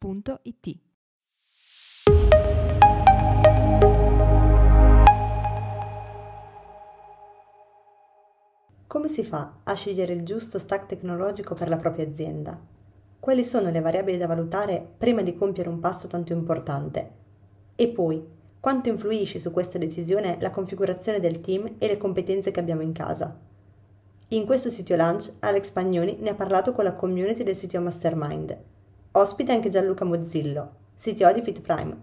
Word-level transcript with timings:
www.it. 0.00 0.78
Come 8.86 9.08
si 9.08 9.24
fa 9.24 9.58
a 9.64 9.74
scegliere 9.74 10.12
il 10.12 10.22
giusto 10.22 10.58
stack 10.58 10.86
tecnologico 10.86 11.54
per 11.54 11.68
la 11.68 11.76
propria 11.76 12.06
azienda? 12.06 12.58
Quali 13.20 13.44
sono 13.44 13.70
le 13.70 13.80
variabili 13.80 14.16
da 14.16 14.26
valutare 14.26 14.86
prima 14.96 15.22
di 15.22 15.36
compiere 15.36 15.68
un 15.68 15.80
passo 15.80 16.06
tanto 16.06 16.32
importante? 16.32 17.10
E 17.74 17.88
poi, 17.88 18.24
quanto 18.60 18.88
influisce 18.88 19.40
su 19.40 19.50
questa 19.50 19.78
decisione 19.78 20.38
la 20.40 20.50
configurazione 20.50 21.20
del 21.20 21.40
team 21.40 21.74
e 21.78 21.86
le 21.88 21.98
competenze 21.98 22.50
che 22.50 22.60
abbiamo 22.60 22.82
in 22.82 22.92
casa? 22.92 23.36
In 24.28 24.46
questo 24.46 24.70
sito 24.70 24.94
lunch 24.94 25.32
Alex 25.40 25.70
Pagnoni 25.70 26.18
ne 26.20 26.30
ha 26.30 26.34
parlato 26.34 26.72
con 26.72 26.84
la 26.84 26.94
community 26.94 27.42
del 27.42 27.56
sito 27.56 27.80
Mastermind 27.80 28.56
Ospite 29.18 29.50
anche 29.50 29.68
Gianluca 29.68 30.04
Mozzillo, 30.04 30.92
CTO 30.96 31.32
di 31.32 31.42
FitPrime. 31.42 32.02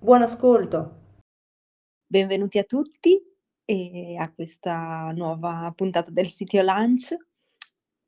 Buon 0.00 0.22
ascolto! 0.22 1.18
Benvenuti 2.04 2.58
a 2.58 2.64
tutti 2.64 3.22
e 3.64 4.16
a 4.16 4.32
questa 4.32 5.12
nuova 5.14 5.72
puntata 5.76 6.10
del 6.10 6.26
Sitio 6.26 6.62
Lunch. 6.62 7.14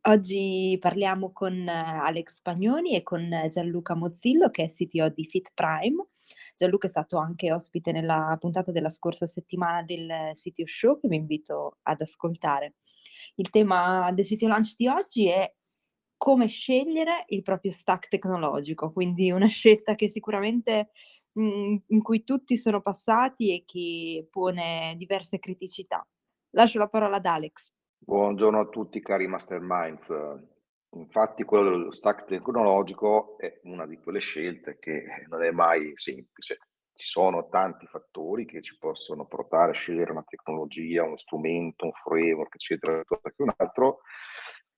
Oggi 0.08 0.76
parliamo 0.80 1.30
con 1.30 1.68
Alex 1.68 2.38
Spagnoni 2.38 2.96
e 2.96 3.04
con 3.04 3.30
Gianluca 3.48 3.94
Mozzillo, 3.94 4.50
che 4.50 4.64
è 4.64 4.68
CTO 4.68 5.08
di 5.10 5.24
FitPrime. 5.24 6.08
Gianluca 6.56 6.88
è 6.88 6.90
stato 6.90 7.18
anche 7.18 7.52
ospite 7.52 7.92
nella 7.92 8.36
puntata 8.40 8.72
della 8.72 8.88
scorsa 8.88 9.28
settimana 9.28 9.84
del 9.84 10.32
Sitio 10.32 10.66
Show, 10.66 10.98
che 10.98 11.06
vi 11.06 11.14
invito 11.14 11.78
ad 11.82 12.00
ascoltare. 12.00 12.74
Il 13.36 13.50
tema 13.50 14.10
del 14.10 14.24
Sitio 14.24 14.48
Lunch 14.48 14.74
di 14.76 14.88
oggi 14.88 15.28
è 15.28 15.48
come 16.22 16.46
scegliere 16.46 17.24
il 17.30 17.42
proprio 17.42 17.72
stack 17.72 18.06
tecnologico, 18.06 18.90
quindi 18.90 19.32
una 19.32 19.48
scelta 19.48 19.96
che 19.96 20.06
sicuramente 20.06 20.90
mh, 21.32 21.42
mhmm, 21.42 21.82
in 21.88 22.00
cui 22.00 22.22
tutti 22.22 22.56
sono 22.56 22.80
passati 22.80 23.52
e 23.52 23.64
che 23.66 24.28
pone 24.30 24.94
diverse 24.96 25.40
criticità. 25.40 26.06
Lascio 26.50 26.78
la 26.78 26.86
parola 26.86 27.16
ad 27.16 27.26
Alex. 27.26 27.72
Buongiorno 27.98 28.60
a 28.60 28.68
tutti 28.68 29.00
cari 29.00 29.26
masterminds. 29.26 30.14
Infatti 30.90 31.42
quello 31.42 31.70
dello 31.70 31.90
stack 31.90 32.26
tecnologico 32.26 33.36
è 33.36 33.58
una 33.64 33.84
di 33.84 33.98
quelle 33.98 34.20
scelte 34.20 34.78
che 34.78 35.26
non 35.28 35.42
è 35.42 35.50
mai 35.50 35.90
semplice. 35.96 36.58
Ci 36.94 37.06
sono 37.06 37.48
tanti 37.48 37.86
fattori 37.88 38.46
che 38.46 38.62
ci 38.62 38.78
possono 38.78 39.26
portare 39.26 39.72
a 39.72 39.74
scegliere 39.74 40.12
una 40.12 40.24
tecnologia, 40.24 41.02
uno 41.02 41.16
strumento, 41.16 41.86
un 41.86 41.92
framework, 42.00 42.54
eccetera, 42.54 43.02
che 43.02 43.54
altro 43.56 44.02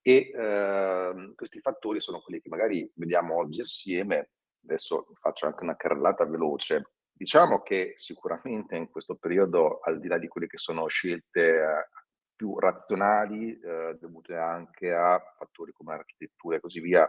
e 0.07 0.31
eh, 0.35 1.33
questi 1.35 1.61
fattori 1.61 1.99
sono 1.99 2.21
quelli 2.21 2.39
che 2.39 2.51
magari 2.51 2.91
vediamo 2.97 3.39
oggi 3.39 3.61
assieme. 3.61 4.33
Adesso 4.63 5.07
faccio 5.19 5.47
anche 5.47 5.63
una 5.63 5.77
carrellata 5.77 6.27
veloce. 6.27 6.91
Diciamo 7.11 7.63
che 7.63 7.95
sicuramente 7.97 8.77
in 8.77 8.91
questo 8.91 9.15
periodo, 9.15 9.79
al 9.81 9.99
di 10.01 10.09
là 10.09 10.19
di 10.19 10.29
quelle 10.29 10.47
che 10.47 10.59
sono 10.59 10.87
scelte 10.89 11.41
eh, 11.41 11.89
più 12.37 12.59
razionali, 12.59 13.59
eh, 13.59 13.97
dovute 13.99 14.37
anche 14.37 14.93
a 14.93 15.19
fattori 15.39 15.73
come 15.73 15.95
architettura 15.95 16.57
e 16.57 16.61
così 16.61 16.81
via, 16.81 17.09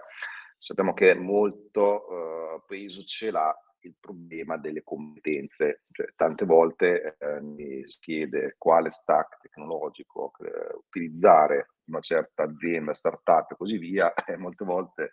sappiamo 0.55 0.93
che 0.93 1.15
molto 1.15 2.07
eh, 2.07 2.63
peso 2.65 3.03
ce 3.03 3.29
l'ha 3.29 3.53
il 3.85 3.95
problema 3.99 4.57
delle 4.57 4.83
competenze. 4.83 5.83
Cioè, 5.91 6.07
tante 6.15 6.45
volte 6.45 7.15
eh, 7.17 7.41
mi 7.41 7.85
si 7.85 7.99
chiede 7.99 8.55
quale 8.57 8.89
stack 8.89 9.39
tecnologico 9.41 10.31
eh, 10.39 10.75
utilizzare 10.75 11.69
una 11.85 11.99
certa 12.01 12.43
azienda, 12.43 12.93
startup 12.93 13.51
e 13.51 13.55
così 13.55 13.77
via, 13.77 14.13
e 14.25 14.37
molte 14.37 14.65
volte 14.65 15.11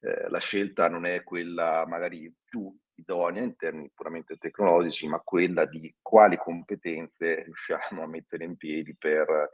eh, 0.00 0.28
la 0.28 0.38
scelta 0.38 0.88
non 0.88 1.06
è 1.06 1.22
quella 1.22 1.84
magari 1.86 2.32
più 2.44 2.74
idonea 2.94 3.42
in 3.42 3.56
termini 3.56 3.90
puramente 3.94 4.36
tecnologici, 4.36 5.08
ma 5.08 5.20
quella 5.20 5.64
di 5.64 5.94
quali 6.02 6.36
competenze 6.36 7.44
riusciamo 7.44 8.02
a 8.02 8.06
mettere 8.06 8.44
in 8.44 8.56
piedi 8.56 8.94
per, 8.96 9.50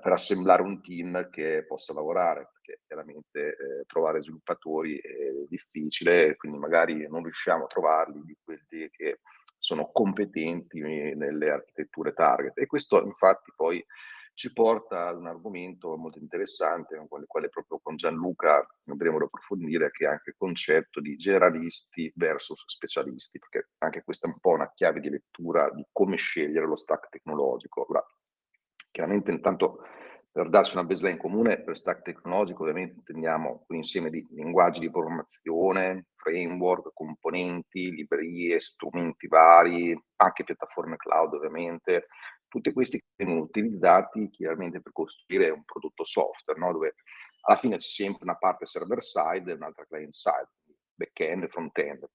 per 0.00 0.12
assemblare 0.12 0.62
un 0.62 0.82
team 0.82 1.30
che 1.30 1.64
possa 1.66 1.94
lavorare, 1.94 2.50
perché 2.52 2.82
chiaramente 2.86 3.56
eh, 3.56 3.84
trovare 3.86 4.22
sviluppatori 4.22 4.98
è 4.98 5.32
difficile, 5.48 6.36
quindi 6.36 6.58
magari 6.58 7.08
non 7.08 7.22
riusciamo 7.22 7.64
a 7.64 7.68
trovarli 7.68 8.22
di 8.22 8.36
quelli 8.42 8.90
che 8.90 9.20
sono 9.56 9.90
competenti 9.90 10.80
nelle 10.80 11.50
architetture 11.50 12.12
target. 12.12 12.58
E 12.58 12.66
questo 12.66 13.02
infatti 13.02 13.52
poi 13.56 13.84
ci 14.34 14.52
porta 14.52 15.08
ad 15.08 15.16
un 15.16 15.26
argomento 15.26 15.96
molto 15.96 16.20
interessante, 16.20 16.96
con 17.08 17.20
il 17.22 17.26
quale 17.26 17.48
proprio 17.48 17.80
con 17.82 17.96
Gianluca 17.96 18.64
andremo 18.84 19.16
ad 19.16 19.22
approfondire, 19.22 19.90
che 19.90 20.04
è 20.04 20.08
anche 20.08 20.30
il 20.30 20.36
concetto 20.38 21.00
di 21.00 21.16
generalisti 21.16 22.12
versus 22.14 22.62
specialisti, 22.66 23.40
perché 23.40 23.70
anche 23.78 24.04
questa 24.04 24.28
è 24.28 24.30
un 24.30 24.38
po' 24.38 24.50
una 24.50 24.70
chiave 24.74 25.00
di 25.00 25.10
lettura 25.10 25.68
di 25.70 25.84
come 25.90 26.16
scegliere 26.16 26.66
lo 26.66 26.76
stack 26.76 27.08
tecnologico. 27.08 27.86
Ora, 27.88 28.06
chiaramente 28.90 29.30
intanto 29.30 29.82
per 30.30 30.50
darci 30.50 30.76
una 30.76 30.84
baseline 30.84 31.16
comune, 31.18 31.62
per 31.62 31.76
stack 31.76 32.02
tecnologico 32.02 32.62
ovviamente 32.62 32.94
intendiamo 32.98 33.64
un 33.66 33.76
insieme 33.76 34.08
di 34.08 34.24
linguaggi 34.30 34.78
di 34.80 34.90
programmazione, 34.90 36.06
framework, 36.14 36.92
componenti, 36.92 37.90
librerie, 37.90 38.60
strumenti 38.60 39.26
vari, 39.26 40.00
anche 40.16 40.44
piattaforme 40.44 40.96
cloud 40.96 41.34
ovviamente, 41.34 42.06
tutti 42.46 42.72
questi 42.72 43.02
vengono 43.16 43.40
utilizzati 43.40 44.30
chiaramente 44.30 44.80
per 44.80 44.92
costruire 44.92 45.50
un 45.50 45.64
prodotto 45.64 46.04
software, 46.04 46.58
no? 46.58 46.72
dove 46.72 46.94
alla 47.42 47.56
fine 47.56 47.76
c'è 47.76 47.88
sempre 47.88 48.24
una 48.24 48.36
parte 48.36 48.66
server 48.66 49.02
side 49.02 49.50
e 49.50 49.54
un'altra 49.54 49.86
client 49.86 50.12
side, 50.12 50.48
back-end 50.94 51.44
e 51.44 51.48
front-end. 51.48 52.08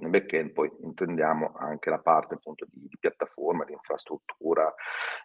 Nel 0.00 0.10
back-end 0.10 0.52
poi 0.52 0.70
intendiamo 0.80 1.52
anche 1.54 1.90
la 1.90 2.00
parte 2.00 2.34
appunto 2.34 2.66
di, 2.70 2.86
di 2.88 2.96
piattaforma, 2.98 3.64
di 3.64 3.72
infrastruttura. 3.72 4.72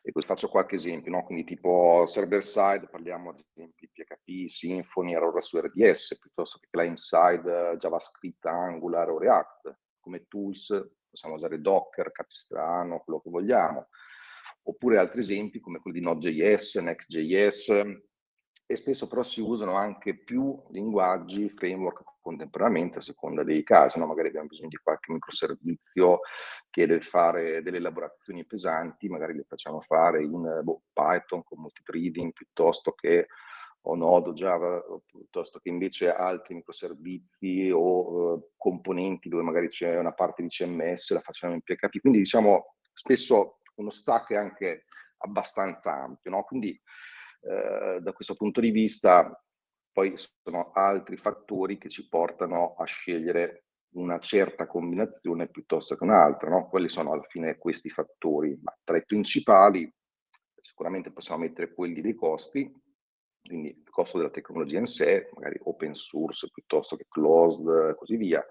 E 0.02 0.12
qui 0.12 0.22
faccio 0.22 0.50
qualche 0.50 0.76
esempio, 0.76 1.12
no? 1.12 1.24
quindi 1.24 1.44
tipo 1.44 2.06
server 2.06 2.44
side 2.44 2.88
parliamo 2.90 3.30
ad 3.30 3.40
esempio 3.40 3.88
di 3.88 4.04
PHP, 4.04 4.48
Symfony, 4.48 5.14
Aurora 5.16 5.40
su 5.40 5.60
RDS, 5.60 6.18
piuttosto 6.20 6.60
che 6.60 6.68
client 6.70 6.98
side 6.98 7.78
JavaScript, 7.78 8.46
Angular 8.46 9.10
o 9.10 9.18
React. 9.18 9.80
Come 10.00 10.26
tools 10.28 10.68
possiamo 11.10 11.36
usare 11.36 11.62
Docker, 11.62 12.12
Capistrano, 12.12 13.00
quello 13.00 13.20
che 13.20 13.30
vogliamo 13.30 13.88
oppure 14.64 14.98
altri 14.98 15.22
esempi 15.22 15.60
come 15.60 15.80
quelli 15.80 16.00
di 16.00 16.06
Node.js, 16.06 16.76
Next.js, 16.76 17.70
e 18.66 18.76
spesso 18.76 19.08
però 19.08 19.24
si 19.24 19.42
usano 19.42 19.74
anche 19.74 20.16
più 20.16 20.62
linguaggi, 20.70 21.50
framework 21.50 22.04
contemporaneamente 22.22 23.00
a 23.00 23.02
seconda 23.02 23.44
dei 23.44 23.64
casi, 23.64 24.00
no? 24.00 24.06
magari 24.06 24.30
abbiamo 24.30 24.48
bisogno 24.48 24.70
di 24.70 24.78
qualche 24.78 25.12
microservizio 25.12 26.20
che 26.70 26.88
deve 26.88 27.02
fare 27.02 27.62
delle 27.62 27.78
elaborazioni 27.78 28.46
pesanti, 28.46 29.09
magari 29.09 29.34
le 29.36 29.46
facciamo 29.48 29.82
fare 29.82 30.24
in 30.24 30.62
boh, 30.64 30.84
Python 30.94 31.44
con 31.44 31.59
multithreading 31.59 32.32
piuttosto 32.32 32.94
che 32.94 33.28
o 33.86 33.96
Node 33.96 34.30
o 34.30 34.34
Java, 34.34 34.84
piuttosto 35.06 35.59
che 35.59 35.70
invece 35.70 36.14
altri 36.14 36.54
microservizi 36.54 37.72
o 37.74 38.34
uh, 38.34 38.50
componenti 38.56 39.28
dove 39.28 39.41
magari 39.41 39.70
c'è 39.70 39.97
una 39.97 40.14
parte 40.14 40.44
di 40.44 40.50
CMS, 40.50 41.12
la 41.12 41.20
facciamo 41.20 41.53
in 41.53 41.62
PHP. 41.62 42.00
Quindi 42.00 42.20
diciamo 42.20 42.76
spesso 42.94 43.58
uno 43.76 43.90
stack 43.90 44.32
anche 44.34 44.85
abbastanza 45.18 45.94
ampio, 45.94 46.29
no? 46.29 46.44
Quindi 46.44 46.79
eh, 47.41 48.00
da 48.00 48.14
questo 48.14 48.35
punto 48.35 48.59
di 48.59 48.70
vista 48.70 49.35
poi 49.91 50.14
sono 50.16 50.72
altri 50.73 51.17
fattori 51.17 51.78
che 51.78 51.90
ci 51.90 52.08
portano 52.08 52.76
a 52.76 52.85
scegliere 52.85 53.66
una 53.93 54.20
certa 54.20 54.67
combinazione 54.67 55.49
piuttosto 55.49 55.96
che 55.96 56.03
un'altra, 56.03 56.49
no? 56.49 56.70
Quali 56.70 56.88
sono 56.88 57.11
alla 57.11 57.26
fine 57.28 57.58
questi 57.58 57.90
fattori? 57.90 58.58
Ma 58.61 58.76
tra 58.84 58.97
i 58.97 59.05
principali 59.05 59.91
sicuramente 60.61 61.11
possiamo 61.11 61.41
mettere 61.41 61.73
quelli 61.73 62.02
dei 62.02 62.16
costi, 62.16 62.72
quindi 63.43 63.70
il 63.70 63.90
costo 63.90 64.17
della 64.17 64.29
tecnologia 64.29 64.79
in 64.79 64.85
sé, 64.85 65.29
magari 65.34 65.59
open 65.64 65.94
source 65.96 66.49
piuttosto 66.52 66.96
che 66.96 67.08
closed 67.09 67.67
e 67.90 67.96
così 67.96 68.16
via, 68.16 68.46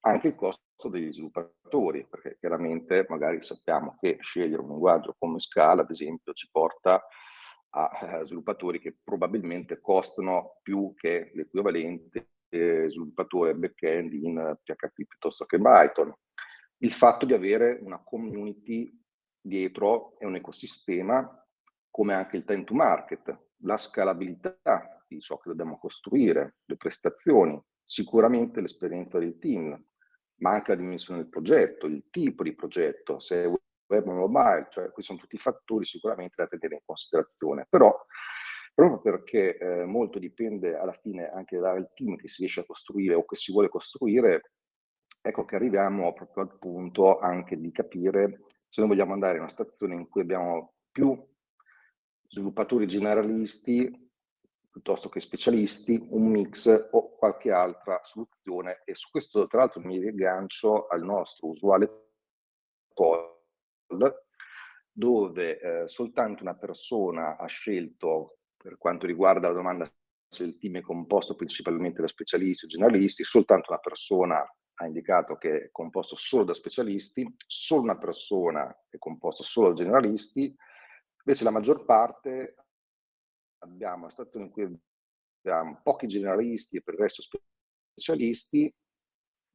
anche 0.00 0.28
il 0.28 0.34
costo 0.34 0.88
degli 0.88 1.12
sviluppatori, 1.12 2.06
perché 2.08 2.36
chiaramente 2.38 3.06
magari 3.08 3.42
sappiamo 3.42 3.96
che 3.98 4.18
scegliere 4.20 4.62
un 4.62 4.68
linguaggio 4.68 5.16
come 5.18 5.38
Scala, 5.38 5.82
ad 5.82 5.90
esempio, 5.90 6.32
ci 6.34 6.48
porta 6.52 7.04
a, 7.70 8.18
eh, 8.20 8.24
sviluppatori 8.24 8.80
che 8.80 8.96
probabilmente 9.02 9.80
costano 9.80 10.58
più 10.62 10.94
che 10.96 11.30
l'equivalente 11.34 12.30
sviluppatore 12.50 13.54
back-end 13.54 14.12
in 14.14 14.56
PHP 14.62 15.06
piuttosto 15.06 15.44
che 15.44 15.58
Python. 15.58 16.12
Il 16.78 16.92
fatto 16.92 17.26
di 17.26 17.34
avere 17.34 17.78
una 17.82 18.02
community 18.02 18.90
dietro 19.40 20.18
e 20.18 20.26
un 20.26 20.36
ecosistema 20.36 21.46
come 21.90 22.14
anche 22.14 22.36
il 22.36 22.44
time 22.44 22.64
to 22.64 22.74
market, 22.74 23.36
la 23.62 23.76
scalabilità 23.76 25.04
di 25.08 25.20
ciò 25.20 25.38
che 25.38 25.48
dobbiamo 25.48 25.78
costruire, 25.78 26.58
le 26.64 26.76
prestazioni, 26.76 27.60
sicuramente 27.82 28.60
l'esperienza 28.60 29.18
del 29.18 29.38
team, 29.38 29.82
ma 30.36 30.50
anche 30.50 30.70
la 30.70 30.76
dimensione 30.76 31.20
del 31.20 31.28
progetto, 31.28 31.86
il 31.86 32.04
tipo 32.10 32.42
di 32.42 32.54
progetto, 32.54 33.18
se 33.18 33.42
è 33.42 33.46
web 33.88 34.04
mobile, 34.06 34.68
cioè 34.70 34.90
questi 34.90 35.12
sono 35.12 35.18
tutti 35.18 35.38
fattori 35.38 35.84
sicuramente 35.84 36.34
da 36.36 36.46
tenere 36.46 36.76
in 36.76 36.82
considerazione. 36.84 37.66
Però 37.68 37.94
proprio 38.74 39.00
perché 39.00 39.58
eh, 39.58 39.84
molto 39.84 40.18
dipende 40.18 40.76
alla 40.76 40.92
fine 40.92 41.30
anche 41.30 41.58
dal 41.58 41.90
team 41.94 42.16
che 42.16 42.28
si 42.28 42.42
riesce 42.42 42.60
a 42.60 42.64
costruire 42.64 43.14
o 43.14 43.24
che 43.24 43.36
si 43.36 43.50
vuole 43.50 43.68
costruire, 43.68 44.52
ecco 45.20 45.44
che 45.44 45.56
arriviamo 45.56 46.12
proprio 46.12 46.44
al 46.44 46.58
punto 46.58 47.18
anche 47.18 47.58
di 47.58 47.72
capire 47.72 48.44
se 48.68 48.80
noi 48.80 48.90
vogliamo 48.90 49.14
andare 49.14 49.34
in 49.34 49.40
una 49.40 49.48
situazione 49.48 49.94
in 49.94 50.08
cui 50.08 50.20
abbiamo 50.20 50.74
più 50.92 51.20
sviluppatori 52.28 52.86
generalisti 52.86 54.06
piuttosto 54.70 55.08
che 55.08 55.18
specialisti, 55.18 56.06
un 56.10 56.28
mix 56.28 56.88
o 56.92 57.16
qualche 57.16 57.50
altra 57.50 58.00
soluzione 58.04 58.82
e 58.84 58.94
su 58.94 59.10
questo 59.10 59.48
tra 59.48 59.60
l'altro 59.60 59.80
mi 59.80 59.98
rigancio 59.98 60.86
al 60.86 61.02
nostro 61.02 61.48
usuale 61.48 62.10
poll 62.94 63.27
dove 64.92 65.60
eh, 65.60 65.88
soltanto 65.88 66.42
una 66.42 66.56
persona 66.56 67.36
ha 67.36 67.46
scelto 67.46 68.38
per 68.56 68.76
quanto 68.76 69.06
riguarda 69.06 69.48
la 69.48 69.54
domanda 69.54 69.86
se 70.30 70.44
il 70.44 70.58
team 70.58 70.76
è 70.76 70.80
composto 70.80 71.34
principalmente 71.34 72.00
da 72.00 72.08
specialisti 72.08 72.66
o 72.66 72.68
generalisti, 72.68 73.24
soltanto 73.24 73.70
una 73.70 73.80
persona 73.80 74.44
ha 74.80 74.86
indicato 74.86 75.36
che 75.36 75.64
è 75.64 75.70
composto 75.70 76.16
solo 76.16 76.44
da 76.44 76.54
specialisti, 76.54 77.34
solo 77.46 77.82
una 77.82 77.98
persona 77.98 78.68
è 78.88 78.98
composta 78.98 79.42
solo 79.42 79.68
da 79.68 79.74
generalisti, 79.74 80.54
invece 81.24 81.44
la 81.44 81.50
maggior 81.50 81.84
parte 81.84 82.56
abbiamo 83.58 84.02
una 84.02 84.10
situazione 84.10 84.46
in 84.46 84.52
cui 84.52 84.80
abbiamo 85.42 85.80
pochi 85.82 86.06
generalisti 86.06 86.76
e 86.76 86.82
per 86.82 86.94
il 86.94 87.00
resto 87.00 87.22
specialisti 87.92 88.72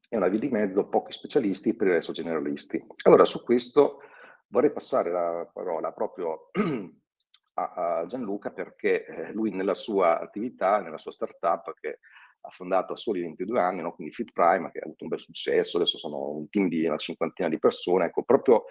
e 0.08 0.16
una 0.16 0.28
via 0.28 0.38
di 0.38 0.48
mezzo 0.48 0.88
pochi 0.88 1.12
specialisti 1.12 1.70
e 1.70 1.76
per 1.76 1.86
il 1.86 1.94
resto 1.94 2.12
generalisti. 2.12 2.84
Allora 3.04 3.24
su 3.24 3.42
questo 3.42 4.00
vorrei 4.48 4.72
passare 4.72 5.10
la 5.10 5.48
parola 5.52 5.92
proprio 5.92 6.50
a, 7.54 8.04
Gianluca 8.06 8.50
perché 8.50 9.04
eh, 9.04 9.32
lui 9.32 9.50
nella 9.50 9.74
sua 9.74 10.20
attività, 10.20 10.80
nella 10.80 10.98
sua 10.98 11.12
startup 11.12 11.72
che 11.74 12.00
ha 12.46 12.50
fondato 12.50 12.92
a 12.92 12.96
soli 12.96 13.22
22 13.22 13.60
anni, 13.60 13.80
no? 13.80 13.94
quindi 13.94 14.12
Fit 14.12 14.32
Prime, 14.32 14.70
che 14.70 14.78
ha 14.78 14.84
avuto 14.84 15.04
un 15.04 15.10
bel 15.10 15.18
successo, 15.18 15.76
adesso 15.78 15.98
sono 15.98 16.30
un 16.30 16.48
team 16.50 16.68
di 16.68 16.84
una 16.84 16.96
cinquantina 16.98 17.48
di 17.48 17.58
persone, 17.58 18.06
ecco, 18.06 18.22
proprio 18.22 18.64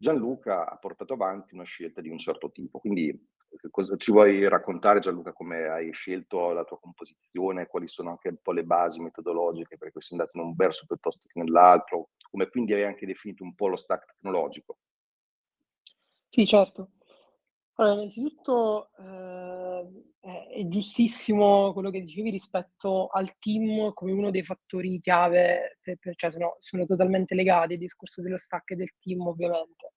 Gianluca 0.00 0.70
ha 0.70 0.76
portato 0.76 1.14
avanti 1.14 1.54
una 1.54 1.64
scelta 1.64 2.00
di 2.00 2.08
un 2.08 2.18
certo 2.18 2.52
tipo. 2.52 2.78
Quindi 2.78 3.08
eh, 3.08 3.70
cosa, 3.70 3.96
ci 3.96 4.12
vuoi 4.12 4.46
raccontare 4.48 5.00
Gianluca 5.00 5.32
come 5.32 5.66
hai 5.66 5.92
scelto 5.92 6.52
la 6.52 6.62
tua 6.62 6.78
composizione, 6.78 7.66
quali 7.66 7.88
sono 7.88 8.10
anche 8.10 8.28
un 8.28 8.38
po' 8.40 8.52
le 8.52 8.62
basi 8.62 9.00
metodologiche, 9.00 9.76
perché 9.76 10.00
sei 10.00 10.18
andato 10.18 10.38
in 10.38 10.44
un 10.44 10.54
verso 10.54 10.86
piuttosto 10.86 11.26
che 11.26 11.40
nell'altro, 11.40 12.10
come 12.30 12.48
quindi 12.48 12.74
hai 12.74 12.84
anche 12.84 13.06
definito 13.06 13.42
un 13.42 13.54
po' 13.56 13.66
lo 13.66 13.76
stack 13.76 14.06
tecnologico? 14.06 14.78
Sì, 16.30 16.46
certo. 16.46 16.90
Allora, 17.74 17.94
innanzitutto 17.94 18.90
eh, 18.98 20.48
è 20.50 20.66
giustissimo 20.66 21.72
quello 21.72 21.90
che 21.90 22.00
dicevi 22.00 22.30
rispetto 22.30 23.06
al 23.06 23.36
team 23.38 23.92
come 23.94 24.12
uno 24.12 24.30
dei 24.30 24.42
fattori 24.42 25.00
chiave, 25.00 25.78
per, 25.80 25.96
per, 25.98 26.14
cioè 26.16 26.30
sono, 26.30 26.56
sono, 26.58 26.86
totalmente 26.86 27.34
legati 27.34 27.74
al 27.74 27.78
discorso 27.78 28.20
dello 28.20 28.36
stack 28.38 28.72
e 28.72 28.76
del 28.76 28.94
team 28.98 29.26
ovviamente, 29.26 29.92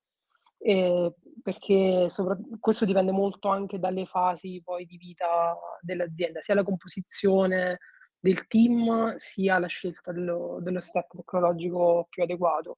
e 0.59 1.13
perché 1.41 2.09
sopra, 2.11 2.37
questo 2.59 2.85
dipende 2.85 3.11
molto 3.11 3.49
anche 3.49 3.79
dalle 3.79 4.05
fasi 4.05 4.61
poi 4.63 4.85
di 4.85 4.97
vita 4.97 5.57
dell'azienda, 5.81 6.41
sia 6.41 6.53
la 6.55 6.63
composizione 6.63 7.79
del 8.19 8.45
team 8.47 9.15
sia 9.17 9.57
la 9.57 9.67
scelta 9.67 10.11
dello, 10.11 10.59
dello 10.61 10.79
stack 10.79 11.15
tecnologico 11.15 12.05
più 12.09 12.23
adeguato. 12.23 12.77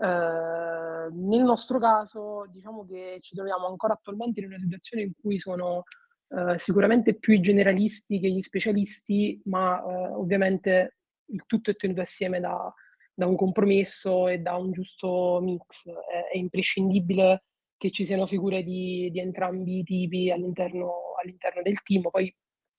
Eh, 0.00 1.08
nel 1.10 1.42
nostro 1.42 1.78
caso 1.78 2.46
diciamo 2.52 2.84
che 2.84 3.18
ci 3.20 3.34
troviamo 3.34 3.66
ancora 3.66 3.94
attualmente 3.94 4.38
in 4.40 4.46
una 4.46 4.58
situazione 4.58 5.02
in 5.02 5.12
cui 5.20 5.38
sono 5.38 5.82
eh, 6.28 6.58
sicuramente 6.58 7.14
più 7.14 7.32
i 7.32 7.40
generalisti 7.40 8.20
che 8.20 8.30
gli 8.30 8.42
specialisti, 8.42 9.40
ma 9.46 9.80
eh, 9.80 10.12
ovviamente 10.12 10.98
il 11.26 11.42
tutto 11.46 11.70
è 11.70 11.76
tenuto 11.76 12.02
assieme 12.02 12.40
da, 12.40 12.72
da, 13.14 13.26
un 13.26 13.36
compromesso 13.36 14.28
e 14.28 14.38
da 14.38 14.56
un 14.56 14.72
giusto 14.72 15.40
mix. 15.42 15.88
È, 15.88 16.32
è 16.32 16.36
imprescindibile 16.36 17.44
che 17.76 17.90
ci 17.90 18.04
siano 18.04 18.26
figure 18.26 18.62
di, 18.62 19.08
di 19.10 19.20
entrambi 19.20 19.78
i 19.78 19.82
tipi 19.84 20.30
all'interno, 20.30 21.14
all'interno, 21.22 21.62
del 21.62 21.80
team, 21.82 22.08
poi 22.10 22.34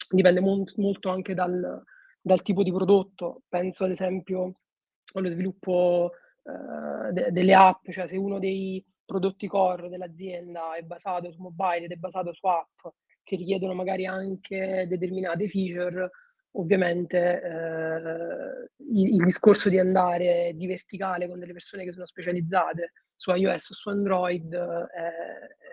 dipende 0.10 0.42
molto, 0.42 0.74
molto 0.78 1.10
anche 1.10 1.34
dal, 1.34 1.84
dal, 2.22 2.42
tipo 2.42 2.64
di 2.64 2.72
prodotto. 2.72 3.44
Penso 3.48 3.86
ad 3.86 3.92
esempio 3.92 4.60
allo 5.14 5.30
sviluppo 5.30 6.12
eh, 6.50 7.14
de- 7.14 7.32
delle 7.32 7.54
app, 7.54 7.90
cioè 7.90 8.08
se 8.08 8.18
uno 8.18 8.40
dei 8.40 8.84
prodotti 9.06 9.48
core 9.48 9.90
dell'azienda 9.90 10.76
è 10.76 10.84
basato 10.84 11.32
su 11.32 11.42
mobile 11.42 11.86
ed 11.86 11.92
è 11.92 11.96
basato 11.96 12.34
su 12.34 12.46
app 12.48 12.88
che 13.24 13.36
richiedono 13.36 13.74
magari 13.74 14.06
anche 14.06 14.86
determinate 14.88 15.48
feature, 15.50 16.10
ovviamente 16.54 17.42
eh, 17.42 18.72
il, 18.92 19.14
il, 19.14 19.24
discorso 19.24 19.70
di 19.70 19.78
andare 19.78 20.54
di 20.56 20.66
verticale 20.66 21.28
con 21.28 21.38
delle 21.38 21.54
persone 21.54 21.84
che 21.84 21.92
sono 21.92 22.06
specializzate 22.06 22.94
su 23.16 23.32
iOS 23.32 23.70
o 23.70 23.74
su 23.76 23.90
Android 23.90 24.56
è, 24.56 25.12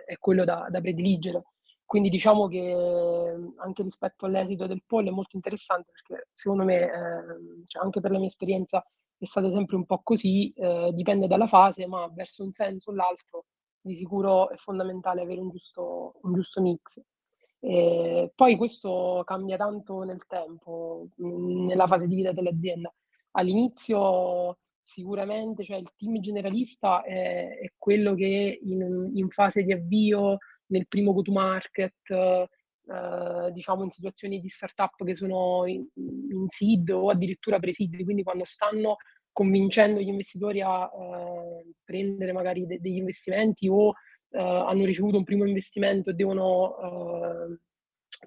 è 0.05 0.17
quello 0.19 0.43
da, 0.43 0.67
da, 0.69 0.81
prediligere. 0.81 1.43
Quindi 1.83 2.09
diciamo 2.09 2.47
che 2.47 3.35
anche 3.57 3.81
rispetto 3.81 4.25
all'esito 4.25 4.67
del 4.67 4.83
poll 4.85 5.07
è 5.07 5.11
molto 5.11 5.35
interessante 5.35 5.91
perché 5.91 6.27
secondo 6.33 6.63
me, 6.63 6.81
eh, 6.81 7.63
cioè 7.65 7.83
anche 7.83 8.01
per 8.01 8.11
la 8.11 8.17
mia 8.17 8.27
esperienza, 8.27 8.85
è 9.17 9.25
stato 9.25 9.51
sempre 9.51 9.75
un 9.75 9.85
po' 9.85 10.01
così, 10.03 10.51
eh, 10.53 10.91
dipende 10.93 11.27
dalla 11.27 11.47
fase, 11.47 11.87
ma 11.87 12.07
verso 12.13 12.43
un 12.43 12.51
senso 12.51 12.91
o 12.91 12.93
l'altro 12.93 13.45
di 13.81 13.95
sicuro 13.95 14.49
è 14.49 14.55
fondamentale 14.57 15.21
avere 15.21 15.39
un 15.39 15.49
giusto, 15.49 16.19
un 16.21 16.33
giusto 16.33 16.61
mix. 16.61 17.01
E 17.59 18.31
poi 18.35 18.55
questo 18.55 19.23
cambia 19.25 19.57
tanto 19.57 20.03
nel 20.03 20.25
tempo, 20.27 21.07
mhmm, 21.15 21.65
nella 21.65 21.87
fase 21.87 22.07
di 22.07 22.15
vita 22.15 22.31
dell'azienda. 22.31 22.93
All'inizio 23.31 24.57
sicuramente, 24.83 25.63
cioè 25.63 25.77
il 25.77 25.91
team 25.97 26.19
generalista 26.19 27.01
è, 27.03 27.59
è 27.59 27.73
quello 27.77 28.13
che 28.15 28.59
in, 28.63 29.11
in, 29.15 29.29
fase 29.29 29.63
di 29.63 29.73
avvio, 29.73 30.37
nel 30.67 30.87
primo 30.87 31.13
go 31.13 31.21
to 31.21 31.31
market, 31.31 31.93
eh, 32.89 33.51
diciamo 33.51 33.83
in 33.83 33.91
situazioni 33.91 34.39
di 34.39 34.47
startup 34.47 35.03
che 35.03 35.15
sono 35.15 35.65
in, 35.65 35.85
in 35.95 36.47
seed 36.47 36.89
o 36.89 37.09
addirittura 37.09 37.59
pre-seed, 37.59 38.03
quindi 38.03 38.23
quando 38.23 38.45
stanno 38.45 38.97
convincendo 39.31 39.99
gli 39.99 40.07
investitori 40.07 40.61
a 40.61 40.85
eh, 40.85 41.73
prendere 41.83 42.31
magari 42.31 42.65
de- 42.65 42.79
degli 42.79 42.97
investimenti 42.97 43.67
o 43.67 43.93
eh, 44.31 44.39
hanno 44.39 44.85
ricevuto 44.85 45.17
un 45.17 45.23
primo 45.23 45.45
investimento 45.45 46.09
e 46.09 46.13
devono, 46.13 46.77
eh, 46.79 47.59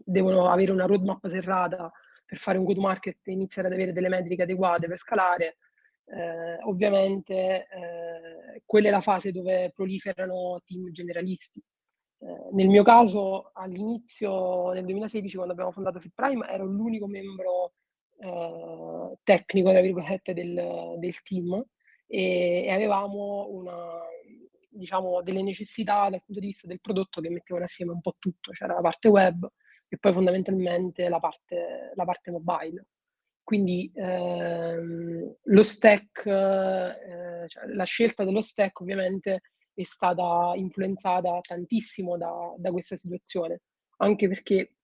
devono 0.05 0.49
avere 0.49 0.73
una 0.73 0.87
roadmap 0.87 1.29
serrata 1.29 1.91
per 2.25 2.39
fare 2.39 2.59
un 2.59 2.65
go-to-market 2.65 3.19
e 3.25 3.33
iniziare 3.33 3.69
ad 3.69 3.75
avere 3.75 3.93
delle 3.93 4.09
metriche 4.09 4.43
adeguate 4.43 4.87
per 4.87 4.99
scalare, 4.99 5.57
eh, 6.05 6.63
ovviamente 6.63 7.67
eh, 7.67 8.63
quella 8.65 8.89
è 8.89 8.91
la 8.91 9.01
fase 9.01 9.33
dove 9.33 9.73
proliferano 9.75 10.61
team 10.65 10.91
generalisti. 10.93 11.61
Eh, 12.23 12.49
nel 12.53 12.69
mio 12.69 12.83
caso, 12.83 13.51
all'inizio, 13.55 14.73
nel 14.73 14.85
2016, 14.85 15.35
quando 15.37 15.53
abbiamo 15.53 15.73
fondato 15.73 16.01
FitPrime, 16.01 16.49
ero 16.49 16.67
l'unico 16.67 17.07
membro 17.07 17.73
eh, 18.19 19.17
tecnico, 19.23 19.71
tra 19.71 19.81
virgolette, 19.81 20.35
del, 20.35 20.97
del 20.99 21.23
team 21.23 21.65
e, 22.07 22.65
e 22.65 22.71
avevamo 22.71 23.49
una, 23.51 24.01
diciamo, 24.69 25.23
delle 25.23 25.43
necessità 25.43 26.09
dal 26.11 26.23
punto 26.25 26.41
di 26.41 26.49
vista 26.49 26.67
del 26.67 26.81
prodotto 26.81 27.21
che 27.21 27.31
mettevano 27.31 27.65
assieme 27.65 27.93
un 27.93 28.01
po' 28.01 28.17
tutto, 28.19 28.51
c'era 28.53 28.75
la 28.75 28.81
parte 28.81 29.09
web 29.09 29.49
e 29.89 29.97
poi 29.99 30.13
fondamentalmente 30.13 31.09
la 31.09 31.19
parte, 31.19 31.93
la 31.95 32.05
parte 32.05 32.31
mobile. 32.31 32.87
Quindi 33.43 33.91
ehm, 33.95 35.37
lo 35.43 35.63
stack, 35.63 36.27
eh, 36.27 37.49
cioè 37.49 37.67
la 37.73 37.85
scelta 37.85 38.25
dello 38.25 38.43
stack 38.43 38.81
ovviamente 38.81 39.41
è 39.83 39.85
stata 39.85 40.53
influenzata 40.55 41.41
tantissimo 41.41 42.17
da, 42.17 42.55
da 42.57 42.71
questa 42.71 42.97
situazione, 42.97 43.63
anche 43.99 44.29
perché 44.29 44.75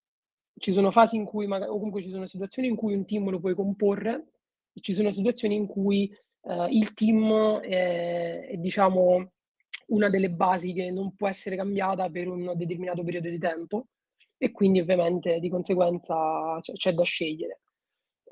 ci 0.58 0.72
sono 0.72 0.90
fasi 0.90 1.16
in 1.16 1.24
cui, 1.24 1.46
o 1.46 1.66
comunque 1.66 2.02
ci 2.02 2.10
sono 2.10 2.26
situazioni 2.26 2.68
in 2.68 2.76
cui 2.76 2.94
un 2.94 3.04
team 3.04 3.28
lo 3.30 3.40
puoi 3.40 3.54
comporre, 3.54 4.32
e 4.72 4.80
ci 4.80 4.94
sono 4.94 5.10
situazioni 5.10 5.54
in 5.54 5.66
cui 5.66 6.10
eh, 6.42 6.66
il 6.70 6.92
team 6.94 7.60
è, 7.60 8.46
è, 8.48 8.56
diciamo, 8.56 9.32
una 9.88 10.08
delle 10.10 10.30
basi 10.30 10.72
che 10.72 10.90
non 10.90 11.14
può 11.14 11.28
essere 11.28 11.56
cambiata 11.56 12.10
per 12.10 12.28
un 12.28 12.52
determinato 12.56 13.04
periodo 13.04 13.28
di 13.28 13.38
tempo 13.38 13.86
e 14.38 14.50
quindi 14.50 14.80
ovviamente 14.80 15.38
di 15.40 15.48
conseguenza 15.48 16.58
c'è, 16.60 16.72
c'è 16.72 16.92
da 16.92 17.04
scegliere. 17.04 17.60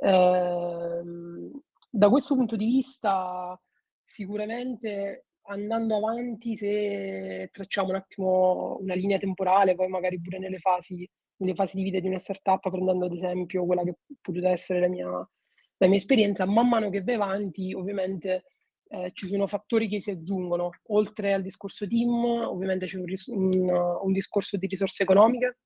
Ehm, 0.00 1.62
da 1.90 2.08
questo 2.08 2.34
punto 2.34 2.56
di 2.56 2.64
vista, 2.64 3.58
sicuramente 4.02 5.26
andando 5.46 5.96
avanti, 5.96 6.56
se 6.56 7.48
tracciamo 7.52 7.90
un 7.90 7.96
attimo 7.96 8.78
una 8.80 8.94
linea 8.94 9.18
temporale, 9.18 9.74
poi 9.74 9.88
magari 9.88 10.20
pure 10.20 10.38
nelle 10.38 10.58
fasi, 10.58 11.08
nelle 11.36 11.54
fasi 11.54 11.76
di 11.76 11.82
vita 11.82 11.98
di 11.98 12.08
una 12.08 12.18
startup, 12.18 12.70
prendendo 12.70 13.06
ad 13.06 13.12
esempio 13.12 13.66
quella 13.66 13.82
che 13.82 13.90
è 13.90 13.96
potuta 14.20 14.50
essere 14.50 14.80
la 14.80 14.88
mia, 14.88 15.08
la 15.08 15.86
mia 15.86 15.96
esperienza, 15.96 16.46
man 16.46 16.68
mano 16.68 16.90
che 16.90 17.02
vai 17.02 17.14
avanti, 17.14 17.74
ovviamente 17.74 18.44
eh, 18.88 19.10
ci 19.12 19.26
sono 19.26 19.46
fattori 19.46 19.88
che 19.88 20.00
si 20.00 20.10
aggiungono. 20.10 20.70
Oltre 20.88 21.32
al 21.32 21.42
discorso 21.42 21.86
team, 21.86 22.24
ovviamente 22.24 22.86
c'è 22.86 22.98
un, 22.98 23.04
ris- 23.04 23.26
un, 23.26 23.68
un 24.02 24.12
discorso 24.12 24.56
di 24.56 24.66
risorse 24.66 25.02
economiche, 25.02 25.58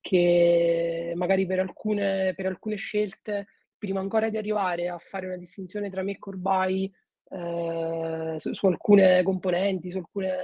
che 0.00 1.12
magari 1.16 1.46
per 1.46 1.60
alcune, 1.60 2.32
per 2.36 2.46
alcune 2.46 2.76
scelte, 2.76 3.46
prima 3.78 4.00
ancora 4.00 4.30
di 4.30 4.36
arrivare 4.36 4.88
a 4.88 4.98
fare 4.98 5.26
una 5.26 5.36
distinzione 5.36 5.90
tra 5.90 6.02
make 6.02 6.28
or 6.28 6.36
buy 6.36 6.90
eh, 7.30 8.36
su, 8.38 8.54
su, 8.54 8.66
alcune 8.66 9.22
componenti, 9.22 9.90
su 9.90 9.98
alcune, 9.98 10.34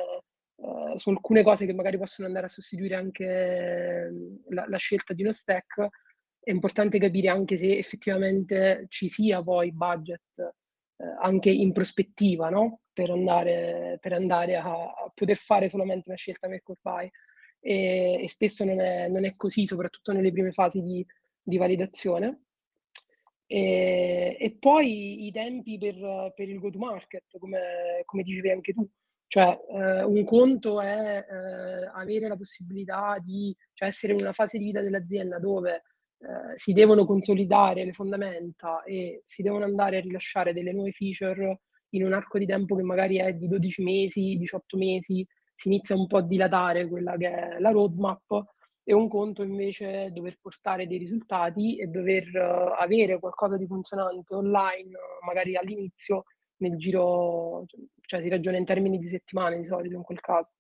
eh, 0.56 0.98
su 0.98 1.10
alcune, 1.10 1.42
cose 1.42 1.66
che 1.66 1.74
magari 1.74 1.98
possono 1.98 2.26
andare 2.26 2.46
a 2.46 2.50
sostituire 2.50 2.96
anche 2.96 4.10
la, 4.48 4.64
la, 4.68 4.76
scelta 4.78 5.14
di 5.14 5.22
uno 5.22 5.32
stack, 5.32 5.88
è 6.40 6.50
importante 6.50 6.98
capire 6.98 7.28
anche 7.28 7.56
se 7.56 7.78
effettivamente 7.78 8.86
ci 8.88 9.08
sia 9.08 9.42
poi 9.42 9.72
budget 9.72 10.20
eh, 10.38 11.04
anche 11.20 11.50
in 11.50 11.72
prospettiva, 11.72 12.48
no? 12.48 12.80
per, 12.92 13.10
andare, 13.10 13.98
per 14.00 14.12
andare 14.12 14.56
a, 14.56 14.70
a, 14.70 15.10
poter 15.14 15.36
fare 15.36 15.68
solamente 15.68 16.08
una 16.08 16.16
scelta 16.16 16.46
or 16.46 16.78
buy 16.80 17.10
e, 17.60 18.22
e 18.22 18.28
spesso 18.28 18.64
non 18.64 18.80
è, 18.80 19.08
non 19.08 19.24
è, 19.24 19.34
così, 19.36 19.66
soprattutto 19.66 20.12
nelle 20.12 20.32
prime 20.32 20.52
fasi 20.52 20.82
di, 20.82 21.04
di 21.40 21.56
validazione. 21.56 22.42
E, 23.52 24.34
e, 24.40 24.56
poi 24.58 25.26
i 25.26 25.30
tempi 25.30 25.76
per, 25.76 26.32
per 26.34 26.48
il 26.48 26.58
go-to-market, 26.58 27.36
come, 27.38 28.00
come, 28.06 28.22
dicevi 28.22 28.50
anche 28.50 28.72
tu. 28.72 28.88
Cioè, 29.26 29.58
eh, 29.68 30.02
un 30.04 30.24
conto 30.24 30.80
è 30.80 31.18
eh, 31.18 31.90
avere 31.92 32.28
la 32.28 32.36
possibilità 32.36 33.18
di 33.22 33.54
cioè 33.74 33.88
essere 33.88 34.14
in 34.14 34.20
una 34.22 34.32
fase 34.32 34.56
di 34.56 34.64
vita 34.64 34.80
dell'azienda 34.80 35.38
dove 35.38 35.82
eh, 36.18 36.56
si 36.56 36.72
devono 36.72 37.04
consolidare 37.04 37.84
le 37.84 37.92
fondamenta 37.92 38.84
e 38.84 39.22
si 39.26 39.42
devono 39.42 39.64
andare 39.64 39.98
a 39.98 40.00
rilasciare 40.00 40.54
delle 40.54 40.72
nuove 40.72 40.92
feature 40.92 41.60
in 41.90 42.04
un 42.06 42.14
arco 42.14 42.38
di 42.38 42.46
tempo 42.46 42.74
che 42.74 42.82
magari 42.82 43.18
è 43.18 43.34
di 43.34 43.48
12 43.48 43.82
mesi, 43.82 44.36
18 44.38 44.78
mesi, 44.78 45.26
si 45.54 45.68
inizia 45.68 45.94
un 45.94 46.06
po' 46.06 46.16
a 46.18 46.22
dilatare 46.22 46.88
quella 46.88 47.18
che 47.18 47.30
è 47.30 47.58
la 47.58 47.70
roadmap 47.70 48.44
e 48.84 48.92
un 48.92 49.08
conto 49.08 49.42
invece 49.42 50.10
dover 50.12 50.38
portare 50.40 50.86
dei 50.86 50.98
risultati 50.98 51.76
e 51.76 51.86
dover 51.86 52.28
uh, 52.34 52.72
avere 52.80 53.18
qualcosa 53.18 53.56
di 53.56 53.66
funzionante 53.66 54.34
online, 54.34 54.90
magari 55.24 55.56
all'inizio, 55.56 56.24
nel 56.56 56.76
giro, 56.76 57.64
cioè 58.00 58.22
si 58.22 58.28
ragiona 58.28 58.56
in 58.56 58.64
termini 58.64 58.98
di 58.98 59.08
settimane 59.08 59.60
di 59.60 59.66
solito 59.66 59.96
in 59.96 60.02
quel 60.02 60.20
caso. 60.20 60.50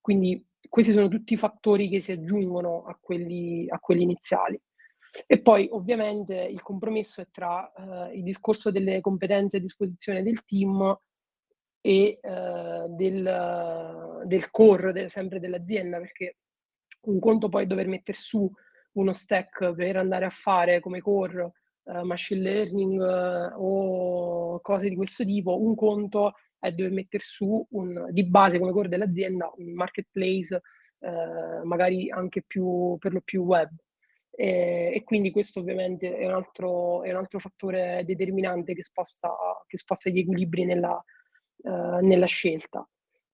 Quindi 0.00 0.44
questi 0.68 0.92
sono 0.92 1.08
tutti 1.08 1.36
fattori 1.36 1.88
che 1.88 2.00
si 2.00 2.12
aggiungono 2.12 2.84
a 2.84 2.96
quelli, 3.00 3.68
a 3.68 3.78
quelli 3.78 4.02
iniziali. 4.02 4.60
E 5.26 5.40
poi 5.40 5.68
ovviamente 5.70 6.34
il 6.34 6.60
compromesso 6.62 7.20
è 7.20 7.28
tra 7.30 7.72
uh, 7.74 8.12
il 8.14 8.22
discorso 8.22 8.70
delle 8.70 9.00
competenze 9.00 9.58
a 9.58 9.60
disposizione 9.60 10.22
del 10.22 10.44
team 10.44 10.96
e 11.86 12.18
eh, 12.18 12.86
del, 12.88 14.22
del, 14.24 14.50
core 14.50 14.92
de, 14.92 15.10
sempre 15.10 15.38
dell'azienda, 15.38 15.98
perché 15.98 16.38
un 17.04 17.18
conto 17.18 17.48
poi 17.48 17.66
dover 17.66 17.86
mettere 17.86 18.16
su 18.18 18.50
uno 18.92 19.12
stack 19.12 19.74
per 19.74 19.96
andare 19.96 20.24
a 20.24 20.30
fare 20.30 20.80
come 20.80 21.00
core 21.00 21.52
eh, 21.86 22.02
machine 22.02 22.40
learning 22.40 23.00
eh, 23.00 23.52
o 23.56 24.60
cose 24.60 24.88
di 24.88 24.96
questo 24.96 25.24
tipo, 25.24 25.60
un 25.60 25.74
conto 25.74 26.34
è 26.58 26.72
dover 26.72 26.92
mettere 26.92 27.22
su 27.22 27.66
un, 27.70 28.06
di 28.10 28.26
base 28.28 28.58
come 28.58 28.72
core 28.72 28.88
dell'azienda 28.88 29.52
un 29.56 29.72
marketplace, 29.74 30.62
eh, 31.00 31.64
magari 31.64 32.10
anche 32.10 32.42
più, 32.46 32.96
per 32.98 33.12
lo 33.12 33.20
più 33.20 33.42
web. 33.42 33.68
E, 34.30 34.92
e, 34.94 35.04
quindi 35.04 35.30
questo 35.30 35.60
ovviamente 35.60 36.16
è 36.16 36.26
un 36.26 36.32
altro, 36.32 37.02
è 37.02 37.10
un 37.10 37.16
altro 37.16 37.38
fattore 37.38 38.02
determinante 38.06 38.74
che 38.74 38.82
sposta, 38.82 39.30
che 39.66 39.76
sposta 39.76 40.10
gli 40.10 40.18
equilibri 40.18 40.64
nella, 40.64 41.02
nella 42.00 42.26
scelta. 42.26 42.88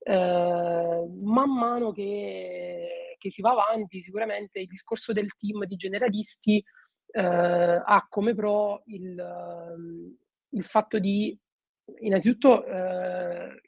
Man 0.07 1.55
mano 1.55 1.93
che, 1.93 3.10
che, 3.21 3.31
si 3.31 3.43
va 3.43 3.51
avanti, 3.51 4.03
sicuramente 4.03 4.61
il 4.61 4.67
discorso 4.67 5.13
del 5.13 5.37
team 5.37 5.65
di 5.67 5.77
generalisti 5.77 6.65
eh, 7.13 7.23
ha 7.23 8.07
come 8.09 8.35
pro 8.35 8.83
il, 8.87 9.19
ehm, 9.19 10.17
il 10.51 10.65
fatto 10.65 10.99
di, 10.99 11.39
innanzitutto, 12.01 12.65
eh, 12.65 13.61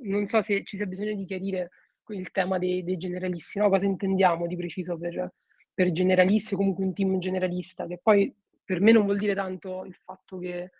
non 0.00 0.26
so 0.26 0.40
se 0.40 0.64
ci 0.64 0.76
sia 0.76 0.86
bisogno 0.86 1.14
di 1.14 1.24
chiarire 1.24 1.70
il 2.08 2.30
tema 2.30 2.58
dei, 2.58 2.82
dei 2.82 2.96
generalisti, 2.96 3.58
no? 3.58 3.68
cosa 3.68 3.84
intendiamo 3.84 4.46
di 4.46 4.56
preciso 4.56 4.98
per, 4.98 5.34
per 5.72 5.92
generalisti 5.92 6.56
comunque 6.56 6.84
un 6.84 6.94
team 6.94 7.18
generalista, 7.18 7.86
che 7.86 8.00
poi 8.02 8.34
per 8.64 8.80
me 8.80 8.92
non 8.92 9.04
vuol 9.04 9.18
dire 9.18 9.34
tanto 9.34 9.84
il 9.84 9.94
fatto 9.94 10.38
che 10.38 10.70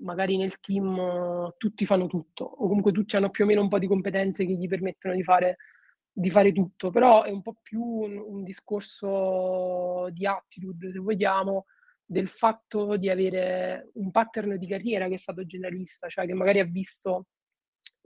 magari 0.00 0.36
nel 0.36 0.58
team 0.60 1.52
tutti 1.56 1.86
fanno 1.86 2.06
tutto, 2.06 2.44
o 2.44 2.66
comunque 2.68 2.92
tutti 2.92 3.16
hanno 3.16 3.30
più 3.30 3.44
o 3.44 3.46
meno 3.46 3.62
un 3.62 3.68
po' 3.68 3.78
di 3.78 3.86
competenze 3.86 4.44
che 4.44 4.52
gli 4.52 4.68
permettono 4.68 5.14
di 5.14 5.22
fare, 5.22 5.56
di 6.18 6.30
fare 6.30 6.52
tutto, 6.52 6.90
però 6.90 7.24
è 7.24 7.30
un 7.30 7.42
po' 7.42 7.56
più 7.60 7.82
un, 7.82 8.16
un, 8.16 8.42
discorso 8.42 10.08
di 10.10 10.26
attitude, 10.26 10.90
se 10.90 10.98
vogliamo, 10.98 11.66
del 12.06 12.28
fatto 12.28 12.96
di 12.96 13.10
avere 13.10 13.90
un 13.94 14.10
pattern 14.10 14.56
di 14.56 14.66
carriera 14.66 15.08
che 15.08 15.14
è 15.14 15.18
stato 15.18 15.44
generalista, 15.44 16.08
cioè 16.08 16.24
che 16.24 16.32
magari 16.32 16.60
ha 16.60 16.64
visto 16.64 17.26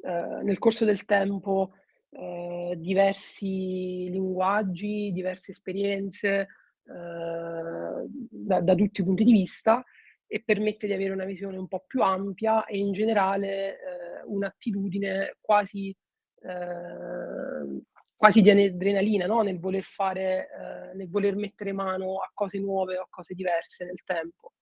eh, 0.03 0.43
nel 0.43 0.59
corso 0.59 0.85
del 0.85 1.05
tempo 1.05 1.75
eh, 2.11 2.75
diversi 2.79 4.09
linguaggi, 4.11 5.13
diverse 5.13 5.53
esperienze 5.53 6.49
eh, 6.83 8.07
da, 8.09 8.61
da 8.61 8.75
tutti 8.75 9.03
i 9.03 9.05
punti 9.05 9.23
di 9.23 9.33
vista 9.33 9.85
e 10.27 10.43
permette 10.45 10.89
di 10.89 10.93
avere 10.93 11.13
una 11.13 11.25
visione 11.25 11.59
un 11.59 11.69
po' 11.69 11.85
più 11.87 12.03
ampia 12.03 12.65
e 12.65 12.79
in 12.79 12.93
generale 12.93 13.75
eh, 13.75 14.23
un'attitudine 14.25 15.37
quasi, 15.41 15.97
eh, 16.43 17.83
quasi 18.21 18.43
di 18.43 18.51
adrenalina 18.51 19.25
no? 19.25 19.41
nel 19.41 19.59
voler 19.59 19.83
fare, 19.83 20.51
eh, 20.51 20.95
nel 20.95 21.09
voler 21.09 21.37
mettere 21.37 21.73
mano 21.73 22.19
a 22.19 22.31
cose 22.35 22.59
nuove 22.59 22.99
o 22.99 23.05
a 23.05 23.07
cose 23.09 23.33
diverse 23.33 23.87
nel 23.87 24.03
tempo. 24.05 24.53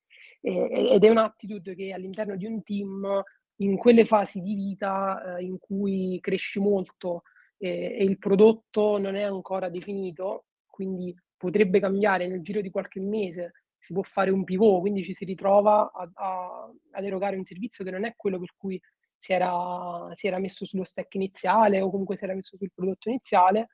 E, 0.40 0.92
ed 0.92 1.02
è 1.02 1.08
un'attitude 1.08 1.74
che 1.74 1.92
all'interno 1.92 2.36
di 2.36 2.46
un 2.46 2.62
team, 2.62 3.20
in 3.56 3.76
quelle 3.76 4.04
fasi 4.04 4.40
di 4.40 4.54
vita 4.54 5.38
eh, 5.38 5.42
in 5.42 5.58
cui 5.58 6.20
cresci 6.20 6.60
molto 6.60 7.22
e, 7.56 7.96
e 7.98 8.04
il 8.04 8.16
prodotto 8.18 8.96
non 8.96 9.16
è 9.16 9.22
ancora 9.22 9.68
definito, 9.68 10.44
quindi 10.64 11.12
potrebbe 11.36 11.80
cambiare 11.80 12.28
nel 12.28 12.42
giro 12.42 12.60
di 12.60 12.70
qualche 12.70 13.00
mese 13.00 13.54
si 13.76 13.92
può 13.92 14.02
fare 14.02 14.30
un 14.30 14.44
pivot, 14.44 14.82
quindi 14.82 15.02
ci 15.02 15.14
si 15.14 15.24
ritrova 15.24 15.90
a, 15.92 16.08
a, 16.14 16.70
ad 16.92 17.04
erogare 17.04 17.34
un 17.34 17.42
servizio 17.42 17.84
che 17.84 17.90
non 17.90 18.04
è 18.04 18.14
quello 18.16 18.38
per 18.38 18.54
cui 18.56 18.80
si 19.18 19.32
era, 19.32 20.08
si 20.12 20.26
era 20.26 20.38
messo 20.38 20.64
sullo 20.64 20.84
stack 20.84 21.14
iniziale 21.14 21.80
o 21.80 21.90
comunque 21.90 22.16
si 22.16 22.24
era 22.24 22.34
messo 22.34 22.56
sul 22.56 22.72
prodotto 22.74 23.08
iniziale. 23.08 23.68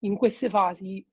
In 0.00 0.16
queste 0.16 0.48
fasi 0.48 1.04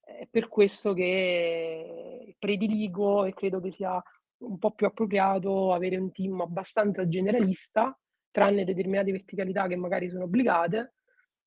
è 0.00 0.26
per 0.30 0.48
questo 0.48 0.92
che 0.94 2.36
prediligo 2.38 3.24
e 3.24 3.34
credo 3.34 3.60
che 3.60 3.72
sia 3.72 4.02
un 4.38 4.58
po' 4.58 4.72
più 4.72 4.86
appropriato 4.86 5.72
avere 5.72 5.96
un 5.96 6.12
team 6.12 6.40
abbastanza 6.40 7.08
generalista, 7.08 7.98
tranne 8.30 8.64
determinate 8.64 9.12
verticalità 9.12 9.66
che 9.66 9.76
magari 9.76 10.10
sono 10.10 10.24
obbligate, 10.24 10.94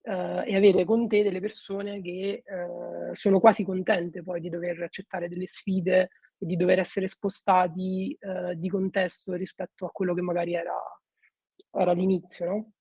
eh, 0.07 0.43
e 0.45 0.55
avere 0.55 0.85
con 0.85 1.07
te 1.07 1.21
delle 1.21 1.39
persone 1.39 2.01
che 2.01 2.43
eh, 2.45 3.13
sono 3.13 3.39
quasi 3.39 3.63
contente 3.63 4.23
poi 4.23 4.39
di 4.39 4.49
dover 4.49 4.81
accettare 4.81 5.27
delle 5.27 5.47
sfide 5.47 6.09
e 6.37 6.45
di 6.45 6.55
dover 6.55 6.79
essere 6.79 7.07
spostati 7.07 8.15
eh, 8.19 8.55
di 8.55 8.69
contesto 8.69 9.33
rispetto 9.33 9.85
a 9.85 9.91
quello 9.91 10.13
che 10.13 10.21
magari 10.21 10.53
era, 10.53 10.75
era 11.71 11.91
l'inizio, 11.93 12.45
no? 12.45 12.71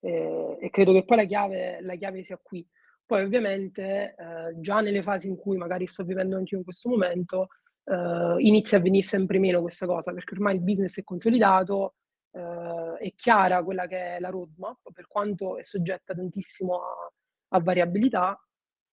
E, 0.00 0.58
e, 0.60 0.70
credo 0.70 0.92
che 0.92 1.04
poi 1.04 1.16
la 1.16 1.24
chiave, 1.24 1.80
la 1.80 1.94
chiave 1.96 2.22
sia 2.24 2.38
qui. 2.42 2.66
Poi 3.04 3.22
ovviamente 3.22 4.14
eh, 4.18 4.60
già 4.60 4.80
nelle 4.80 5.02
fasi 5.02 5.28
in 5.28 5.36
cui 5.36 5.56
magari 5.56 5.86
sto 5.86 6.04
vivendo 6.04 6.36
anche 6.36 6.54
io 6.54 6.58
in 6.58 6.64
questo 6.64 6.88
momento, 6.88 7.48
eh, 7.84 8.36
inizia 8.38 8.78
a 8.78 8.80
venire 8.80 9.06
sempre 9.06 9.38
meno 9.38 9.60
questa 9.60 9.86
cosa, 9.86 10.12
perché 10.12 10.34
ormai 10.34 10.56
il 10.56 10.62
business 10.62 10.98
è 10.98 11.04
consolidato, 11.04 11.94
eh, 12.32 12.96
è 12.98 13.14
chiara 13.14 13.62
quella 13.62 13.86
che 13.86 14.16
è 14.16 14.20
la 14.20 14.30
roadmap, 14.30 14.92
per 14.92 15.06
quanto 15.06 15.56
è 15.56 15.62
soggetta 15.62 16.14
tantissimo 16.14 16.80
a, 16.80 17.12
a 17.56 17.60
variabilità, 17.60 18.38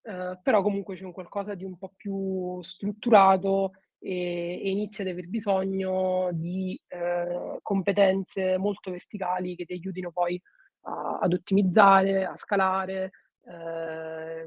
eh, 0.04 0.40
però 0.42 0.62
comunque 0.62 0.96
c'è 0.96 1.06
un 1.06 1.12
qualcosa 1.12 1.56
di 1.56 1.64
un 1.64 1.78
po' 1.78 1.94
più 1.96 2.62
strutturato 2.62 3.72
e, 4.04 4.62
e 4.62 4.70
inizia 4.70 5.06
ad 5.06 5.12
aver 5.12 5.30
bisogno 5.30 6.30
di 6.34 6.80
eh, 6.90 7.60
competenze 7.62 8.58
molto 8.58 8.92
verticali 8.92 9.56
che 9.56 9.64
ti 9.64 9.74
aiutino 9.74 10.12
poi 10.12 10.40
a, 10.82 11.20
ad 11.22 11.32
ottimizzare, 11.32 12.26
a 12.26 12.36
scalare 12.36 13.12
eh, 13.46 14.46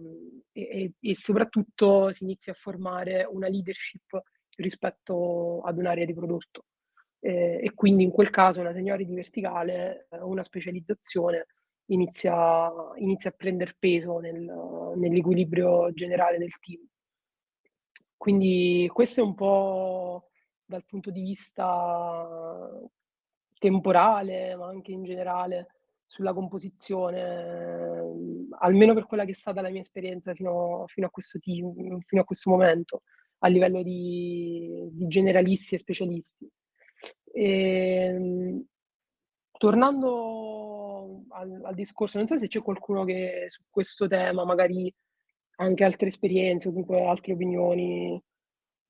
e, 0.53 0.93
e, 1.01 1.17
soprattutto 1.17 2.13
si 2.13 2.25
inizia 2.25 2.53
a 2.53 2.57
formare 2.59 3.25
una 3.25 3.49
leadership 3.49 4.21
rispetto 4.57 5.63
ad 5.63 5.79
un'area 5.79 6.05
di 6.05 6.15
prodotto. 6.15 6.65
Eh, 7.19 7.61
e 7.63 7.73
quindi 7.75 8.05
in 8.05 8.11
quel 8.11 8.29
caso 8.31 8.61
una 8.61 8.75
seniority 8.75 9.15
verticale, 9.15 10.07
eh, 10.11 10.19
una 10.19 10.43
specializzazione 10.43 11.47
inizia, 11.87 12.71
inizia, 12.97 13.31
a 13.31 13.35
prendere 13.37 13.75
peso 13.79 14.19
nel, 14.19 14.45
nell'equilibrio 14.97 15.93
generale 15.93 16.37
del 16.37 16.53
team. 16.61 16.87
Quindi 18.17 18.91
questo 18.93 19.21
è 19.21 19.25
un 19.25 19.35
po' 19.35 20.31
dal 20.65 20.85
punto 20.85 21.11
di 21.11 21.21
vista 21.21 22.69
temporale, 23.59 24.55
ma 24.57 24.67
anche 24.67 24.93
in 24.93 25.05
generale 25.05 25.69
sulla 26.07 26.33
composizione, 26.33 28.01
almeno 28.61 28.95
per 28.95 29.07
quella 29.07 29.25
che 29.25 29.33
è 29.33 29.35
stata 29.35 29.61
la 29.61 29.71
mia 29.71 29.81
esperienza 29.81 30.35
fino, 30.35 30.85
fino 30.87 31.07
a 31.07 31.11
questo 31.11 31.39
team, 31.39 32.01
fino 32.01 32.23
a 32.23 32.25
questo 32.25 32.51
momento, 32.51 33.03
a 33.39 33.49
livello 33.49 33.83
di, 33.83 34.89
di 34.93 35.07
generalisti 35.09 35.75
e 35.75 35.79
specialisti. 35.79 36.49
E, 37.33 37.43
ehm, 37.43 38.65
tornando 39.59 41.25
al, 41.31 41.61
al, 41.65 41.75
discorso, 41.75 42.19
non 42.19 42.27
so 42.27 42.39
se 42.39 42.49
c'è 42.49 42.63
qualcuno 42.63 43.05
che 43.05 43.45
su 43.49 43.63
questo 43.69 44.07
tema, 44.07 44.45
magari 44.45 44.93
anche 45.57 45.85
altre 45.85 46.09
esperienze, 46.09 46.69
comunque 46.69 47.03
altre 47.05 47.33
opinioni, 47.33 48.23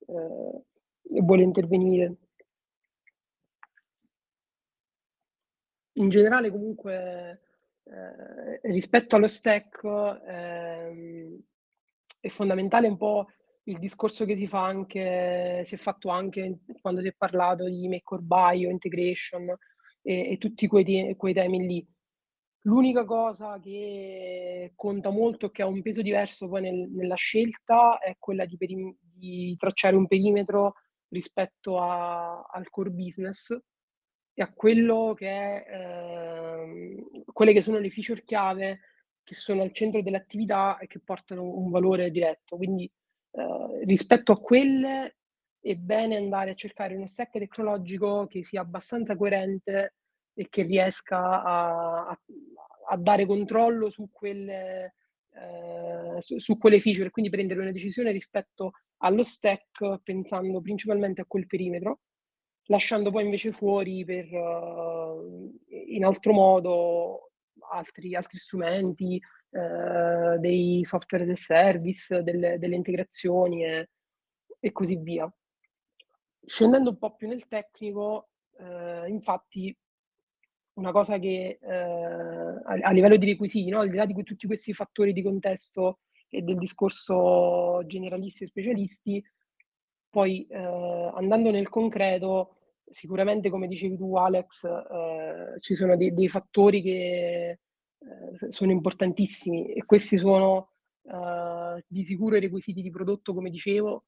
eh, 0.07 1.21
vuole 1.21 1.43
intervenire. 1.43 2.17
In 5.95 6.11
generale, 6.11 6.51
comunque, 6.51 7.41
eh, 7.85 8.61
rispetto 8.71 9.17
allo 9.17 9.29
stack, 9.29 9.83
eh, 10.27 11.39
è 12.21 12.29
fondamentale 12.29 12.89
un 12.89 12.97
po' 12.97 13.27
il 13.65 13.79
discorso 13.79 14.25
che 14.25 14.37
si 14.37 14.47
fa 14.47 14.65
anche, 14.65 15.63
si 15.65 15.75
è 15.75 15.79
fatto 15.79 16.09
anche 16.11 16.61
quando 16.81 17.01
si 17.01 17.09
è 17.09 17.15
parlato 17.17 17.65
di 17.65 17.89
make 17.89 18.15
or 18.15 18.21
buy 18.21 18.67
o 18.67 18.71
integration 18.71 19.49
e, 20.03 20.33
e 20.33 20.39
tutti 20.39 20.67
quei, 20.67 21.15
quei 21.17 21.35
temi 21.35 21.67
lì. 21.67 21.87
L'unica 22.67 23.05
cosa 23.05 23.61
che 23.61 24.73
conta 24.75 25.11
molto 25.11 25.51
che 25.51 25.63
ha 25.63 25.67
un 25.67 25.83
peso 25.83 26.03
diverso 26.03 26.49
poi 26.49 26.63
nel, 26.63 26.91
nella 26.91 27.15
scelta 27.15 27.99
è 27.99 28.17
quella 28.19 28.45
di, 28.45 28.57
perim- 28.57 28.97
di, 29.01 29.55
tracciare 29.57 29.95
un 29.95 30.09
perimetro 30.09 30.75
rispetto 31.09 31.81
a, 31.81 32.43
al 32.43 32.69
core 32.69 32.91
business 32.91 33.57
e 34.35 34.43
a 34.43 34.53
quello 34.53 35.15
che 35.17 35.29
è, 35.29 35.65
eh, 35.71 37.23
quelle 37.33 37.53
che 37.53 37.63
sono 37.63 37.79
le 37.79 37.89
feature 37.89 38.25
chiave 38.25 38.81
che 39.23 39.35
sono 39.37 39.63
al 39.63 39.73
centro 39.73 40.03
dell'attività 40.03 40.79
e 40.79 40.89
che 40.89 40.99
portano 40.99 41.45
un 41.45 41.71
valore 41.71 42.11
diretto. 42.11 42.57
Quindi 42.57 42.91
eh, 43.31 43.85
rispetto 43.85 44.33
a 44.33 44.41
quelle 44.41 45.19
è 45.61 45.75
bene 45.77 46.17
andare 46.17 46.51
a 46.51 46.55
cercare 46.55 46.97
uno 46.97 47.07
stack 47.07 47.39
tecnologico 47.39 48.27
che 48.27 48.43
sia 48.43 48.61
abbastanza 48.61 49.17
coerente 49.17 49.95
e 50.39 50.49
che 50.51 50.63
riesca 50.63 51.43
a, 51.43 52.09
a, 52.09 52.21
a 52.91 52.97
dare 52.99 53.25
controllo 53.25 53.89
su 53.89 54.11
quelle, 54.13 54.95
eh, 55.33 56.21
su, 56.21 56.39
su 56.39 56.59
quelle 56.59 56.79
feature, 56.79 57.11
quindi 57.11 57.31
prendere 57.31 57.61
una 57.61 57.73
decisione 57.73 58.13
rispetto 58.13 58.73
allo 58.99 59.23
stack 59.23 60.01
pensando 60.03 60.61
principalmente 60.61 61.23
a 61.23 61.27
quel 61.27 61.47
perimetro, 61.47 62.01
lasciando 62.67 63.11
poi 63.11 63.25
invece 63.25 63.53
fuori 63.53 64.05
per, 64.05 64.31
uh, 64.31 65.53
in 65.89 66.05
altro 66.05 66.33
modo 66.33 67.31
altri, 67.71 68.15
altri 68.15 68.39
strumenti, 68.39 69.21
uh, 69.51 70.39
dei 70.39 70.85
software 70.85 71.25
as 71.25 71.31
a 71.31 71.37
service, 71.37 72.23
delle, 72.23 72.59
delle 72.59 72.75
integrazioni 72.75 73.65
e, 73.65 73.91
e, 74.61 74.73
così 74.73 74.97
via. 74.97 75.33
Scendendo 76.45 76.91
un 76.91 76.99
po' 76.99 77.15
più 77.15 77.29
nel 77.29 77.47
tecnico, 77.49 78.29
uh, 78.59 79.07
infatti 79.07 79.77
una 80.77 80.93
cosa 80.93 81.19
che 81.19 81.59
a, 81.63 82.79
a, 82.83 82.93
livello 82.93 83.17
di 83.17 83.27
requisiti, 83.27 83.71
no? 83.71 83.81
al 83.81 83.91
di 83.91 83.97
là 83.97 84.07
di 84.07 84.15
tutti 84.23 84.47
questi 84.47 84.73
fattori 84.73 85.13
di 85.13 85.23
contesto 85.23 86.01
e 86.29 86.43
del 86.43 86.57
discorso 86.57 87.83
generalisti 87.87 88.45
e 88.45 88.47
specialisti, 88.47 89.25
poi 90.11 90.47
eh, 90.47 90.57
andando 90.57 91.51
nel 91.51 91.69
concreto, 91.69 92.57
sicuramente 92.91 93.51
come 93.51 93.67
dicevi 93.67 93.97
tu 93.97 94.17
Alex, 94.17 94.65
eh, 94.65 95.61
ci 95.61 95.75
sono 95.75 95.97
dei, 95.97 96.15
dei 96.15 96.29
fattori 96.29 96.83
che 96.83 97.49
eh, 97.51 98.51
sono 98.51 98.71
importantissimi 98.71 99.73
e 99.73 99.85
questi 99.85 100.17
sono 100.19 100.71
eh, 101.03 101.85
di 101.87 102.05
sicuro 102.05 102.37
i 102.37 102.41
requisiti 102.41 102.83
di 102.83 102.91
prodotto, 102.91 103.35
come 103.35 103.51
dicevo, 103.51 104.05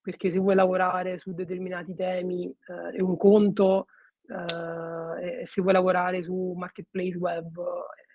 perché 0.00 0.30
se 0.30 0.38
vuoi 0.38 0.54
lavorare 0.54 1.18
su 1.18 1.32
determinati 1.32 1.94
temi 1.94 2.46
eh, 2.46 2.96
è 2.96 3.00
un 3.00 3.16
conto, 3.16 3.86
eh, 4.32 5.42
e 5.42 5.46
se 5.46 5.60
vuoi 5.60 5.74
lavorare 5.74 6.22
su 6.22 6.54
marketplace 6.56 7.16
web 7.16 7.60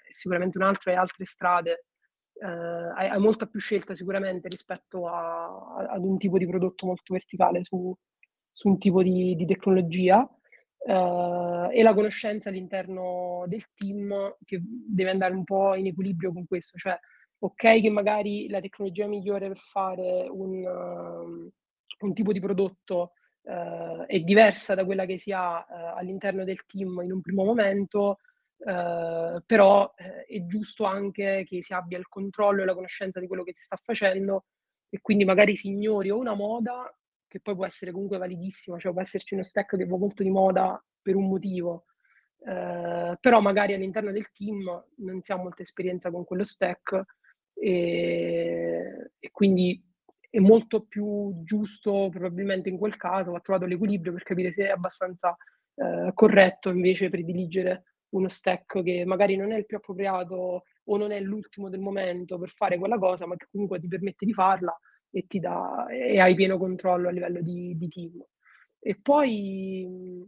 è 0.10 0.14
sicuramente 0.14 0.58
un 0.58 0.64
altro 0.64 0.92
e 0.92 0.96
altre 0.96 1.26
strade. 1.26 1.86
Eh, 2.34 2.46
hai, 2.46 3.10
hai, 3.10 3.20
molta 3.20 3.48
più 3.48 3.60
scelta 3.60 3.96
sicuramente 3.96 4.48
rispetto 4.48 5.08
a, 5.08 5.46
a, 5.46 5.88
ad 5.90 6.04
un 6.04 6.18
tipo 6.18 6.38
di 6.38 6.48
prodotto 6.48 6.86
molto 6.86 7.14
verticale 7.14 7.64
su, 7.64 7.96
su 8.52 8.68
un 8.68 8.78
tipo 8.78 9.02
di, 9.04 9.36
di 9.36 9.46
tecnologia. 9.46 10.28
Eh, 10.80 11.68
e 11.72 11.84
la 11.84 11.94
conoscenza 11.94 12.50
all'interno 12.50 13.44
del 13.48 13.66
team 13.76 14.36
che 14.46 14.62
deve 14.62 15.12
andare 15.12 15.34
un 15.34 15.44
po' 15.44 15.76
in 15.76 15.88
equilibrio 15.88 16.32
con 16.32 16.46
questo, 16.48 16.78
cioè 16.78 16.98
ok 17.40 17.82
che 17.82 17.90
magari 17.90 18.48
la 18.50 18.62
tecnologia 18.62 19.08
migliore 19.08 19.48
per 19.48 19.60
fare 19.60 20.28
un, 20.30 20.66
um, 20.66 21.50
un 22.00 22.14
tipo 22.14 22.32
di 22.32 22.40
prodotto 22.40 23.14
uh, 23.48 24.06
è 24.06 24.20
diversa 24.20 24.76
da 24.76 24.86
quella 24.86 25.06
che 25.06 25.18
si 25.18 25.32
ha 25.32 25.58
uh, 25.60 25.98
all'interno 25.98 26.44
del 26.44 26.66
team 26.66 27.02
in 27.04 27.12
un 27.12 27.22
primo 27.22 27.44
momento, 27.44 28.20
eh, 28.60 29.42
però 29.46 29.94
eh, 29.96 30.26
è 30.26 30.46
giusto 30.46 30.86
anche 30.86 31.46
che 31.48 31.62
si 31.62 31.74
abbia 31.74 31.98
il 32.00 32.08
controllo 32.08 32.64
e 32.64 32.66
la 32.66 32.74
conoscenza 32.74 33.20
di 33.20 33.28
quello 33.28 33.44
che 33.44 33.54
si 33.54 33.64
sta 33.64 33.78
facendo 33.82 34.46
e 34.90 35.00
quindi 35.00 35.26
magari 35.26 35.56
si 35.56 35.68
ignori 35.68 36.10
o 36.10 36.18
una 36.18 36.34
moda 36.34 36.92
che 37.28 37.40
poi 37.40 37.56
può 37.56 37.66
essere 37.66 37.92
comunque 37.92 38.18
validissima, 38.18 38.80
cioè 38.80 38.94
può 38.94 39.02
esserci 39.02 39.36
uno 39.36 39.44
stack 39.44 39.78
che 39.78 39.86
va 39.86 39.98
molto 39.98 40.24
di 40.24 40.30
moda 40.30 40.84
per 41.02 41.16
un 41.16 41.28
motivo, 41.28 41.86
eh, 42.40 43.18
però 43.20 43.42
magari 43.42 43.74
all'interno 43.74 44.12
del 44.12 44.32
team 44.32 44.86
non 44.98 45.22
si 45.22 45.32
ha 45.32 45.38
molta 45.38 45.62
esperienza 45.62 46.10
con 46.10 46.24
quello 46.24 46.44
stack 46.44 47.04
e, 47.54 49.12
e 49.20 49.32
quindi 49.32 49.84
è 50.30 50.40
molto 50.40 50.86
più 50.86 51.32
giusto 51.44 52.10
probabilmente 52.12 52.70
in 52.70 52.78
quel 52.78 52.98
caso, 52.98 53.32
va 53.32 53.40
trovato 53.40 53.66
l'equilibrio 53.66 54.14
per 54.14 54.24
capire 54.24 54.52
se 54.52 54.68
è 54.68 54.70
abbastanza 54.70 55.36
eh, 55.76 56.12
corretto 56.14 56.70
invece 56.70 57.10
prediligere 57.10 57.84
uno 58.10 58.28
stack 58.28 58.84
che 58.84 59.06
magari 59.06 59.36
non 59.36 59.52
è 59.52 59.58
il 59.58 59.66
più 59.66 59.78
appropriato 59.78 60.64
o 60.90 60.98
non 60.98 61.12
è 61.12 61.20
l'ultimo 61.20 61.70
del 61.70 61.80
momento 61.80 62.38
per 62.38 62.50
fare 62.50 62.78
quella 62.78 62.98
cosa, 62.98 63.26
ma 63.26 63.36
che 63.36 63.48
comunque 63.52 63.80
ti 63.80 63.88
permette 63.88 64.26
di 64.26 64.34
farla 64.34 64.78
e 65.10 65.28
ti 65.28 65.40
dà 65.40 65.88
e 65.88 66.20
hai 66.20 66.36
pieno 66.36 66.58
controllo 66.58 67.10
a 67.10 67.12
livello 67.12 67.42
di, 67.42 67.76
di 67.78 67.88
team. 67.90 68.24
E 68.80 69.00
poi, 69.02 70.26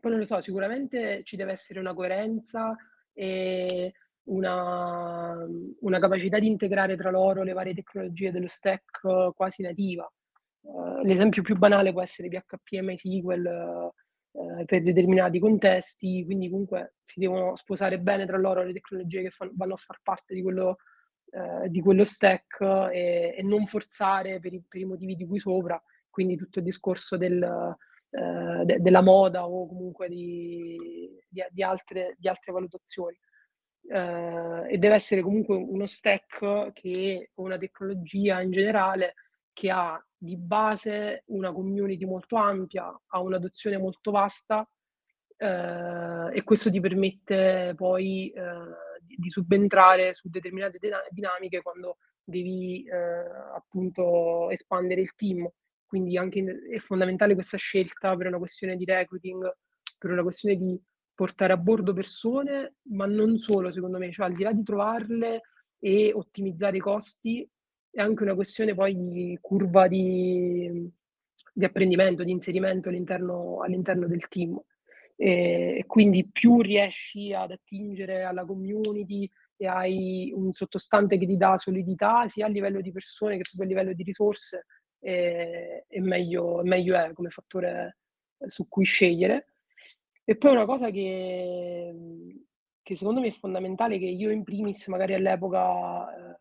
poi 0.00 0.10
non 0.10 0.20
lo 0.20 0.26
so, 0.26 0.40
sicuramente 0.40 1.22
ci 1.24 1.36
deve 1.36 1.52
essere 1.52 1.80
una 1.80 1.94
coerenza 1.94 2.76
e 3.12 3.92
una, 4.24 5.46
una, 5.80 5.98
capacità 5.98 6.38
di 6.38 6.46
integrare 6.46 6.96
tra 6.96 7.10
loro 7.10 7.42
le 7.42 7.52
varie 7.52 7.74
tecnologie 7.74 8.32
dello 8.32 8.48
stack 8.48 9.34
quasi 9.34 9.62
nativa. 9.62 10.10
Uh, 10.60 11.02
l'esempio 11.02 11.42
più 11.42 11.56
banale 11.56 11.92
può 11.92 12.00
essere 12.00 12.28
PHP 12.28 12.72
e 12.72 12.82
MySQL 12.82 13.92
eh, 14.36 14.64
per 14.64 14.82
determinati 14.82 15.38
contesti, 15.38 16.24
quindi 16.24 16.50
comunque 16.50 16.94
si 17.04 17.20
devono 17.20 17.54
sposare 17.54 18.00
bene 18.00 18.26
tra 18.26 18.36
loro 18.36 18.64
le 18.64 18.72
tecnologie 18.72 19.22
che 19.22 19.30
fanno, 19.30 19.52
vanno 19.54 19.74
a 19.74 19.76
far 19.76 20.00
parte 20.02 20.34
di 20.34 20.42
quello, 20.42 20.78
eh, 21.30 21.68
di 21.68 21.80
quello 21.80 22.02
stack 22.02 22.60
e, 22.90 23.34
e, 23.36 23.42
non 23.44 23.66
forzare 23.66 24.40
per 24.40 24.52
i, 24.52 24.60
per 24.66 24.80
i, 24.80 24.84
motivi 24.86 25.14
di 25.14 25.24
cui 25.24 25.38
sopra, 25.38 25.80
quindi 26.10 26.34
tutto 26.34 26.58
il 26.58 26.64
discorso 26.64 27.16
del, 27.16 27.44
eh, 28.10 28.64
de, 28.64 28.80
della 28.80 29.02
moda 29.02 29.46
o 29.46 29.68
comunque 29.68 30.08
di, 30.08 30.76
di, 31.28 31.44
di 31.50 31.62
altre, 31.62 32.16
altre, 32.20 32.52
valutazioni. 32.52 33.16
Uh, 33.86 34.64
e 34.66 34.78
deve 34.78 34.94
essere 34.94 35.20
comunque 35.20 35.56
uno 35.56 35.86
stack 35.86 36.72
che 36.72 37.30
una 37.34 37.58
tecnologia 37.58 38.40
in 38.40 38.50
generale 38.50 39.14
che 39.52 39.70
ha 39.70 40.02
di 40.16 40.36
base 40.36 41.22
una 41.26 41.52
community 41.52 42.06
molto 42.06 42.36
ampia, 42.36 42.98
ha 43.06 43.20
un'adozione 43.20 43.76
molto 43.76 44.10
vasta 44.10 44.66
eh, 45.36 46.30
e 46.32 46.42
questo 46.42 46.70
ti 46.70 46.80
permette 46.80 47.74
poi 47.76 48.30
eh, 48.30 48.42
di, 49.00 49.16
di, 49.18 49.28
subentrare 49.28 50.14
su 50.14 50.28
determinate 50.28 50.78
dinamiche 51.10 51.60
quando 51.62 51.98
devi 52.22 52.84
eh, 52.84 52.94
appunto 53.54 54.50
espandere 54.50 55.00
il 55.02 55.14
team. 55.14 55.48
Quindi 55.86 56.16
anche 56.16 56.38
in, 56.38 56.48
è 56.70 56.78
fondamentale 56.78 57.34
questa 57.34 57.58
scelta 57.58 58.16
per 58.16 58.26
una 58.28 58.38
questione 58.38 58.76
di 58.76 58.84
recruiting, 58.84 59.54
per 59.98 60.10
una 60.10 60.22
questione 60.22 60.56
di 60.56 60.80
portare 61.14 61.52
a 61.52 61.56
bordo 61.56 61.92
persone, 61.92 62.76
ma 62.88 63.06
non 63.06 63.38
solo 63.38 63.72
secondo 63.72 63.98
me, 63.98 64.10
cioè 64.12 64.26
al 64.26 64.34
di 64.34 64.42
là 64.42 64.52
di 64.52 64.62
trovarle 64.62 65.42
e 65.78 66.12
ottimizzare 66.12 66.76
i 66.76 66.80
costi, 66.80 67.48
è 67.90 68.00
anche 68.00 68.22
una 68.22 68.34
questione 68.34 68.74
poi 68.74 68.96
di 68.96 69.38
curva 69.40 69.86
di, 69.86 70.90
di 71.52 71.64
apprendimento, 71.64 72.24
di 72.24 72.32
inserimento 72.32 72.88
all'interno, 72.88 73.60
all'interno 73.62 74.06
del 74.06 74.26
team. 74.28 74.60
E 75.16 75.84
quindi 75.86 76.28
più 76.28 76.60
riesci 76.60 77.32
ad 77.32 77.52
attingere 77.52 78.24
alla 78.24 78.44
community 78.44 79.30
e 79.56 79.66
hai 79.68 80.32
un 80.34 80.50
sottostante 80.50 81.18
che 81.18 81.26
ti 81.26 81.36
dà 81.36 81.56
solidità 81.56 82.26
sia 82.26 82.46
a 82.46 82.48
livello 82.48 82.80
di 82.80 82.90
persone 82.90 83.36
che 83.38 83.48
a 83.56 83.64
livello 83.64 83.92
di 83.92 84.02
risorse, 84.02 84.66
e, 84.98 85.84
e 85.86 86.00
meglio, 86.00 86.62
meglio 86.64 86.96
è 86.96 87.12
come 87.12 87.30
fattore 87.30 87.98
su 88.46 88.66
cui 88.68 88.84
scegliere. 88.84 89.53
E 90.26 90.36
poi 90.36 90.52
una 90.52 90.64
cosa 90.64 90.90
che, 90.90 91.94
che 92.82 92.96
secondo 92.96 93.20
me 93.20 93.28
è 93.28 93.32
fondamentale, 93.32 93.98
che 93.98 94.06
io 94.06 94.30
in 94.30 94.42
primis 94.42 94.86
magari 94.86 95.14
all'epoca 95.14 96.08
eh, 96.16 96.38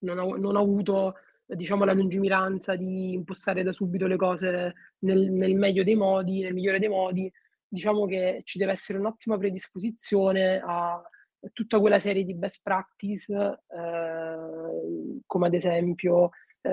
non, 0.00 0.18
ho, 0.18 0.36
non 0.36 0.56
ho 0.56 0.60
avuto 0.60 1.14
diciamo, 1.46 1.84
la 1.84 1.94
lungimiranza 1.94 2.76
di 2.76 3.12
impostare 3.12 3.62
da 3.62 3.72
subito 3.72 4.06
le 4.06 4.16
cose 4.16 4.74
nel, 5.00 5.30
nel, 5.30 5.56
meglio 5.56 5.82
dei 5.82 5.96
modi, 5.96 6.42
nel 6.42 6.52
migliore 6.54 6.78
dei 6.78 6.88
modi, 6.88 7.32
diciamo 7.66 8.06
che 8.06 8.42
ci 8.44 8.58
deve 8.58 8.72
essere 8.72 8.98
un'ottima 8.98 9.38
predisposizione 9.38 10.60
a 10.62 11.02
tutta 11.52 11.80
quella 11.80 12.00
serie 12.00 12.24
di 12.24 12.34
best 12.34 12.60
practice, 12.62 13.34
eh, 13.34 15.22
come 15.26 15.46
ad 15.46 15.54
esempio 15.54 16.30
eh, 16.60 16.70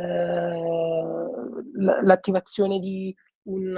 l'attivazione 2.04 2.80
di 2.80 3.16
un, 3.48 3.78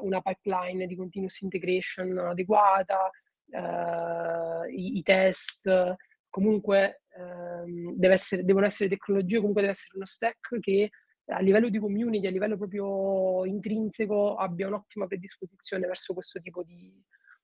una 0.00 0.20
pipeline 0.20 0.86
di 0.86 0.96
continuous 0.96 1.40
integration 1.40 2.18
adeguata, 2.18 3.10
eh, 3.50 4.72
i, 4.72 4.98
i, 4.98 5.02
test, 5.02 5.96
comunque 6.28 7.02
ehm, 7.16 7.92
essere, 8.00 8.44
devono 8.44 8.66
essere 8.66 8.88
tecnologie, 8.88 9.38
comunque 9.38 9.62
deve 9.62 9.72
essere 9.72 9.96
uno 9.96 10.04
stack 10.04 10.58
che 10.60 10.90
a 11.30 11.40
livello 11.40 11.68
di 11.68 11.78
community, 11.78 12.26
a 12.26 12.30
livello 12.30 12.56
proprio 12.56 13.44
intrinseco, 13.44 14.36
abbia 14.36 14.66
un'ottima 14.66 15.06
predisposizione 15.06 15.86
verso 15.86 16.14
questo 16.14 16.40
tipo 16.40 16.62
di, 16.62 16.90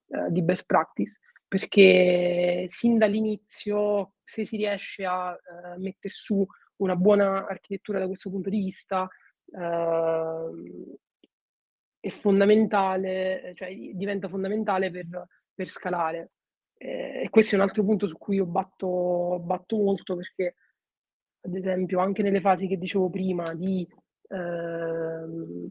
uh, 0.07 0.31
di 0.31 0.43
best 0.43 0.65
practice, 0.65 1.19
perché 1.47 2.67
sin 2.69 2.97
dall'inizio, 2.97 4.15
se 4.25 4.47
si 4.47 4.57
riesce 4.57 5.05
a 5.05 5.33
uh, 5.33 5.81
mettere 5.81 6.09
su 6.09 6.47
una 6.77 6.97
buona 6.97 7.47
architettura 7.47 7.99
da 7.99 8.07
questo 8.07 8.31
punto 8.31 8.49
di 8.49 8.59
vista, 8.59 9.07
uh, 9.47 10.99
è 12.05 12.11
fondamentale, 12.11 13.55
cioè 13.55 13.75
diventa 13.95 14.29
fondamentale 14.29 14.91
per, 14.91 15.27
per 15.55 15.69
scalare. 15.69 16.33
Eh, 16.77 17.23
e 17.25 17.31
questo 17.31 17.55
è 17.55 17.59
un 17.59 17.65
altro 17.65 17.83
punto 17.83 18.07
su 18.07 18.19
cui 18.19 18.37
io 18.37 18.45
batto, 18.45 19.41
batto 19.43 19.77
molto 19.79 20.15
perché, 20.15 20.57
ad 21.41 21.55
esempio, 21.55 22.01
anche 22.01 22.23
nelle 22.23 22.43
fasi 22.43 22.67
che 22.67 22.77
dicevo 22.77 23.09
prima 23.09 23.55
di 23.55 23.89
eh, 24.29 25.71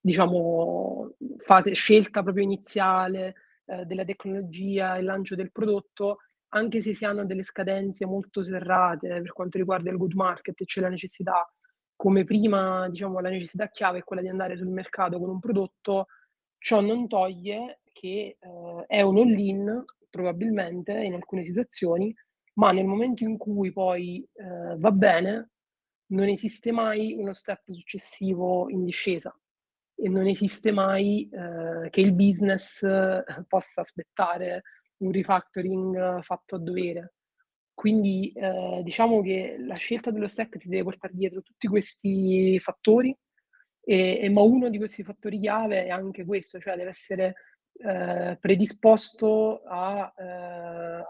diciamo, 0.00 1.16
fase 1.44 1.74
scelta 1.74 2.22
proprio 2.22 2.44
iniziale 2.44 3.34
eh, 3.66 3.84
della 3.84 4.06
tecnologia 4.06 4.96
e 4.96 5.02
lancio 5.02 5.34
del 5.34 5.52
prodotto, 5.52 6.20
anche 6.54 6.80
se 6.80 6.94
si 6.94 7.04
hanno 7.04 7.26
delle 7.26 7.42
scadenze 7.42 8.06
molto 8.06 8.42
serrate 8.42 9.08
per 9.08 9.32
quanto 9.32 9.58
riguarda 9.58 9.90
il 9.90 9.98
good 9.98 10.14
market 10.14 10.64
c'è 10.64 10.80
la 10.80 10.88
necessità, 10.88 11.46
come 12.02 12.24
prima, 12.24 12.88
diciamo, 12.88 13.20
la 13.20 13.28
necessità 13.28 13.68
chiave 13.68 13.98
è 13.98 14.02
quella 14.02 14.22
di 14.22 14.28
andare 14.28 14.56
sul 14.56 14.66
mercato 14.66 15.20
con 15.20 15.28
un 15.28 15.38
prodotto, 15.38 16.06
ciò 16.58 16.80
non 16.80 17.06
toglie 17.06 17.82
che 17.92 18.38
eh, 18.40 18.84
è 18.88 19.02
un 19.02 19.18
all-in 19.18 19.84
probabilmente 20.10 20.94
in 20.94 21.14
alcune 21.14 21.44
situazioni, 21.44 22.12
ma 22.54 22.72
nel 22.72 22.86
momento 22.86 23.22
in 23.22 23.36
cui 23.38 23.70
poi 23.70 24.18
eh, 24.32 24.74
va 24.78 24.90
bene, 24.90 25.50
non 26.06 26.26
esiste 26.26 26.72
mai 26.72 27.14
uno 27.16 27.32
step 27.32 27.70
successivo 27.70 28.68
in 28.68 28.84
discesa 28.84 29.32
e 29.94 30.08
non 30.08 30.26
esiste 30.26 30.72
mai 30.72 31.30
eh, 31.30 31.88
che 31.88 32.00
il 32.00 32.14
business 32.14 32.82
eh, 32.82 33.24
possa 33.46 33.82
aspettare 33.82 34.62
un 35.04 35.12
refactoring 35.12 36.20
fatto 36.24 36.56
a 36.56 36.58
dovere. 36.58 37.12
Quindi 37.82 38.30
eh, 38.36 38.80
diciamo 38.84 39.22
che 39.22 39.56
la 39.58 39.74
scelta 39.74 40.12
dello 40.12 40.28
stack 40.28 40.56
ti 40.56 40.68
deve 40.68 40.84
portare 40.84 41.14
dietro 41.16 41.42
tutti 41.42 41.66
questi 41.66 42.56
fattori, 42.60 43.12
e, 43.80 44.20
e, 44.22 44.30
ma 44.30 44.40
uno 44.42 44.68
di 44.68 44.78
questi 44.78 45.02
fattori 45.02 45.40
chiave 45.40 45.86
è 45.86 45.88
anche 45.88 46.24
questo, 46.24 46.60
cioè 46.60 46.76
deve 46.76 46.90
essere 46.90 47.34
eh, 47.84 48.38
predisposto 48.40 49.64
a, 49.64 50.14
eh, 50.16 50.22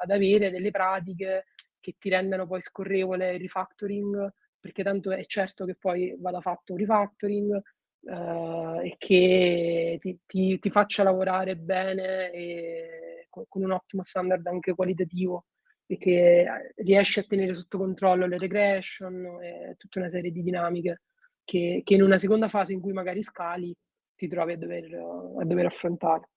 ad 0.00 0.11
avere 0.11 0.50
delle 0.50 0.70
pratiche 0.70 1.48
che 1.78 1.96
ti 1.98 2.08
rendano 2.08 2.46
poi 2.46 2.62
scorrevole 2.62 3.35
il 3.35 3.40
refactoring, 3.40 4.32
perché 4.58 4.82
tanto 4.82 5.11
è 5.11 5.26
certo 5.26 5.66
che 5.66 5.76
poi 5.78 6.16
vada 6.18 6.40
fatto 6.40 6.72
un 6.72 6.78
refactoring 6.78 7.62
eh, 8.04 8.88
e 8.88 8.94
che 8.96 9.98
ti, 10.00 10.18
ti, 10.24 10.58
ti, 10.58 10.70
faccia 10.70 11.02
lavorare 11.02 11.54
bene 11.54 12.30
e 12.30 13.26
con, 13.28 13.44
con, 13.46 13.62
un 13.62 13.72
ottimo 13.72 14.02
standard 14.02 14.46
anche 14.46 14.74
qualitativo 14.74 15.44
e 15.87 15.99
che 15.99 16.73
riesci 16.77 17.18
a 17.18 17.25
tenere 17.25 17.55
sotto 17.55 17.79
controllo 17.79 18.27
le 18.27 18.38
regression 18.38 19.42
e 19.42 19.75
tutta 19.77 19.99
una 19.99 20.11
serie 20.11 20.31
di 20.31 20.42
dinamiche 20.42 21.03
che, 21.45 21.83
che 21.85 21.95
in 21.95 22.03
una 22.03 22.18
seconda 22.18 22.49
fase 22.49 22.73
in 22.73 22.81
cui 22.81 22.92
magari 22.92 23.23
scali 23.23 23.75
ti 24.14 24.29
trovi 24.29 24.53
a 24.53 24.59
dover, 24.59 24.95
a 24.95 25.45
dover 25.45 25.66
affrontare. 25.66 26.31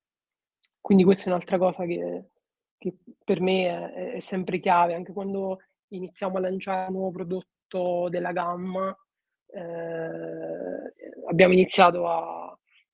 Quindi 0.82 1.04
questa 1.04 1.26
è 1.26 1.28
un'altra 1.30 1.58
cosa 1.58 1.86
che, 1.86 2.30
che 2.78 2.96
per 3.24 3.42
me 3.42 3.92
è, 3.94 4.14
è, 4.14 4.20
sempre 4.20 4.60
chiave, 4.60 4.94
anche 4.94 5.14
quando 5.14 5.60
iniziamo 5.90 6.38
a 6.38 6.42
lanciare 6.42 6.88
un 6.90 6.94
nuovo 6.96 7.12
prodotto 7.12 8.10
della 8.10 8.32
gamma, 8.32 8.96
eh, 9.48 10.94
abbiamo 11.28 11.54
iniziato 11.54 12.08
a, 12.08 12.48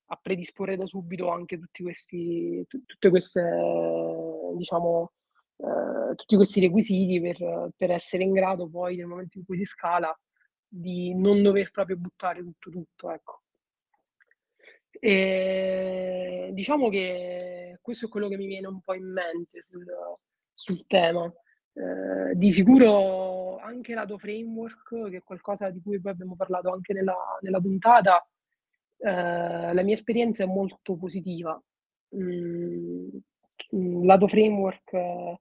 a, 0.06 0.20
predisporre 0.22 0.78
da 0.78 0.86
subito 0.86 1.30
anche 1.30 1.58
tutti 1.58 1.84
questi, 1.84 2.64
t- 2.68 2.86
tutte 2.86 3.10
queste, 3.10 3.42
diciamo, 4.56 5.12
eh, 5.62 6.16
tutti 6.16 6.36
questi 6.36 6.60
requisiti 6.60 7.22
per, 7.22 7.70
per 7.76 7.92
essere 7.92 8.24
in 8.24 8.32
grado 8.32 8.68
poi 8.68 8.96
nel 8.96 9.06
momento 9.06 9.38
in 9.38 9.46
cui 9.46 9.58
si 9.58 9.66
scala 9.66 10.18
di 10.68 11.14
non 11.14 11.44
dover 11.44 11.70
proprio 11.72 11.98
buttare 11.98 12.42
tutto 12.42 12.72
tutto, 12.72 13.12
ecco. 13.12 13.42
E 14.90 16.50
diciamo 16.54 16.90
che 16.90 17.78
questo 17.82 18.06
è 18.06 18.10
quello 18.10 18.28
che 18.28 18.38
mi 18.38 18.46
viene 18.46 18.68
un 18.68 18.82
po' 18.82 18.94
in 18.94 19.12
mente 19.12 19.66
sul, 19.70 19.86
sul 20.54 20.86
tema. 20.88 21.32
Eh, 21.74 22.36
di 22.36 22.52
sicuro 22.52 23.58
anche 23.58 23.94
lato 23.94 24.18
framework, 24.18 25.10
che 25.10 25.18
è 25.18 25.24
qualcosa 25.24 25.70
di 25.70 25.82
cui 25.82 26.02
poi 26.02 26.12
abbiamo 26.12 26.36
parlato 26.36 26.72
anche 26.72 26.94
nella, 26.94 27.16
nella 27.42 27.60
puntata, 27.60 28.26
eh, 28.98 29.74
la 29.74 29.84
mia 29.84 29.94
esperienza 29.94 30.44
è 30.44 30.48
molto 30.48 30.96
positiva. 30.96 31.62
Mm, 32.16 33.08
lato 34.04 34.28
framework 34.28 34.94
eh, 34.94 35.40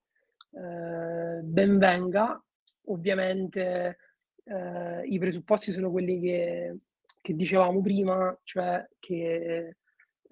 ben 0.50 1.78
venga, 1.78 2.42
ovviamente 2.86 3.98
eh, 4.44 5.02
i 5.04 5.18
presupposti 5.18 5.72
sono 5.72 5.90
quelli 5.90 6.20
che 6.20 6.76
che 7.20 7.34
dicevamo 7.34 7.80
prima, 7.80 8.36
cioè 8.44 8.86
che 8.98 9.74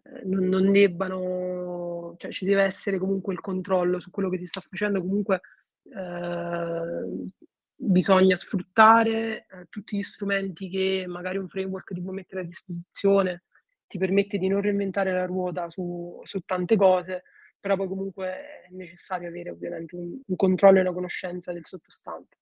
eh, 0.02 0.22
non, 0.24 0.44
non, 0.48 0.72
debbano, 0.72 2.14
cioè 2.18 2.30
ci 2.30 2.44
deve 2.44 2.62
essere 2.62 2.98
comunque 2.98 3.32
il 3.34 3.40
controllo 3.40 4.00
su 4.00 4.10
quello 4.10 4.28
che 4.30 4.38
si 4.38 4.46
sta 4.46 4.60
facendo, 4.60 5.00
comunque 5.00 5.40
eh, 5.84 7.26
bisogna 7.74 8.36
sfruttare 8.36 9.46
eh, 9.48 9.66
tutti 9.68 9.98
gli 9.98 10.02
strumenti 10.02 10.68
che 10.68 11.04
magari 11.06 11.38
un 11.38 11.48
framework 11.48 11.92
ti 11.92 12.02
può 12.02 12.12
mettere 12.12 12.42
a 12.42 12.44
disposizione, 12.44 13.44
ti 13.86 13.98
permette 13.98 14.38
di 14.38 14.48
non 14.48 14.60
reinventare 14.60 15.12
la 15.12 15.26
ruota 15.26 15.68
su, 15.70 16.20
su 16.24 16.40
tante 16.40 16.76
cose, 16.76 17.24
però 17.60 17.76
poi 17.76 17.88
comunque 17.88 18.26
è 18.26 18.68
necessario 18.70 19.28
avere 19.28 19.50
ovviamente 19.50 19.96
un, 19.96 20.20
un 20.24 20.36
controllo 20.36 20.78
e 20.78 20.80
una 20.82 20.92
conoscenza 20.92 21.52
del 21.52 21.64
sottostante. 21.64 22.36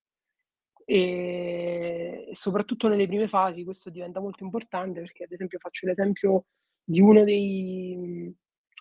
E 0.85 2.31
soprattutto 2.33 2.89
nelle 2.89 3.07
prime 3.09 3.27
fasi 3.27 3.65
questo 3.65 3.91
diventa 3.91 4.21
molto 4.21 4.45
importante 4.45 5.01
perché 5.01 5.25
ad 5.25 5.33
esempio 5.33 5.59
faccio 5.59 5.87
l'esempio 5.87 6.45
di 6.85 7.01
uno 7.01 7.25
dei, 7.25 8.33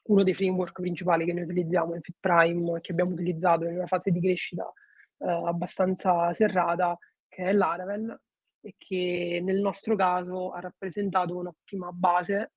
uno 0.04 0.24
dei 0.24 0.34
framework 0.36 0.80
principali 0.82 1.26
che 1.26 1.34
noi 1.34 1.44
utilizziamo 1.44 1.96
in 1.96 2.02
Fit 2.02 2.18
Prime 2.20 2.80
che 2.82 2.92
abbiamo 2.92 3.14
utilizzato 3.14 3.66
in 3.66 3.76
una 3.76 3.88
fase 3.88 4.12
di 4.12 4.20
crescita 4.20 4.72
eh, 5.18 5.28
abbastanza 5.28 6.32
serrata 6.34 6.96
che 7.28 7.46
è 7.46 7.54
l'Aravel 7.54 8.20
e 8.62 8.76
che 8.78 9.40
nel 9.44 9.60
nostro 9.60 9.96
caso 9.96 10.52
ha 10.52 10.60
rappresentato 10.60 11.36
un'ottima 11.38 11.92
base 11.92 12.54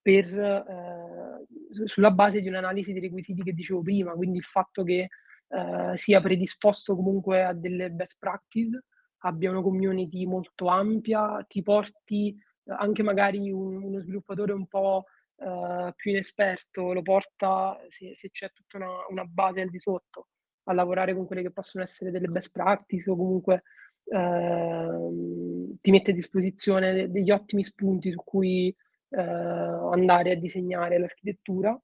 per, 0.00 0.26
eh, 0.38 1.46
sulla 1.84 2.10
base 2.10 2.40
di 2.40 2.48
un'analisi 2.48 2.92
dei 2.92 3.02
requisiti 3.02 3.42
che 3.42 3.52
dicevo 3.52 3.82
prima, 3.82 4.12
quindi 4.12 4.38
il 4.38 4.44
fatto 4.44 4.82
che 4.82 5.08
eh, 5.48 5.96
sia 5.96 6.20
predisposto 6.20 6.94
comunque 6.94 7.42
a 7.44 7.52
delle 7.52 7.90
best 7.90 8.16
practice, 8.18 8.84
abbia 9.18 9.50
una 9.50 9.62
community 9.62 10.26
molto 10.26 10.66
ampia, 10.68 11.44
ti 11.48 11.62
porti 11.62 12.28
eh, 12.30 12.74
anche 12.76 13.02
magari 13.02 13.50
un, 13.50 13.82
uno 13.82 14.00
sviluppatore 14.00 14.52
un 14.52 14.66
po' 14.66 15.04
uh, 15.36 15.92
più 15.94 16.10
inesperto, 16.10 16.92
lo 16.92 17.02
porta, 17.02 17.78
se, 17.88 18.14
se 18.14 18.30
c'è 18.30 18.50
tutta 18.52 18.76
una, 18.76 18.88
una, 19.08 19.24
base 19.24 19.60
al 19.60 19.70
di 19.70 19.78
sotto, 19.78 20.28
a 20.64 20.72
lavorare 20.72 21.14
con 21.14 21.26
quelle 21.26 21.42
che 21.42 21.52
possono 21.52 21.84
essere 21.84 22.10
delle 22.10 22.28
best 22.28 22.50
practice 22.52 23.10
o 23.10 23.16
comunque 23.16 23.62
eh, 24.04 25.76
ti 25.80 25.90
mette 25.90 26.10
a 26.10 26.14
disposizione 26.14 27.10
degli 27.10 27.30
ottimi 27.30 27.62
spunti 27.62 28.10
su 28.10 28.22
cui 28.24 28.74
eh, 29.10 29.20
andare 29.20 30.32
a 30.32 30.36
disegnare 30.36 30.98
l'architettura. 30.98 31.78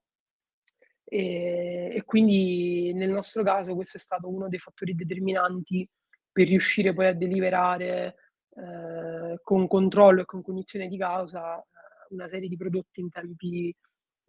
E, 1.08 1.92
e, 1.94 2.02
quindi 2.04 2.92
nel 2.94 3.10
nostro 3.10 3.42
caso 3.44 3.74
questo 3.74 3.96
è 3.96 4.00
stato 4.00 4.28
uno 4.28 4.48
dei 4.48 4.58
fattori 4.58 4.94
determinanti 4.94 5.88
per 6.32 6.48
riuscire 6.48 6.92
poi 6.92 7.06
a 7.06 7.12
deliberare 7.14 8.14
eh, 8.56 9.38
con 9.42 9.68
controllo 9.68 10.22
e 10.22 10.24
con 10.24 10.42
cognizione 10.42 10.88
di 10.88 10.98
causa 10.98 11.64
una 12.10 12.28
serie 12.28 12.48
di 12.48 12.56
prodotti 12.56 13.00
in 13.00 13.10
tempi, 13.10 13.74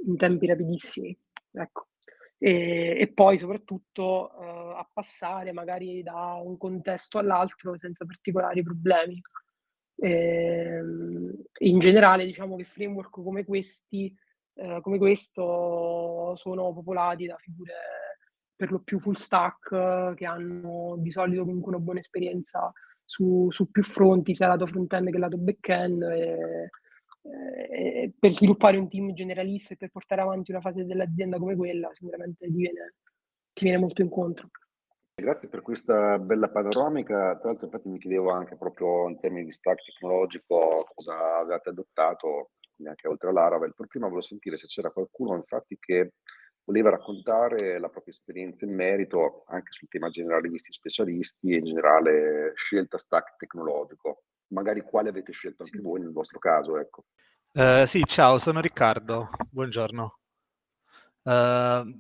in 0.06 0.18
tempi 0.18 0.48
rapidissimi. 0.48 1.18
Ecco. 1.52 1.88
E, 2.40 2.98
e, 3.00 3.12
poi 3.14 3.38
soprattutto 3.40 4.32
uh, 4.32 4.78
a 4.78 4.88
passare 4.94 5.52
magari 5.52 6.04
da 6.04 6.40
un 6.44 6.56
contesto 6.58 7.18
all'altro 7.18 7.78
senza 7.78 8.06
particolari 8.06 8.62
problemi. 8.62 9.20
E, 9.96 10.10
ehm, 10.10 10.97
in 11.70 11.80
generale 11.80 12.26
diciamo 12.26 12.56
che 12.56 12.64
framework 12.64 13.10
come 13.10 13.46
questi, 13.46 14.14
uh, 14.54 14.82
come 14.82 14.98
questo, 14.98 16.36
sono 16.36 16.74
popolati 16.74 17.26
da 17.26 17.38
figure 17.38 17.74
per 18.56 18.72
lo 18.72 18.80
più 18.80 19.00
full 19.00 19.14
stack 19.14 20.16
che 20.16 20.26
hanno 20.26 20.96
di 20.98 21.12
solito 21.12 21.44
comunque 21.46 21.74
una 21.74 21.84
buona 21.84 22.00
esperienza 22.00 22.72
su, 23.06 23.48
su 23.52 23.70
più 23.70 23.84
fronti, 23.84 24.34
sia 24.34 24.48
lato 24.48 24.66
front-end 24.66 25.12
che 25.12 25.18
lato 25.18 25.38
back-end. 25.38 26.02
E, 26.02 26.70
eh, 27.30 28.14
per 28.18 28.34
sviluppare 28.34 28.78
un 28.78 28.90
team 28.90 29.14
generalista 29.14 29.74
e 29.74 29.78
per 29.78 29.90
portare 29.90 30.22
avanti 30.22 30.52
una 30.52 30.62
fase 30.62 30.86
dell'azienda 30.86 31.38
come 31.38 31.56
quella, 31.56 31.90
sicuramente 31.92 32.46
ti 32.46 32.54
viene, 32.54 32.96
ti 33.54 33.64
viene 33.66 33.80
molto 33.80 34.02
incontro. 34.02 34.50
Grazie 35.20 35.50
per 35.50 35.64
questa 35.64 36.20
bella 36.20 36.48
panoramica. 36.48 37.36
Tra 37.38 37.50
l'altro, 37.50 37.66
infatti, 37.66 37.90
mi 37.90 37.98
chiedevo 37.98 38.30
anche 38.30 38.56
proprio 38.56 39.10
in 39.10 39.20
termini 39.20 39.46
di 39.46 39.52
stack 39.52 39.84
tecnologico 39.84 40.88
cosa 40.94 41.38
avete 41.40 41.70
adottato, 41.70 42.52
anche 42.86 43.08
oltre 43.08 43.30
all'Aravel. 43.30 43.74
Per 43.74 43.88
prima 43.88 44.06
volevo 44.06 44.22
sentire 44.22 44.58
se 44.58 44.68
c'era 44.68 44.92
qualcuno, 44.92 45.36
infatti, 45.36 45.76
che 45.80 46.14
voleva 46.66 46.92
raccontare 46.92 47.80
la 47.80 47.90
propria 47.90 48.14
esperienza 48.14 48.66
in 48.66 48.76
merito 48.76 49.44
anche 49.48 49.72
sul 49.72 49.88
tema 49.88 50.10
generalisti, 50.10 50.72
specialisti 50.72 51.52
e 51.52 51.58
in 51.58 51.66
generale 51.66 52.52
scelta 52.54 53.00
stack 53.00 53.38
tecnologico 53.38 54.22
magari 54.50 54.82
quale 54.82 55.10
avete 55.10 55.32
scelto 55.32 55.64
anche 55.64 55.80
voi 55.82 56.00
nel 56.00 56.12
vostro 56.12 56.38
caso, 56.40 56.78
ecco. 56.78 57.06
Uh, 57.54 57.86
sì, 57.86 58.04
ciao, 58.06 58.38
sono 58.38 58.62
Riccardo, 58.62 59.30
buongiorno. 59.50 60.20
Uh, 61.24 62.00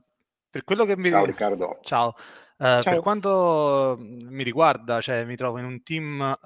per 0.49 0.63
quello 0.63 0.85
che 0.85 0.95
mi... 0.95 1.09
Ciao 1.09 1.25
Riccardo. 1.25 1.79
Ciao. 1.81 2.15
Ciao. 2.59 2.81
Per 2.81 2.99
quanto 3.01 3.97
mi 3.99 4.43
riguarda, 4.43 4.99
cioè, 4.99 5.23
mi 5.25 5.35
trovo 5.35 5.59
in 5.59 5.65
un 5.65 5.83
team 5.83 6.37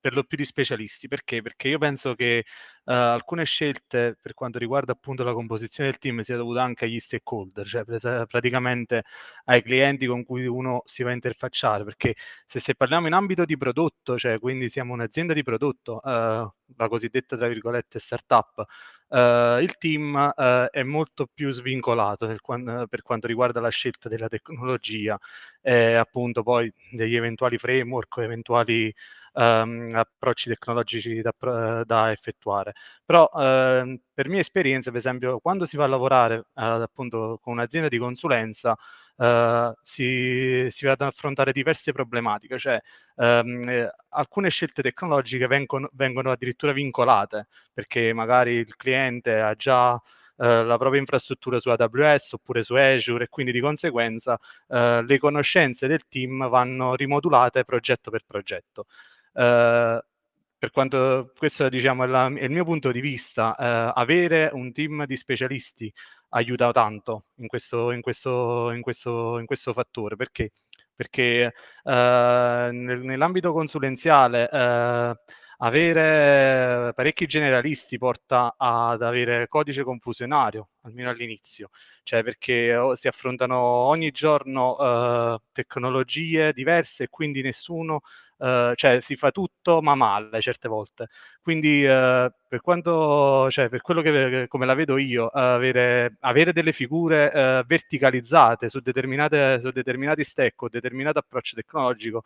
per 0.00 0.14
lo 0.14 0.24
più 0.24 0.36
di 0.36 0.44
specialisti. 0.44 1.08
Perché? 1.08 1.42
Perché 1.42 1.68
io 1.68 1.78
penso 1.78 2.14
che 2.14 2.44
uh, 2.84 2.92
alcune 2.92 3.44
scelte 3.44 4.16
per 4.20 4.34
quanto 4.34 4.58
riguarda 4.58 4.92
appunto 4.92 5.22
la 5.22 5.32
composizione 5.32 5.90
del 5.90 5.98
team 5.98 6.20
sia 6.20 6.36
dovuta 6.36 6.62
anche 6.62 6.86
agli 6.86 6.98
stakeholder, 6.98 7.66
cioè 7.66 7.84
praticamente 8.26 9.04
ai 9.44 9.62
clienti 9.62 10.06
con 10.06 10.24
cui 10.24 10.46
uno 10.46 10.82
si 10.86 11.02
va 11.02 11.10
a 11.10 11.14
interfacciare. 11.14 11.84
Perché 11.84 12.14
se, 12.46 12.60
se 12.60 12.74
parliamo 12.74 13.06
in 13.06 13.12
ambito 13.12 13.44
di 13.44 13.56
prodotto, 13.56 14.18
cioè 14.18 14.38
quindi 14.38 14.68
siamo 14.68 14.92
un'azienda 14.94 15.34
di 15.34 15.42
prodotto, 15.42 16.00
uh, 16.02 16.50
la 16.76 16.88
cosiddetta 16.88 17.36
tra 17.36 17.48
virgolette 17.48 17.98
startup, 17.98 18.66
Uh, 19.10 19.58
il 19.60 19.76
team 19.76 20.14
uh, 20.14 20.66
è 20.70 20.84
molto 20.84 21.26
più 21.26 21.50
svincolato 21.50 22.28
per, 22.28 22.86
per, 22.88 23.02
quanto 23.02 23.26
riguarda 23.26 23.58
la 23.58 23.68
scelta 23.68 24.08
della 24.08 24.28
tecnologia 24.28 25.18
e 25.60 25.94
appunto 25.94 26.44
poi 26.44 26.72
degli 26.92 27.16
eventuali 27.16 27.58
framework 27.58 28.18
o 28.18 28.22
eventuali 28.22 28.94
um, 29.32 29.92
approcci 29.94 30.48
tecnologici 30.48 31.20
da, 31.20 31.84
da 31.84 32.10
effettuare. 32.10 32.74
Però 33.04 33.28
uh, 33.32 34.00
per 34.12 34.28
mia 34.28 34.40
esperienza, 34.40 34.90
per 34.90 34.98
esempio, 34.98 35.38
quando 35.40 35.64
si 35.64 35.76
va 35.76 35.84
a 35.84 35.88
lavorare 35.88 36.44
appunto 36.54 37.38
con 37.42 37.54
un'azienda 37.54 37.88
di 37.88 37.98
consulenza, 37.98 38.76
Uh, 39.20 39.74
si, 39.82 40.66
si, 40.70 40.86
va 40.86 40.92
ad 40.92 41.02
affrontare 41.02 41.52
diverse 41.52 41.92
problematiche, 41.92 42.58
cioè 42.58 42.80
um, 43.16 43.68
eh, 43.68 43.90
alcune 44.08 44.48
scelte 44.48 44.80
tecnologiche 44.80 45.46
vengono, 45.46 45.90
vengono, 45.92 46.30
addirittura 46.30 46.72
vincolate 46.72 47.48
perché 47.70 48.14
magari 48.14 48.52
il 48.52 48.76
cliente 48.76 49.38
ha 49.38 49.54
già 49.54 49.92
uh, 49.92 50.00
la 50.36 50.78
propria 50.78 51.00
infrastruttura 51.00 51.58
su 51.58 51.68
AWS 51.68 52.32
oppure 52.32 52.62
su 52.62 52.74
Azure 52.74 53.24
e 53.24 53.28
quindi 53.28 53.52
di 53.52 53.60
conseguenza 53.60 54.38
uh, 54.68 55.02
le 55.02 55.18
conoscenze 55.18 55.86
del 55.86 56.06
team 56.08 56.48
vanno 56.48 56.94
rimodulate 56.94 57.64
progetto 57.64 58.10
per 58.10 58.22
progetto. 58.26 58.86
Per 59.32 60.70
quanto 60.72 61.32
questo 61.36 61.68
diciamo, 61.68 62.04
è, 62.04 62.06
la, 62.06 62.26
è, 62.26 62.44
il 62.44 62.50
mio 62.50 62.64
punto 62.64 62.90
di 62.90 63.00
vista, 63.00 63.56
avere 63.56 64.50
un 64.52 64.72
team 64.72 65.06
di 65.06 65.16
specialisti 65.16 65.92
aiuta 66.30 66.70
tanto 66.72 67.26
in 67.36 67.46
questo, 67.46 67.90
in 67.92 68.00
questo, 68.00 68.70
in 68.70 68.82
questo, 68.82 69.38
in 69.38 69.46
questo 69.46 69.72
fattore. 69.72 70.16
Perché? 70.16 70.52
Perché 70.94 71.54
uh, 71.84 71.90
nel, 71.90 73.00
nell'ambito 73.02 73.52
consulenziale 73.52 74.48
uh, 74.52 75.16
avere 75.62 76.92
parecchi 76.94 77.26
generalisti 77.26 77.98
porta 77.98 78.54
ad 78.56 79.02
avere 79.02 79.48
codice 79.48 79.82
confusionario, 79.82 80.70
almeno 80.82 81.10
all'inizio, 81.10 81.70
cioè 82.02 82.22
perché 82.22 82.76
oh, 82.76 82.94
si 82.94 83.08
affrontano 83.08 83.58
ogni 83.58 84.10
giorno 84.10 84.72
uh, 84.72 85.38
tecnologie 85.52 86.52
diverse 86.52 87.04
e 87.04 87.08
quindi 87.08 87.42
nessuno 87.42 88.00
Uh, 88.40 88.72
cioè 88.74 89.00
si 89.02 89.16
fa 89.16 89.30
tutto 89.32 89.82
ma 89.82 89.94
male 89.94 90.40
certe 90.40 90.66
volte. 90.66 91.08
Quindi 91.42 91.84
uh, 91.84 92.30
per 92.48 92.62
quanto, 92.62 93.50
cioè 93.50 93.68
per 93.68 93.82
quello 93.82 94.00
che 94.00 94.46
come 94.48 94.64
la 94.64 94.72
vedo 94.72 94.96
io, 94.96 95.26
avere, 95.26 96.16
avere 96.20 96.54
delle 96.54 96.72
figure 96.72 97.26
uh, 97.26 97.66
verticalizzate 97.66 98.70
su, 98.70 98.80
su 98.80 99.70
determinati 99.70 100.24
stack 100.24 100.62
o 100.62 100.68
determinato 100.70 101.18
approccio 101.18 101.54
tecnologico 101.54 102.22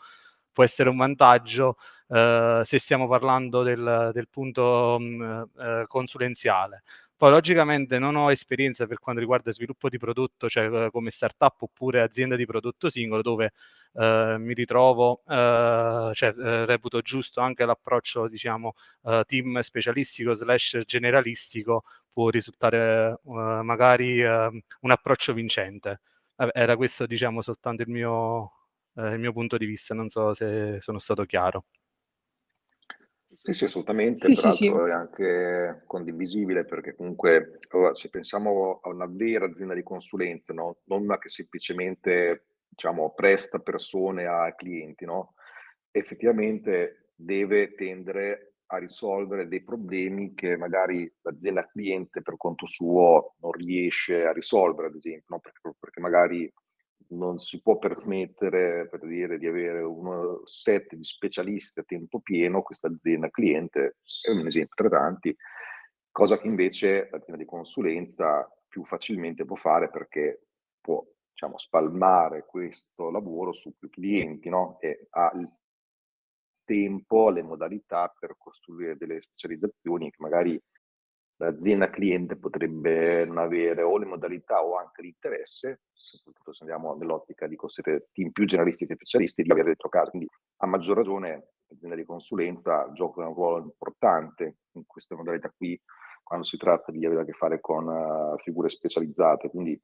può 0.52 0.62
essere 0.62 0.88
un 0.88 0.96
vantaggio 0.96 1.76
se 2.06 2.78
stiamo 2.78 3.08
parlando 3.08 3.64
del, 3.64 4.10
del 4.12 4.28
punto 4.28 4.98
mh, 5.00 5.48
mm, 5.60 5.82
consulenziale. 5.88 6.84
Poi 7.16 7.30
logicamente 7.30 7.98
non 7.98 8.16
ho 8.16 8.30
esperienza 8.30 8.86
per 8.86 8.98
quanto 8.98 9.20
riguarda 9.20 9.52
sviluppo 9.52 9.88
di 9.88 9.98
prodotto, 9.98 10.48
cioè 10.48 10.90
come 10.90 11.10
startup 11.10 11.62
oppure 11.62 12.00
azienda 12.02 12.34
di 12.36 12.44
prodotto 12.44 12.90
singolo, 12.90 13.22
dove 13.22 13.52
eh, 13.94 14.36
mi 14.38 14.52
ritrovo, 14.52 15.22
eh, 15.28 16.10
cioè 16.12 16.34
eh, 16.36 16.66
reputo 16.66 17.00
giusto 17.00 17.40
anche 17.40 17.64
l'approccio, 17.64 18.28
diciamo, 18.28 18.74
eh, 19.04 19.22
team 19.26 19.60
specialistico 19.60 20.34
slash 20.34 20.80
generalistico 20.84 21.82
può 22.12 22.28
risultare 22.30 23.12
eh, 23.24 23.60
magari 23.62 24.20
eh, 24.20 24.62
un 24.80 24.90
approccio 24.90 25.32
vincente. 25.32 26.00
Era 26.52 26.76
questo, 26.76 27.06
diciamo, 27.06 27.42
soltanto 27.42 27.82
il 27.82 27.88
mio, 27.90 28.52
il 28.96 29.18
mio 29.20 29.32
punto 29.32 29.56
di 29.56 29.66
vista, 29.66 29.94
non 29.94 30.08
so 30.08 30.34
se 30.34 30.80
sono 30.80 30.98
stato 30.98 31.24
chiaro. 31.24 31.64
Sì, 33.46 33.52
sì, 33.52 33.64
assolutamente, 33.64 34.26
Sì, 34.28 34.36
sì, 34.36 34.50
sì. 34.52 34.66
è 34.68 34.90
anche 34.90 35.82
condivisibile 35.86 36.64
perché 36.64 36.94
comunque 36.94 37.58
allora, 37.68 37.94
se 37.94 38.08
pensiamo 38.08 38.80
a 38.82 38.88
una 38.88 39.04
vera 39.06 39.44
azienda 39.44 39.74
di 39.74 39.82
consulenza, 39.82 40.54
no? 40.54 40.78
Non 40.84 41.02
una 41.02 41.18
che 41.18 41.28
semplicemente 41.28 42.46
diciamo, 42.66 43.12
presta 43.12 43.58
persone 43.58 44.24
a 44.24 44.50
clienti, 44.54 45.04
no? 45.04 45.34
Effettivamente 45.90 47.10
deve 47.14 47.74
tendere 47.74 48.54
a 48.68 48.78
risolvere 48.78 49.46
dei 49.46 49.62
problemi 49.62 50.32
che 50.32 50.56
magari 50.56 51.12
l'azienda 51.20 51.66
cliente 51.66 52.22
per 52.22 52.38
conto 52.38 52.66
suo 52.66 53.34
non 53.40 53.52
riesce 53.52 54.24
a 54.24 54.32
risolvere, 54.32 54.88
ad 54.88 54.94
esempio, 54.96 55.34
no? 55.34 55.40
Perché, 55.40 55.60
perché 55.78 56.00
magari 56.00 56.50
non 57.16 57.38
si 57.38 57.60
può 57.60 57.78
permettere, 57.78 58.88
per 58.88 59.06
dire, 59.06 59.38
di 59.38 59.46
avere 59.46 59.82
un 59.82 60.40
set 60.44 60.94
di 60.94 61.04
specialisti 61.04 61.80
a 61.80 61.84
tempo 61.84 62.20
pieno, 62.20 62.62
questa 62.62 62.88
azienda 62.88 63.30
cliente 63.30 63.96
è 64.22 64.30
un 64.30 64.46
esempio 64.46 64.74
tra 64.74 64.88
tanti, 64.88 65.34
cosa 66.10 66.38
che 66.38 66.46
invece 66.46 67.08
l'azienda 67.10 67.42
di 67.42 67.48
consulenza 67.48 68.48
più 68.68 68.84
facilmente 68.84 69.44
può 69.44 69.56
fare 69.56 69.90
perché 69.90 70.46
può 70.80 71.04
diciamo, 71.30 71.58
spalmare 71.58 72.44
questo 72.46 73.10
lavoro 73.10 73.52
su 73.52 73.74
più 73.76 73.88
clienti 73.88 74.48
no? 74.48 74.78
e 74.80 75.06
ha 75.10 75.30
il 75.34 75.46
tempo, 76.64 77.30
le 77.30 77.42
modalità 77.42 78.12
per 78.18 78.36
costruire 78.38 78.96
delle 78.96 79.20
specializzazioni 79.20 80.10
che 80.10 80.16
magari 80.18 80.60
l'azienda 81.36 81.90
cliente 81.90 82.36
potrebbe 82.36 83.24
non 83.26 83.38
avere 83.38 83.82
o 83.82 83.98
le 83.98 84.06
modalità 84.06 84.64
o 84.64 84.76
anche 84.76 85.02
l'interesse 85.02 85.80
soprattutto 86.16 86.52
se 86.52 86.62
andiamo 86.62 86.94
nell'ottica 86.94 87.46
di 87.46 87.56
costruire 87.56 88.08
team 88.12 88.30
più 88.30 88.44
generalisti 88.44 88.86
che 88.86 88.94
specialisti, 88.94 89.42
di 89.42 89.50
avere 89.50 89.68
dentro 89.68 89.88
casa. 89.88 90.10
Quindi 90.10 90.28
a 90.58 90.66
maggior 90.66 90.96
ragione 90.96 91.48
l'azienda 91.66 91.96
di 91.96 92.04
consulenza 92.04 92.90
gioca 92.92 93.26
un 93.26 93.34
ruolo 93.34 93.64
importante 93.64 94.58
in 94.72 94.84
queste 94.86 95.14
modalità 95.14 95.52
qui 95.54 95.80
quando 96.22 96.46
si 96.46 96.56
tratta 96.56 96.90
di 96.90 97.04
avere 97.04 97.22
a 97.22 97.24
che 97.24 97.32
fare 97.32 97.60
con 97.60 97.86
uh, 97.86 98.38
figure 98.38 98.68
specializzate. 98.68 99.50
Quindi 99.50 99.80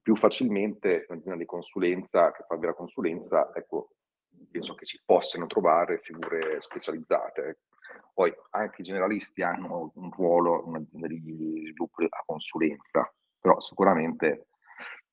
più 0.00 0.16
facilmente 0.16 1.04
un'azienda 1.08 1.38
di 1.38 1.44
consulenza 1.44 2.32
che 2.32 2.44
fa 2.46 2.56
vera 2.56 2.74
consulenza, 2.74 3.50
ecco, 3.54 3.90
penso 4.50 4.74
che 4.74 4.84
si 4.84 5.00
possano 5.04 5.46
trovare 5.46 6.00
figure 6.02 6.60
specializzate. 6.60 7.60
Poi 8.12 8.32
anche 8.50 8.82
i 8.82 8.84
generalisti 8.84 9.42
hanno 9.42 9.92
un 9.94 10.10
ruolo 10.10 10.62
in 10.64 10.68
un'azienda 10.70 11.06
di 11.06 11.20
sviluppo 11.20 12.02
a 12.02 12.22
consulenza, 12.26 13.12
però 13.40 13.60
sicuramente 13.60 14.48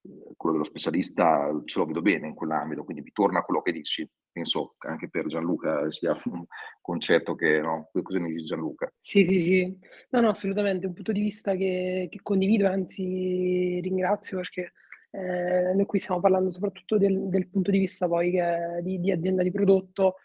eh, 0.02 0.34
quello 0.36 0.56
dello 0.56 0.68
specialista 0.68 1.50
ce 1.66 1.80
lo 1.80 1.86
vedo 1.86 2.02
bene 2.02 2.28
in 2.28 2.34
quell'ambito, 2.34 2.84
quindi 2.84 3.04
mi 3.04 3.38
a 3.38 3.44
quello 3.44 3.62
che 3.62 3.72
dici. 3.72 4.10
Penso 4.36 4.76
che 4.78 4.88
anche 4.90 5.10
per 5.10 5.28
Gianluca 5.28 5.90
sia 5.90 6.20
un 6.26 6.44
concetto 6.82 7.36
che, 7.36 7.62
no? 7.62 7.90
Cosa 8.02 8.20
ne 8.20 8.28
dici 8.28 8.44
Gianluca? 8.44 8.92
Sì, 9.00 9.24
sì, 9.24 9.40
sì. 9.40 9.80
No, 10.10 10.20
no, 10.20 10.30
assolutamente, 10.30 10.88
un 10.88 10.94
punto 10.94 11.14
di 11.14 11.22
vista 11.22 11.56
che, 11.56 12.08
che 12.12 12.20
condivido, 12.22 12.68
anzi 12.68 13.80
ringrazio 13.82 14.38
perché 14.38 14.74
eh, 15.16 15.74
noi 15.74 15.86
qui 15.86 16.00
stiamo 16.00 16.20
parlando 16.20 16.52
soprattutto 16.52 16.98
del, 16.98 17.30
del 17.30 17.48
punto 17.48 17.72
di 17.72 17.80
vista 17.80 18.08
poi 18.08 18.32
che, 18.32 18.80
di, 18.82 19.00
di 19.00 19.12
azienda 19.12 19.44
di 19.44 19.52
prodotto, 19.52 20.16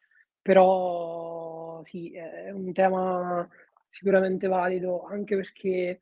però 0.42 1.82
sì, 1.84 2.12
è 2.12 2.50
un 2.50 2.72
tema 2.72 3.48
sicuramente 3.88 4.48
valido, 4.48 5.04
anche 5.04 5.36
perché 5.36 6.00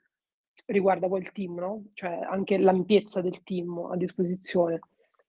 riguarda 0.67 1.09
poi 1.09 1.21
il 1.21 1.33
team, 1.33 1.55
no? 1.59 1.85
Cioè 1.95 2.11
anche 2.11 2.59
l'ampiezza 2.59 3.21
del 3.21 3.43
team 3.43 3.79
a 3.91 3.97
disposizione. 3.97 4.81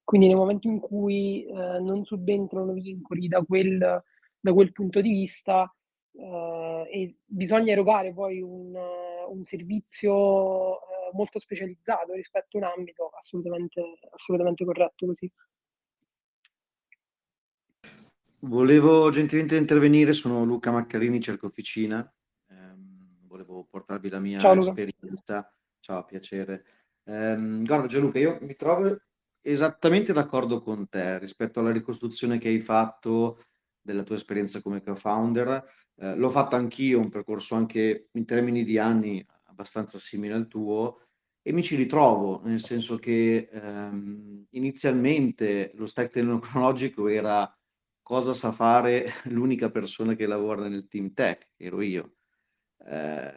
Quindi 0.03 0.27
nel 0.27 0.37
momento 0.37 0.67
in 0.67 0.79
cui 0.79 1.45
eh, 1.45 1.79
non 1.79 2.03
subentrano 2.03 2.73
vincoli 2.73 3.27
da 3.27 3.43
quel, 3.43 3.77
da 4.39 4.53
quel 4.53 4.71
punto 4.71 5.01
di 5.01 5.09
vista 5.09 5.71
eh, 6.13 6.87
e 6.91 7.15
bisogna 7.25 7.71
erogare 7.71 8.13
poi 8.13 8.41
un, 8.41 8.75
un 9.29 9.43
servizio 9.43 10.79
molto 11.13 11.39
specializzato 11.39 12.13
rispetto 12.13 12.57
a 12.57 12.61
un 12.61 12.73
ambito 12.77 13.09
assolutamente, 13.09 13.81
assolutamente 14.11 14.65
corretto 14.65 15.05
così. 15.05 15.31
Volevo 18.41 19.09
gentilmente 19.09 19.57
intervenire, 19.57 20.13
sono 20.13 20.43
Luca 20.43 20.71
Maccarini, 20.71 21.19
cerco 21.19 21.47
officina 21.47 22.09
volevo 23.29 23.65
portarvi 23.69 24.09
la 24.09 24.19
mia 24.19 24.39
Ciao, 24.39 24.57
esperienza. 24.57 25.53
Ciao, 25.79 26.03
piacere. 26.03 26.65
Ehm, 27.05 27.63
guarda 27.63 27.87
Gianluca, 27.87 28.19
io 28.19 28.37
mi 28.41 28.55
trovo 28.55 28.99
esattamente 29.41 30.11
d'accordo 30.11 30.61
con 30.61 30.89
te 30.89 31.17
rispetto 31.19 31.59
alla 31.59 31.71
ricostruzione 31.71 32.37
che 32.37 32.49
hai 32.49 32.59
fatto 32.59 33.41
della 33.79 34.03
tua 34.03 34.15
esperienza 34.15 34.61
come 34.61 34.81
co-founder. 34.81 35.63
Eh, 35.95 36.15
l'ho 36.15 36.29
fatto 36.29 36.55
anch'io, 36.55 36.99
un 36.99 37.09
percorso 37.09 37.55
anche 37.55 38.09
in 38.11 38.25
termini 38.25 38.63
di 38.63 38.77
anni 38.77 39.25
abbastanza 39.59 39.99
simile 39.99 40.33
al 40.33 40.47
tuo 40.47 41.01
e 41.41 41.51
mi 41.51 41.63
ci 41.63 41.75
ritrovo, 41.75 42.41
nel 42.43 42.59
senso 42.61 42.97
che 42.97 43.49
ehm, 43.51 44.47
inizialmente 44.51 45.71
lo 45.75 45.85
stack 45.85 46.11
tecnologico 46.11 47.07
era 47.07 47.51
cosa 48.01 48.33
sa 48.33 48.51
fare 48.51 49.11
l'unica 49.25 49.69
persona 49.69 50.15
che 50.15 50.25
lavora 50.25 50.67
nel 50.67 50.87
team 50.87 51.13
tech, 51.13 51.51
ero 51.57 51.81
io. 51.81 52.15
Eh, 52.85 53.31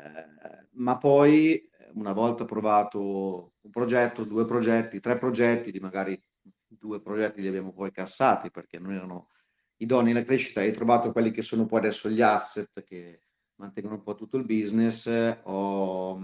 ma 0.72 0.98
poi 0.98 1.68
una 1.94 2.12
volta 2.12 2.44
provato 2.44 3.54
un 3.60 3.70
progetto, 3.70 4.24
due 4.24 4.44
progetti, 4.44 5.00
tre 5.00 5.18
progetti, 5.18 5.70
di 5.72 5.80
magari 5.80 6.20
due 6.66 7.00
progetti 7.00 7.40
li 7.40 7.48
abbiamo 7.48 7.72
poi 7.72 7.90
cassati 7.90 8.50
perché 8.50 8.78
non 8.78 8.92
erano 8.94 9.28
idonei 9.76 10.12
alla 10.12 10.22
crescita, 10.22 10.60
hai 10.60 10.72
trovato 10.72 11.12
quelli 11.12 11.30
che 11.32 11.42
sono 11.42 11.66
poi 11.66 11.80
adesso 11.80 12.08
gli 12.08 12.22
asset 12.22 12.82
che 12.82 13.20
mantengono 13.62 13.94
un 13.94 14.02
po' 14.02 14.16
tutto 14.16 14.36
il 14.36 14.44
business, 14.44 15.06
ho, 15.44 16.20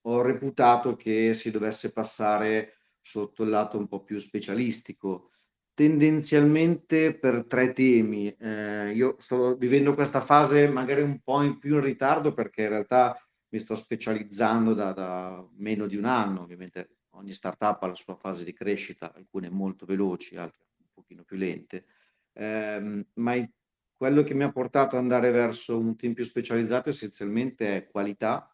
ho 0.00 0.20
reputato 0.20 0.94
che 0.94 1.32
si 1.32 1.50
dovesse 1.50 1.90
passare 1.90 2.74
sotto 3.00 3.42
il 3.42 3.48
lato 3.48 3.78
un 3.78 3.88
po' 3.88 4.04
più 4.04 4.18
specialistico 4.18 5.30
tendenzialmente 5.74 7.18
per 7.18 7.46
tre 7.46 7.72
temi. 7.72 8.28
Eh, 8.28 8.92
io 8.92 9.16
sto 9.18 9.56
vivendo 9.56 9.94
questa 9.94 10.20
fase 10.20 10.68
magari 10.68 11.00
un 11.00 11.20
po' 11.20 11.42
in 11.42 11.58
più 11.58 11.76
in 11.76 11.80
ritardo 11.80 12.34
perché 12.34 12.62
in 12.62 12.68
realtà 12.68 13.16
mi 13.48 13.58
sto 13.58 13.74
specializzando 13.74 14.74
da, 14.74 14.92
da 14.92 15.46
meno 15.56 15.86
di 15.86 15.96
un 15.96 16.04
anno, 16.04 16.42
ovviamente 16.42 16.98
ogni 17.14 17.32
startup 17.32 17.82
ha 17.82 17.86
la 17.86 17.94
sua 17.94 18.16
fase 18.16 18.44
di 18.44 18.52
crescita, 18.52 19.12
alcune 19.14 19.50
molto 19.50 19.86
veloci, 19.86 20.36
altre 20.36 20.64
un 20.78 20.86
pochino 20.92 21.22
più 21.22 21.36
lente, 21.36 21.86
eh, 22.34 23.06
ma 23.14 23.34
quello 24.02 24.24
che 24.24 24.34
mi 24.34 24.42
ha 24.42 24.50
portato 24.50 24.96
ad 24.96 25.02
andare 25.02 25.30
verso 25.30 25.78
un 25.78 25.94
team 25.94 26.12
più 26.12 26.24
specializzato 26.24 26.88
essenzialmente 26.88 27.76
è 27.76 27.86
qualità, 27.86 28.52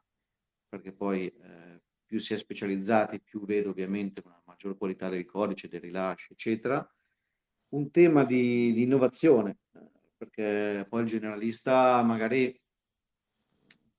perché 0.69 0.93
poi 0.93 1.27
eh, 1.27 1.81
più 2.05 2.19
si 2.19 2.35
è 2.35 2.37
specializzati, 2.37 3.23
più 3.23 3.47
vedo 3.47 3.71
ovviamente 3.71 4.21
una 4.27 4.43
maggior 4.45 4.77
qualità 4.77 5.09
del 5.09 5.25
codice, 5.25 5.69
del 5.69 5.81
rilascio, 5.81 6.35
eccetera, 6.35 6.87
un 7.69 7.91
tema 7.91 8.27
di, 8.27 8.75
di 8.75 8.83
innovazione, 8.83 9.61
perché 10.19 10.85
poi 10.87 11.01
il 11.01 11.09
generalista 11.09 12.03
magari 12.03 12.55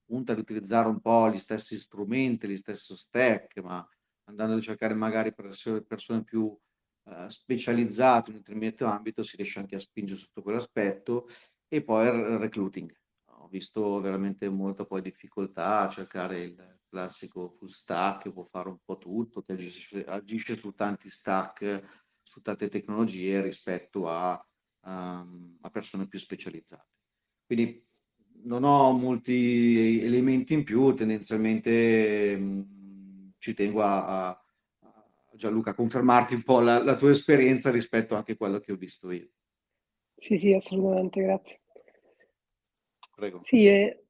punta 0.06 0.34
ad 0.34 0.38
utilizzare 0.38 0.88
un 0.88 1.00
po' 1.00 1.32
gli 1.32 1.40
stessi 1.40 1.78
strumenti, 1.78 2.48
gli 2.48 2.58
stessi 2.58 2.96
stack, 2.96 3.58
ma 3.62 3.84
andando 4.26 4.56
a 4.56 4.62
cercare 4.62 4.94
magari 4.94 5.34
persone 5.34 6.24
più 6.24 6.56
uh, 7.10 7.28
specializzate 7.28 8.30
in 8.30 8.36
un 8.36 8.42
determinato 8.42 8.86
ambito 8.86 9.24
si 9.24 9.36
riesce 9.36 9.60
anche 9.60 9.76
a 9.76 9.80
spingere 9.80 10.20
sotto 10.20 10.42
quell'aspetto 10.42 11.28
e 11.68 11.84
poi 11.84 12.08
il 12.08 12.38
recruiting. 12.38 12.92
Ho 13.42 13.48
visto 13.48 14.00
veramente 14.02 14.50
molta 14.50 14.86
poi 14.86 15.02
difficoltà 15.02 15.82
a 15.82 15.90
cercare 15.90 16.40
il 16.40 16.80
classico 16.90 17.50
full 17.50 17.68
stack 17.68 18.24
che 18.24 18.32
può 18.32 18.44
fare 18.44 18.70
un 18.70 18.80
po' 18.84 18.98
tutto, 18.98 19.42
che 19.44 19.54
agisce, 19.54 20.04
agisce 20.04 20.56
su 20.56 20.72
tanti 20.74 21.10
stack 21.10 22.08
su 22.30 22.42
tante 22.42 22.68
tecnologie 22.70 23.42
rispetto 23.42 24.08
a, 24.08 24.40
um, 24.86 25.58
a 25.62 25.70
persone 25.70 26.08
più 26.08 26.20
specializzate. 26.20 26.88
Quindi 27.46 27.84
non 28.44 28.64
ho 28.64 28.92
molti 28.92 30.00
elementi 30.02 30.54
in 30.54 30.64
più, 30.64 30.94
tendenzialmente 30.94 32.38
mh, 32.38 32.44
mm, 32.44 33.30
ci 33.40 33.54
tengo 33.54 33.82
a, 33.82 34.28
a, 34.28 34.44
Gianluca 35.40 35.74
confermarti 35.74 36.36
un 36.36 36.44
po' 36.44 36.60
la, 36.60 36.84
la, 36.84 36.96
tua 36.96 37.12
esperienza 37.12 37.72
rispetto 37.72 38.16
anche 38.16 38.34
a 38.34 38.36
quello 38.36 38.60
che 38.60 38.74
ho 38.74 38.76
visto 38.76 39.10
io. 39.10 39.30
Sì, 40.18 40.38
sì, 40.38 40.54
assolutamente, 40.54 41.22
grazie. 41.22 41.62
Prego. 43.16 43.40
Sì, 43.42 43.66
eh, 43.66 44.04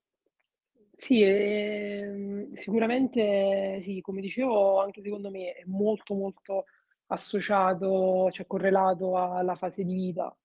sì 0.95 1.21
eh, 1.21 2.49
sicuramente, 2.53 3.79
sì, 3.83 4.01
come 4.01 4.21
dicevo, 4.21 4.81
anche 4.81 5.03
secondo 5.03 5.29
me 5.29 5.53
è 5.53 5.63
molto, 5.67 6.15
molto 6.15 6.65
associato, 7.07 8.29
cioè 8.31 8.47
correlato 8.47 9.15
alla 9.15 9.55
fase 9.55 9.83
di 9.83 9.93
vita. 9.93 10.35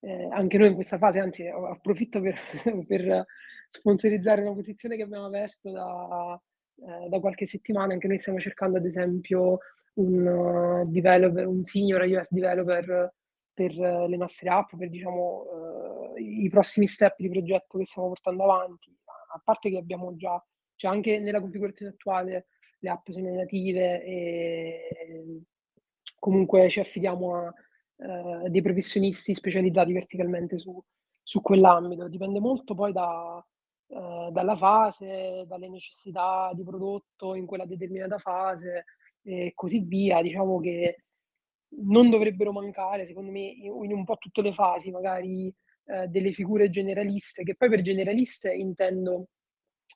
Eh, 0.00 0.28
anche 0.30 0.58
noi 0.58 0.68
in 0.68 0.74
questa 0.74 0.98
fase, 0.98 1.20
anzi 1.20 1.46
approfitto 1.46 2.20
per, 2.20 2.38
per 2.86 3.24
sponsorizzare 3.70 4.42
una 4.42 4.52
posizione 4.52 4.96
che 4.96 5.04
abbiamo 5.04 5.24
aperto 5.24 5.70
da, 5.70 6.38
eh, 6.76 7.08
da, 7.08 7.18
qualche 7.18 7.46
settimana, 7.46 7.94
anche 7.94 8.08
noi 8.08 8.18
stiamo 8.20 8.38
cercando 8.38 8.76
ad 8.76 8.84
esempio 8.84 9.60
un 9.94 10.26
uh, 10.26 10.90
developer, 10.90 11.46
un 11.46 11.64
senior 11.64 12.04
iOS 12.04 12.30
developer 12.30 13.12
per 13.52 13.70
uh, 13.78 14.08
le 14.08 14.16
nostre 14.16 14.48
app, 14.48 14.74
per 14.76 14.88
diciamo 14.88 16.12
uh, 16.12 16.16
i 16.16 16.48
prossimi 16.48 16.86
step 16.86 17.16
di 17.18 17.30
progetto 17.30 17.78
che 17.78 17.84
stiamo 17.86 18.08
portando 18.08 18.44
avanti, 18.44 18.96
a 19.34 19.40
parte 19.42 19.70
che 19.70 19.78
abbiamo 19.78 20.14
già, 20.16 20.42
cioè 20.76 20.90
anche 20.90 21.18
nella 21.18 21.40
configurazione 21.40 21.92
attuale 21.92 22.46
le 22.78 22.90
app 22.90 23.08
sono 23.08 23.32
native 23.34 24.04
e 24.04 25.42
comunque 26.18 26.68
ci 26.68 26.80
affidiamo 26.80 27.36
a 27.36 27.54
eh, 27.96 28.48
dei 28.50 28.60
professionisti 28.60 29.34
specializzati 29.34 29.92
verticalmente 29.92 30.58
su, 30.58 30.82
su 31.22 31.40
quell'ambito. 31.40 32.08
Dipende 32.08 32.40
molto 32.40 32.74
poi 32.74 32.92
da, 32.92 33.44
eh, 33.86 34.28
dalla 34.30 34.56
fase, 34.56 35.44
dalle 35.46 35.68
necessità 35.68 36.50
di 36.54 36.64
prodotto 36.64 37.34
in 37.34 37.46
quella 37.46 37.66
determinata 37.66 38.18
fase 38.18 38.84
e 39.24 39.52
così 39.54 39.80
via. 39.80 40.22
Diciamo 40.22 40.60
che 40.60 41.04
non 41.76 42.10
dovrebbero 42.10 42.52
mancare, 42.52 43.06
secondo 43.06 43.30
me, 43.30 43.40
in 43.40 43.92
un 43.92 44.04
po' 44.04 44.16
tutte 44.16 44.42
le 44.42 44.52
fasi, 44.52 44.90
magari 44.90 45.52
eh, 45.86 46.06
delle 46.08 46.32
figure 46.32 46.70
generaliste, 46.70 47.42
che 47.42 47.56
poi 47.56 47.68
per 47.68 47.80
generaliste 47.82 48.52
intendo, 48.52 49.28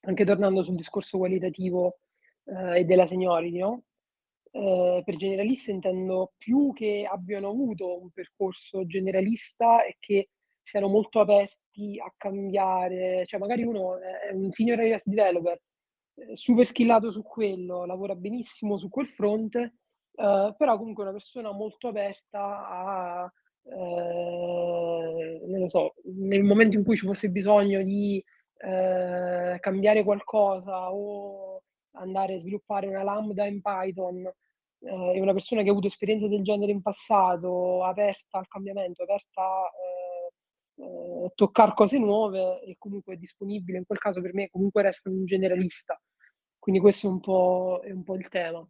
anche 0.03 0.25
tornando 0.25 0.63
sul 0.63 0.77
discorso 0.77 1.19
qualitativo 1.19 2.01
eh, 2.45 2.81
e 2.81 2.85
della 2.85 3.07
seniority, 3.07 3.59
no? 3.59 3.83
Eh, 4.51 5.03
per 5.05 5.17
generalista 5.17 5.71
intendo 5.71 6.33
più 6.39 6.73
che 6.73 7.07
abbiano 7.09 7.49
avuto 7.51 8.01
un 8.01 8.11
percorso 8.11 8.87
generalista 8.87 9.85
e 9.85 9.97
che 10.01 10.31
siano 10.63 10.89
molto 10.89 11.21
aperti 11.21 11.99
a 11.99 12.13
cambiare, 12.17 13.25
cioè 13.27 13.41
magari 13.41 13.63
uno 13.63 13.99
è 13.99 14.33
un 14.33 14.51
senior 14.53 14.81
iOS 14.81 15.07
developer, 15.07 15.61
super 16.35 16.67
skillato 16.67 17.11
su 17.11 17.23
quello, 17.23 17.85
lavora 17.85 18.15
benissimo 18.15 18.79
su 18.79 18.89
quel 18.89 19.09
fronte, 19.09 19.75
eh, 20.15 20.55
però 20.57 20.77
comunque 20.77 21.05
è 21.05 21.09
una 21.09 21.17
persona 21.17 21.53
molto 21.53 21.89
aperta 21.89 22.69
a, 22.69 23.33
eh, 23.65 25.41
non 25.47 25.61
lo 25.61 25.69
so, 25.69 25.95
nel 26.05 26.43
momento 26.43 26.77
in 26.77 26.85
cui 26.85 26.97
ci 26.97 27.07
fosse 27.07 27.31
bisogno 27.31 27.83
di 27.83 28.23
eh, 28.59 29.57
cambiare 29.61 30.03
qualcosa 30.03 30.93
o 30.93 31.63
andare 31.93 32.35
a 32.35 32.39
sviluppare 32.41 32.87
una 32.87 33.03
lambda 33.03 33.47
in 33.47 33.61
Python, 33.61 34.25
eh, 34.81 35.13
è 35.15 35.21
una 35.21 35.33
persona 35.33 35.63
che 35.63 35.69
ha 35.69 35.73
avuto 35.73 35.89
esperienze 35.89 36.29
del 36.29 36.43
genere 36.43 36.73
in 36.73 36.83
passato, 36.83 37.85
aperta 37.85 38.39
al 38.39 38.49
cambiamento, 38.49 39.03
aperta 39.03 39.43
a 39.43 39.71
eh, 40.77 41.33
toccare 41.35 41.75
cose 41.75 41.99
nuove 41.99 42.61
e 42.63 42.77
comunque 42.79 43.15
è 43.15 43.17
disponibile, 43.17 43.79
in 43.79 43.87
quel 43.87 43.99
caso 43.99 44.21
per 44.21 44.35
me 44.35 44.49
comunque 44.49 44.83
resta 44.83 45.11
un 45.11 45.25
generalista, 45.25 45.98
quindi 46.59 46.81
questo 46.81 47.07
è 47.07 47.11
un 47.11 47.21
po', 47.21 47.81
è 47.83 47.91
un 47.91 48.05
po 48.05 48.15
il 48.15 48.29
tema. 48.29 48.67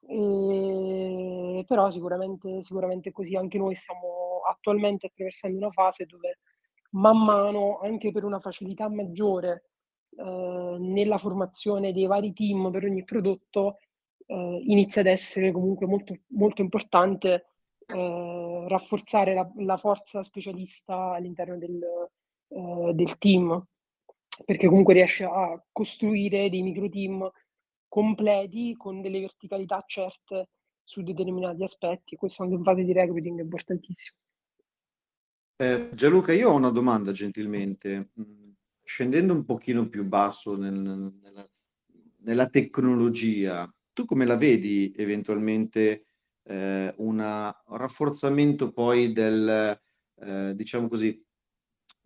E, 0.00 1.64
però 1.66 1.90
sicuramente, 1.90 2.62
sicuramente 2.62 3.12
così 3.12 3.36
anche 3.36 3.58
noi 3.58 3.74
stiamo 3.74 4.40
attualmente 4.48 5.06
attraversando 5.06 5.58
una 5.58 5.70
fase 5.70 6.06
dove 6.06 6.38
man 6.90 7.22
mano, 7.22 7.78
anche 7.80 8.12
per 8.12 8.24
una 8.24 8.40
facilità 8.40 8.88
maggiore 8.88 9.64
eh, 10.16 10.76
nella 10.78 11.18
formazione 11.18 11.92
dei 11.92 12.06
vari 12.06 12.32
team 12.32 12.70
per 12.70 12.84
ogni 12.84 13.04
prodotto, 13.04 13.78
eh, 14.26 14.62
inizia 14.66 15.00
ad 15.00 15.08
essere 15.08 15.52
comunque 15.52 15.86
molto, 15.86 16.14
molto 16.28 16.62
importante 16.62 17.46
eh, 17.86 18.64
rafforzare 18.68 19.34
la, 19.34 19.50
la, 19.56 19.76
forza 19.76 20.22
specialista 20.22 21.12
all'interno 21.12 21.56
del, 21.56 21.80
eh, 22.48 22.92
del 22.94 23.18
team, 23.18 23.62
perché 24.44 24.68
comunque 24.68 24.94
riesce 24.94 25.24
a 25.24 25.62
costruire 25.72 26.50
dei 26.50 26.62
micro 26.62 26.88
team 26.88 27.30
completi 27.88 28.74
con 28.76 29.00
delle 29.00 29.20
verticalità 29.20 29.82
certe 29.86 30.50
su 30.84 31.02
determinati 31.02 31.62
aspetti. 31.62 32.16
Questo 32.16 32.42
anche 32.42 32.54
in 32.54 32.62
fase 32.62 32.84
di 32.84 32.92
recruiting 32.92 33.38
è 33.38 33.42
importantissimo. 33.42 34.16
Eh, 35.56 35.90
Gianluca, 35.92 36.32
io 36.32 36.50
ho 36.50 36.54
una 36.54 36.70
domanda 36.70 37.12
gentilmente. 37.12 38.10
Mm, 38.20 38.50
scendendo 38.88 39.34
un 39.34 39.44
pochino 39.44 39.86
più 39.88 40.04
basso 40.04 40.56
nel, 40.56 40.72
nella, 40.72 41.46
nella, 42.20 42.48
tecnologia, 42.48 43.70
tu 43.92 44.06
come 44.06 44.24
la 44.24 44.36
vedi 44.36 44.90
eventualmente 44.96 46.06
eh, 46.44 46.94
un 46.96 47.52
rafforzamento 47.66 48.72
poi 48.72 49.12
del, 49.12 49.78
eh, 50.20 50.54
diciamo 50.54 50.88
così, 50.88 51.22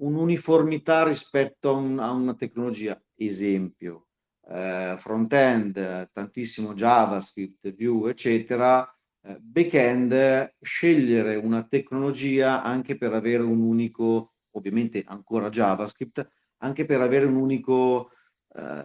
un'uniformità 0.03 1.05
rispetto 1.05 1.71
a, 1.71 1.73
un, 1.73 1.99
a 1.99 2.11
una 2.11 2.35
tecnologia? 2.35 3.01
Esempio, 3.15 4.09
eh, 4.49 4.97
front-end, 4.99 6.11
tantissimo 6.13 6.75
JavaScript, 6.75 7.75
Vue, 7.75 8.11
eccetera, 8.11 8.87
eh, 9.23 9.39
back-end, 9.41 10.55
scegliere 10.61 11.37
una 11.37 11.63
tecnologia 11.63 12.63
anche 12.63 12.97
per 12.97 13.13
avere 13.13 13.43
un 13.43 13.61
unico, 13.61 14.35
ovviamente 14.53 15.05
ancora 15.07 15.49
JavaScript, 15.49 16.29
anche 16.59 16.85
per 16.85 17.01
avere 17.01 17.27
un 17.27 17.37
unico, 17.37 18.11
eh, 18.55 18.85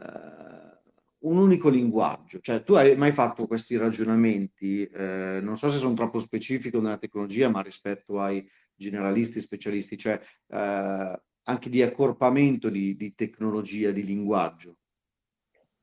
un 1.19 1.37
unico 1.37 1.69
linguaggio. 1.69 2.39
Cioè, 2.39 2.63
tu 2.63 2.75
hai 2.75 2.95
mai 2.95 3.11
fatto 3.11 3.47
questi 3.47 3.75
ragionamenti, 3.75 4.85
eh, 4.85 5.39
non 5.41 5.57
so 5.57 5.67
se 5.67 5.77
sono 5.77 5.95
troppo 5.95 6.19
specifico 6.19 6.79
nella 6.79 6.97
tecnologia, 6.97 7.49
ma 7.49 7.61
rispetto 7.61 8.21
ai 8.21 8.47
generalisti, 8.77 9.41
specialisti, 9.41 9.97
cioè 9.97 10.19
eh, 10.47 11.21
anche 11.43 11.69
di 11.69 11.81
accorpamento 11.81 12.69
di, 12.69 12.95
di 12.95 13.13
tecnologia, 13.15 13.91
di 13.91 14.03
linguaggio. 14.03 14.77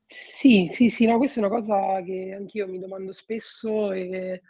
Sì, 0.07 0.69
sì, 0.71 0.89
sì, 0.89 1.05
no, 1.05 1.17
questa 1.17 1.41
è 1.41 1.45
una 1.45 1.59
cosa 1.59 2.01
che 2.03 2.33
anch'io 2.33 2.67
mi 2.67 2.79
domando 2.79 3.11
spesso 3.11 3.91
e 3.91 4.41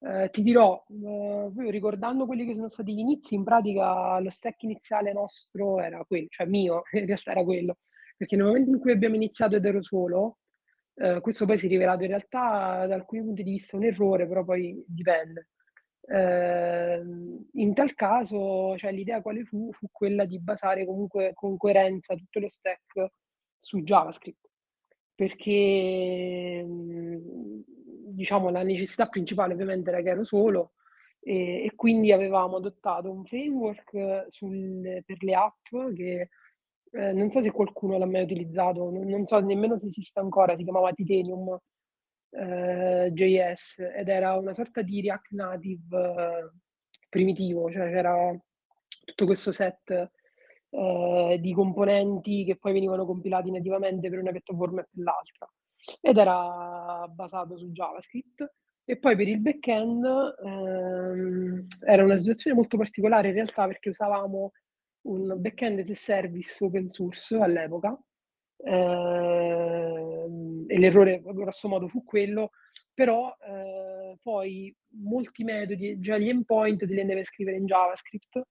eh, 0.00 0.28
ti 0.30 0.42
dirò, 0.42 0.84
eh, 0.88 1.70
ricordando 1.70 2.26
quelli 2.26 2.44
che 2.44 2.54
sono 2.54 2.68
stati 2.68 2.94
gli 2.94 2.98
inizi, 2.98 3.34
in 3.34 3.44
pratica 3.44 4.18
lo 4.18 4.30
stack 4.30 4.62
iniziale 4.64 5.12
nostro 5.12 5.80
era 5.80 6.04
quello, 6.04 6.26
cioè 6.28 6.46
mio, 6.46 6.82
in 6.92 7.06
realtà 7.06 7.30
era 7.30 7.44
quello, 7.44 7.78
perché 8.16 8.36
nel 8.36 8.46
momento 8.46 8.70
in 8.70 8.78
cui 8.78 8.92
abbiamo 8.92 9.14
iniziato 9.14 9.56
ed 9.56 9.64
ero 9.64 9.82
solo, 9.82 10.38
eh, 10.96 11.20
questo 11.20 11.46
poi 11.46 11.58
si 11.58 11.66
è 11.66 11.68
rivelato 11.68 12.02
in 12.02 12.08
realtà 12.08 12.86
da 12.86 12.94
alcuni 12.94 13.22
punti 13.22 13.42
di 13.42 13.52
vista 13.52 13.76
un 13.76 13.84
errore, 13.84 14.26
però 14.26 14.44
poi 14.44 14.82
dipende. 14.86 15.48
Eh, 16.08 17.02
in 17.52 17.74
tal 17.74 17.94
caso, 17.94 18.76
cioè, 18.76 18.92
l'idea 18.92 19.22
quale 19.22 19.44
fu? 19.44 19.72
Fu 19.72 19.86
quella 19.90 20.24
di 20.24 20.38
basare 20.40 20.86
comunque 20.86 21.32
con 21.34 21.56
coerenza 21.56 22.14
tutto 22.14 22.40
lo 22.40 22.48
stack 22.48 23.06
su 23.58 23.82
JavaScript 23.82 24.46
perché 25.16 26.64
diciamo 28.08 28.50
la 28.50 28.62
necessità 28.62 29.06
principale 29.06 29.54
ovviamente 29.54 29.88
era 29.90 30.02
che 30.02 30.10
ero 30.10 30.24
solo 30.24 30.72
e, 31.20 31.64
e 31.64 31.72
quindi 31.74 32.12
avevamo 32.12 32.56
adottato 32.56 33.10
un 33.10 33.24
framework 33.24 34.26
sul, 34.28 35.02
per 35.04 35.22
le 35.22 35.34
app 35.34 35.94
che 35.94 36.28
eh, 36.92 37.12
non 37.12 37.30
so 37.30 37.42
se 37.42 37.50
qualcuno 37.50 37.98
l'ha 37.98 38.06
mai 38.06 38.22
utilizzato, 38.22 38.90
non, 38.90 39.06
non, 39.06 39.24
so 39.26 39.40
nemmeno 39.40 39.78
se 39.78 39.86
esiste 39.86 40.20
ancora, 40.20 40.56
si 40.56 40.62
chiamava 40.62 40.92
Titanium 40.92 41.58
eh, 42.30 43.10
JS 43.12 43.78
ed 43.94 44.08
era 44.08 44.34
una 44.34 44.52
sorta 44.52 44.82
di 44.82 45.00
React 45.00 45.30
Native 45.30 45.96
eh, 45.96 46.50
primitivo, 47.08 47.70
cioè 47.70 47.90
c'era 47.90 48.36
tutto 49.04 49.26
questo 49.26 49.52
set 49.52 50.10
eh, 50.70 51.38
di 51.40 51.52
componenti 51.54 52.44
che 52.44 52.56
poi 52.56 52.72
venivano 52.72 53.06
compilati 53.06 53.50
nativamente 53.50 54.10
per 54.10 54.18
una 54.18 54.32
piattaforma 54.32 54.80
e 54.82 54.88
per 54.90 55.04
l'altra. 55.04 55.50
Ed 56.00 56.16
era 56.16 57.06
basato 57.08 57.56
su 57.56 57.70
JavaScript. 57.70 58.52
E 58.88 58.98
poi 58.98 59.16
per 59.16 59.26
il 59.26 59.40
backend 59.40 60.04
ehm, 60.44 61.66
era 61.84 62.04
una 62.04 62.16
situazione 62.16 62.56
molto 62.56 62.76
particolare 62.76 63.28
in 63.28 63.34
realtà 63.34 63.66
perché 63.66 63.88
usavamo 63.88 64.52
un 65.06 65.34
backend 65.38 65.80
as 65.80 65.90
a 65.90 65.94
service 65.94 66.64
open 66.64 66.88
source 66.88 67.36
all'epoca 67.36 67.98
ehm, 68.58 70.15
e 70.66 70.78
l'errore 70.78 71.22
grosso 71.22 71.68
modo 71.68 71.88
fu 71.88 72.02
quello, 72.04 72.50
però 72.92 73.34
eh, 73.40 74.16
poi 74.22 74.74
molti 75.02 75.44
metodi, 75.44 76.00
già 76.00 76.18
gli 76.18 76.28
endpoint 76.28 76.82
li 76.82 77.00
andava 77.00 77.20
a 77.20 77.24
scrivere 77.24 77.56
in 77.56 77.66
JavaScript 77.66 78.42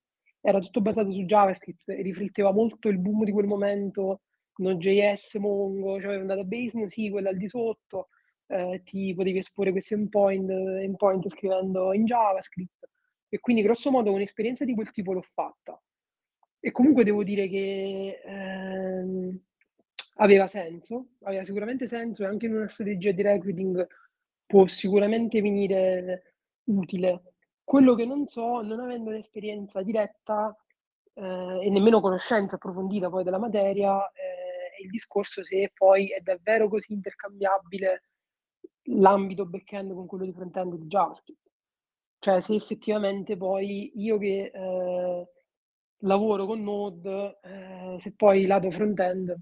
era 0.46 0.60
tutto 0.60 0.80
basato 0.80 1.12
su 1.12 1.24
JavaScript 1.24 1.90
e 1.90 2.04
rifletteva 2.04 2.54
molto 2.54 2.88
il 2.88 3.00
boom 3.00 3.24
di 3.24 3.32
quel 3.32 3.48
momento, 3.48 4.22
Node.js, 4.58 5.36
Mongo, 5.36 6.00
cioè 6.00 6.18
un 6.18 6.28
database, 6.28 6.78
no, 6.78 6.88
sì, 6.88 7.10
quello 7.10 7.30
al 7.30 7.38
di 7.38 7.48
sotto, 7.48 8.10
eh, 8.48 8.84
ti 8.86 9.12
potevi 9.16 9.40
esporre 9.40 9.72
questi 9.72 9.96
endpoint, 9.96 10.48
endpoint 10.48 11.28
scrivendo 11.30 11.94
in 11.94 12.06
JavaScript 12.06 12.88
e 13.28 13.40
quindi 13.40 13.64
grosso 13.64 13.90
modo 13.90 14.12
un'esperienza 14.12 14.66
di 14.66 14.76
quel 14.76 14.92
tipo 14.92 15.14
l'ho 15.14 15.24
fatta. 15.34 15.82
E 16.60 16.72
comunque 16.72 17.04
devo 17.04 17.24
dire 17.24 17.48
che 17.48 18.22
ehm, 18.24 19.40
aveva 20.16 20.48
senso, 20.48 21.08
aveva 21.24 21.44
sicuramente 21.44 21.88
senso 21.88 22.24
e 22.24 22.28
anche 22.28 22.46
in 22.46 22.56
una 22.56 22.68
strategia 22.68 23.12
di 23.12 23.22
recruiting 23.22 23.88
può 24.46 24.68
sicuramente 24.68 25.42
venire 25.42 26.36
utile 26.66 27.36
quello 27.66 27.96
che 27.96 28.06
non 28.06 28.28
so, 28.28 28.62
non 28.62 28.80
avendo 28.80 29.10
un'esperienza 29.10 29.82
diretta 29.82 30.56
eh, 31.16 31.60
e 31.66 31.70
nemmeno 31.70 32.00
conoscenza 32.00 32.56
approfondita 32.56 33.10
poi 33.10 33.24
della 33.24 33.40
materia, 33.40 33.98
eh, 34.12 34.78
è 34.78 34.84
il 34.84 34.90
discorso 34.90 35.44
se 35.44 35.72
poi 35.74 36.10
è 36.10 36.22
davvero 36.22 36.70
così 36.70 36.94
intercambiabile 36.94 38.04
l'ambito 38.90 39.46
back-end 39.48 39.94
con 39.94 40.06
quello 40.06 40.26
di 40.26 40.34
front-end 40.34 40.76
di 40.76 40.86
JavaScript. 40.86 41.50
Cioè 42.20 42.40
se 42.42 42.54
effettivamente 42.54 43.36
poi 43.36 43.92
io 43.96 44.18
che 44.20 44.52
eh, 44.54 45.28
lavoro 46.00 46.46
con 46.46 46.62
Node, 46.62 47.40
eh, 47.42 47.98
se 48.00 48.14
poi 48.16 48.46
lato 48.46 48.70
front-end, 48.72 49.36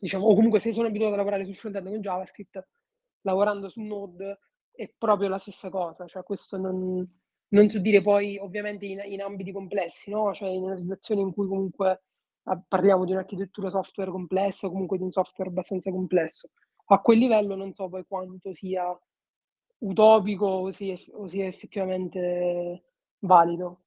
diciamo, 0.00 0.26
o 0.26 0.34
comunque 0.34 0.58
se 0.60 0.72
sono 0.72 0.88
abituato 0.88 1.14
a 1.14 1.18
lavorare 1.18 1.44
sul 1.44 1.56
front-end 1.56 1.88
con 1.88 2.00
JavaScript, 2.00 2.68
lavorando 3.22 3.68
su 3.68 3.80
Node 3.82 4.38
è 4.72 4.90
proprio 4.96 5.28
la 5.28 5.38
stessa 5.38 5.68
cosa, 5.68 6.06
cioè 6.06 6.22
questo 6.22 6.56
non, 6.56 7.06
non 7.48 7.68
so 7.68 7.78
dire 7.78 8.00
poi 8.00 8.38
ovviamente 8.38 8.86
in, 8.86 9.00
in 9.04 9.20
ambiti 9.20 9.52
complessi, 9.52 10.10
no? 10.10 10.32
Cioè 10.32 10.48
in 10.48 10.62
una 10.62 10.76
situazione 10.76 11.20
in 11.20 11.32
cui 11.32 11.46
comunque 11.46 12.02
ah, 12.44 12.62
parliamo 12.66 13.04
di 13.04 13.12
un'architettura 13.12 13.68
software 13.68 14.10
complessa 14.10 14.68
comunque 14.68 14.96
di 14.96 15.04
un 15.04 15.12
software 15.12 15.50
abbastanza 15.50 15.90
complesso. 15.90 16.48
A 16.86 17.00
quel 17.00 17.18
livello 17.18 17.54
non 17.54 17.74
so 17.74 17.88
poi 17.88 18.04
quanto 18.06 18.54
sia 18.54 18.98
utopico 19.78 20.46
o 20.46 20.72
sia, 20.72 20.98
o 21.12 21.28
sia 21.28 21.46
effettivamente 21.46 22.84
valido. 23.20 23.82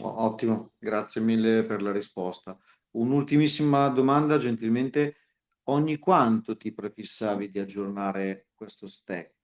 Ottimo, 0.00 0.70
grazie 0.78 1.20
mille 1.20 1.62
per 1.62 1.82
la 1.82 1.92
risposta. 1.92 2.58
Un'ultimissima 2.92 3.88
domanda, 3.88 4.36
gentilmente. 4.38 5.16
Ogni 5.64 5.98
quanto 5.98 6.56
ti 6.56 6.72
prefissavi 6.72 7.50
di 7.50 7.58
aggiornare 7.58 8.48
questo 8.54 8.86
stack? 8.86 9.38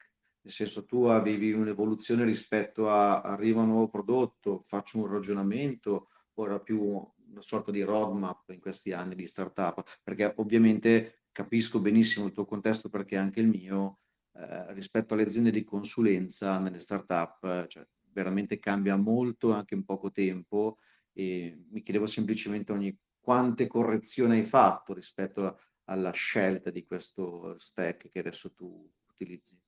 nel 0.45 0.53
senso 0.53 0.84
tu 0.84 1.05
avevi 1.05 1.53
un'evoluzione 1.53 2.24
rispetto 2.24 2.90
a 2.90 3.22
arriva 3.22 3.62
un 3.62 3.68
nuovo 3.68 3.88
prodotto, 3.88 4.61
faccio 4.61 4.99
un 4.99 5.07
ragionamento, 5.07 6.09
ora 6.34 6.61
più 6.61 6.82
una 6.82 7.40
sorta 7.40 7.70
di 7.70 7.82
roadmap 7.82 8.51
in 8.51 8.61
questi 8.61 8.92
anni 8.92 9.14
di 9.14 9.26
startup, 9.26 9.82
perché 10.03 10.34
ovviamente 10.36 11.24
capisco 11.32 11.80
benissimo 11.80 12.26
il 12.26 12.32
tuo 12.32 12.45
contesto 12.45 12.90
perché 12.90 13.16
anche 13.16 13.40
il 13.40 13.49
mio, 13.49 14.01
eh, 14.34 14.72
rispetto 14.74 15.14
alle 15.14 15.22
aziende 15.22 15.51
di 15.51 15.64
consulenza 15.64 16.59
nelle 16.59 16.78
startup, 16.78 17.66
cioè, 17.66 17.86
veramente 18.12 18.59
cambia 18.59 18.97
molto 18.97 19.51
anche 19.53 19.74
in 19.74 19.84
poco 19.84 20.11
tempo 20.11 20.76
e 21.14 21.59
mi 21.70 21.82
chiedevo 21.82 22.05
semplicemente 22.07 22.70
ogni 22.70 22.97
quante 23.25 23.66
correzioni 23.66 24.37
hai 24.37 24.43
fatto 24.43 24.93
rispetto 24.93 25.47
a, 25.47 25.57
alla 25.85 26.12
scelta 26.12 26.70
di 26.70 26.85
questo 26.85 27.59
stack 27.59 28.11
che 28.11 28.18
adesso 28.18 28.53
tu 28.53 28.87
utilizzi. 29.11 29.59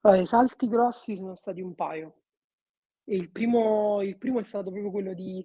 Allora, 0.00 0.22
i 0.22 0.26
salti 0.26 0.68
grossi 0.68 1.16
sono 1.16 1.34
stati 1.34 1.60
un 1.60 1.74
paio. 1.74 2.22
Il 3.04 3.30
primo, 3.30 4.00
il 4.00 4.16
primo 4.16 4.40
è 4.40 4.44
stato 4.44 4.70
proprio 4.70 4.90
quello 4.90 5.12
di, 5.12 5.44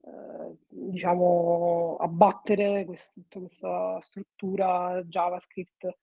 eh, 0.00 0.56
diciamo, 0.68 1.96
abbattere 1.98 2.84
quest- 2.84 3.14
tutta 3.14 3.38
questa 3.38 3.98
struttura 4.02 5.02
JavaScript, 5.04 5.98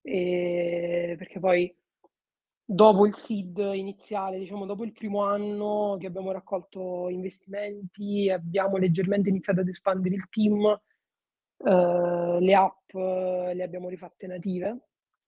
e, 0.00 1.14
perché 1.16 1.38
poi 1.38 1.72
dopo 2.64 3.06
il 3.06 3.14
seed 3.14 3.58
iniziale, 3.74 4.38
diciamo 4.38 4.66
dopo 4.66 4.84
il 4.84 4.92
primo 4.92 5.22
anno 5.24 5.96
che 5.98 6.06
abbiamo 6.06 6.32
raccolto 6.32 7.08
investimenti, 7.08 8.30
abbiamo 8.30 8.76
leggermente 8.76 9.28
iniziato 9.28 9.60
ad 9.60 9.68
espandere 9.68 10.14
il 10.14 10.28
team, 10.30 10.80
eh, 11.64 12.38
le 12.40 12.54
app 12.54 12.94
eh, 12.94 13.52
le 13.54 13.62
abbiamo 13.62 13.88
rifatte 13.88 14.26
native, 14.26 14.78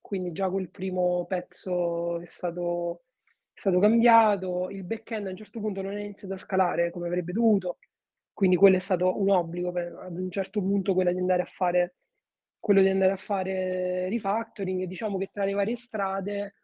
quindi 0.01 0.33
già 0.33 0.51
quel 0.51 0.71
primo 0.71 1.25
pezzo 1.27 2.21
è 2.21 2.27
stato, 2.27 3.03
è 3.53 3.61
stato 3.61 3.79
cambiato, 3.79 4.71
il 4.71 4.85
back-end 4.85 5.27
a 5.27 5.31
un 5.31 5.37
certo 5.37 5.61
punto 5.61 5.83
non 5.83 5.97
è 5.97 6.03
iniziato 6.03 6.35
a 6.35 6.39
scalare 6.39 6.91
come 6.91 7.07
avrebbe 7.07 7.33
dovuto, 7.33 7.79
quindi 8.33 8.57
quello 8.57 8.77
è 8.77 8.81
stato 8.81 9.21
un 9.21 9.31
obbligo 9.31 9.73
per, 9.73 9.95
ad 9.95 10.19
un 10.19 10.31
certo 10.31 10.61
punto 10.61 10.95
quello 10.95 11.13
di 11.13 11.19
andare 11.19 11.43
a 11.43 11.47
fare 11.47 11.97
quello 12.65 12.81
di 12.81 12.89
andare 12.89 13.13
a 13.13 13.17
fare 13.17 14.09
refactoring, 14.09 14.85
diciamo 14.85 15.19
che 15.19 15.29
tra 15.31 15.45
le 15.45 15.53
varie 15.53 15.77
strade 15.77 16.55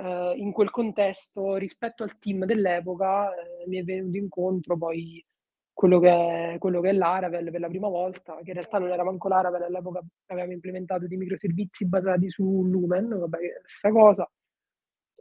eh, 0.00 0.34
in 0.36 0.52
quel 0.52 0.70
contesto 0.70 1.56
rispetto 1.56 2.02
al 2.02 2.18
team 2.18 2.44
dell'epoca 2.44 3.34
eh, 3.34 3.66
mi 3.68 3.78
è 3.78 3.84
venuto 3.84 4.16
incontro 4.16 4.76
poi 4.76 5.24
quello 5.72 5.98
che, 5.98 6.52
è, 6.54 6.58
quello 6.58 6.80
che 6.80 6.90
è 6.90 6.92
l'Aravel 6.92 7.50
per 7.50 7.60
la 7.60 7.68
prima 7.68 7.88
volta, 7.88 8.36
che 8.42 8.50
in 8.50 8.54
realtà 8.54 8.78
non 8.78 8.90
era 8.90 9.02
manco 9.02 9.28
l'Aravel, 9.28 9.62
all'epoca 9.62 10.02
avevamo 10.26 10.52
implementato 10.52 11.06
dei 11.06 11.16
microservizi 11.16 11.86
basati 11.86 12.28
su 12.28 12.64
Lumen, 12.66 13.08
vabbè, 13.08 13.38
stessa 13.64 13.90
cosa. 13.90 14.30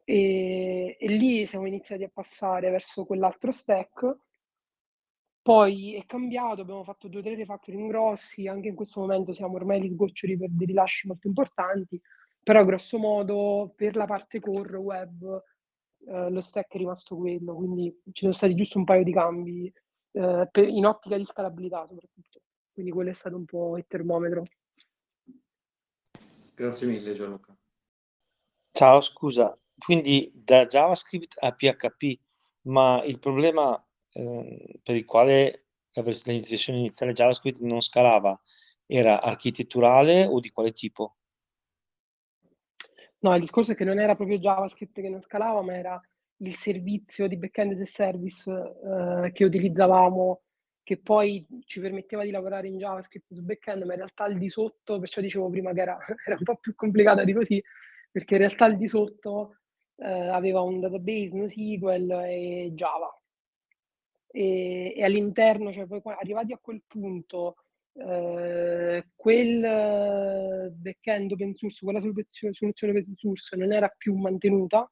E, 0.03 0.97
e 0.99 1.07
lì 1.07 1.45
siamo 1.45 1.65
iniziati 1.65 2.03
a 2.03 2.11
passare 2.13 2.69
verso 2.71 3.05
quell'altro 3.05 3.51
stack. 3.51 4.17
Poi 5.41 5.95
è 5.95 6.05
cambiato, 6.05 6.61
abbiamo 6.61 6.83
fatto 6.83 7.07
due 7.07 7.21
o 7.21 7.23
tre 7.23 7.35
refactoring 7.35 7.87
grossi, 7.87 8.47
anche 8.47 8.67
in 8.67 8.75
questo 8.75 8.99
momento 8.99 9.33
siamo 9.33 9.55
ormai 9.55 9.81
gli 9.81 9.91
sgoccioli 9.93 10.37
per 10.37 10.49
dei 10.51 10.67
rilasci 10.67 11.07
molto 11.07 11.27
importanti, 11.27 11.99
però 12.41 12.63
grosso 12.65 12.97
modo 12.97 13.73
per 13.75 13.95
la 13.95 14.05
parte 14.05 14.39
core 14.39 14.77
web 14.77 15.43
eh, 16.07 16.29
lo 16.29 16.41
stack 16.41 16.73
è 16.73 16.77
rimasto 16.77 17.15
quello, 17.15 17.55
quindi 17.55 18.01
ci 18.11 18.21
sono 18.21 18.33
stati 18.33 18.55
giusto 18.55 18.77
un 18.77 18.85
paio 18.85 19.03
di 19.03 19.13
cambi 19.13 19.71
eh, 20.11 20.47
per, 20.49 20.67
in 20.67 20.85
ottica 20.85 21.17
di 21.17 21.25
scalabilità 21.25 21.85
soprattutto. 21.87 22.41
Quindi 22.71 22.91
quello 22.91 23.09
è 23.09 23.13
stato 23.13 23.35
un 23.35 23.45
po' 23.45 23.77
il 23.77 23.85
termometro. 23.87 24.45
Grazie 26.55 26.87
mille 26.87 27.13
Gianluca. 27.13 27.55
Ciao, 28.71 29.01
scusa, 29.01 29.57
quindi 29.77 30.31
da 30.33 30.65
JavaScript 30.65 31.35
a 31.39 31.51
PHP, 31.51 32.19
ma 32.63 33.01
il 33.03 33.19
problema 33.19 33.81
eh, 34.11 34.79
per 34.81 34.95
il 34.95 35.05
quale 35.05 35.65
la 35.93 36.03
versione 36.03 36.41
iniziale 36.67 37.13
JavaScript 37.13 37.59
non 37.59 37.81
scalava 37.81 38.39
era 38.85 39.21
architetturale 39.21 40.25
o 40.25 40.39
di 40.39 40.49
quale 40.49 40.71
tipo? 40.71 41.17
No, 43.21 43.35
il 43.35 43.41
discorso 43.41 43.73
è 43.73 43.75
che 43.75 43.83
non 43.83 43.99
era 43.99 44.15
proprio 44.15 44.37
JavaScript 44.37 45.01
che 45.01 45.09
non 45.09 45.21
scalava, 45.21 45.61
ma 45.61 45.75
era 45.75 46.01
il 46.37 46.55
servizio 46.55 47.27
di 47.27 47.35
backend 47.37 47.71
as 47.73 47.81
a 47.81 47.85
service 47.85 48.49
eh, 48.49 49.31
che 49.33 49.43
utilizzavamo, 49.43 50.41
che 50.83 50.97
poi 50.97 51.45
ci 51.65 51.81
permetteva 51.81 52.23
di 52.23 52.31
lavorare 52.31 52.67
in 52.67 52.77
JavaScript 52.77 53.33
su 53.33 53.41
backend, 53.41 53.83
ma 53.83 53.91
in 53.91 53.99
realtà 53.99 54.23
al 54.23 54.37
di 54.37 54.47
sotto, 54.47 54.99
perciò 54.99 55.19
dicevo 55.19 55.49
prima 55.49 55.73
che 55.73 55.81
era, 55.81 55.97
era 56.25 56.37
un 56.37 56.43
po' 56.43 56.55
più 56.57 56.73
complicata 56.75 57.25
di 57.25 57.33
così, 57.33 57.61
perché 58.09 58.35
in 58.35 58.39
realtà 58.39 58.65
al 58.65 58.77
di 58.77 58.87
sotto 58.87 59.57
eh, 59.97 60.27
aveva 60.29 60.61
un 60.61 60.79
database 60.79 61.35
NoSQL 61.35 62.11
e 62.25 62.71
Java. 62.73 63.13
E, 64.31 64.93
e 64.95 65.03
all'interno, 65.03 65.71
cioè 65.71 65.87
poi 65.87 66.01
arrivati 66.05 66.53
a 66.53 66.59
quel 66.61 66.83
punto, 66.87 67.55
eh, 68.07 69.07
quel 69.15 70.71
backend 70.75 71.31
open 71.31 71.53
source, 71.55 71.83
quella 71.83 71.99
soluzione, 71.99 72.53
soluzione 72.53 72.99
open 72.99 73.15
source 73.15 73.55
non 73.55 73.71
era 73.71 73.87
più 73.89 74.15
mantenuta, 74.15 74.89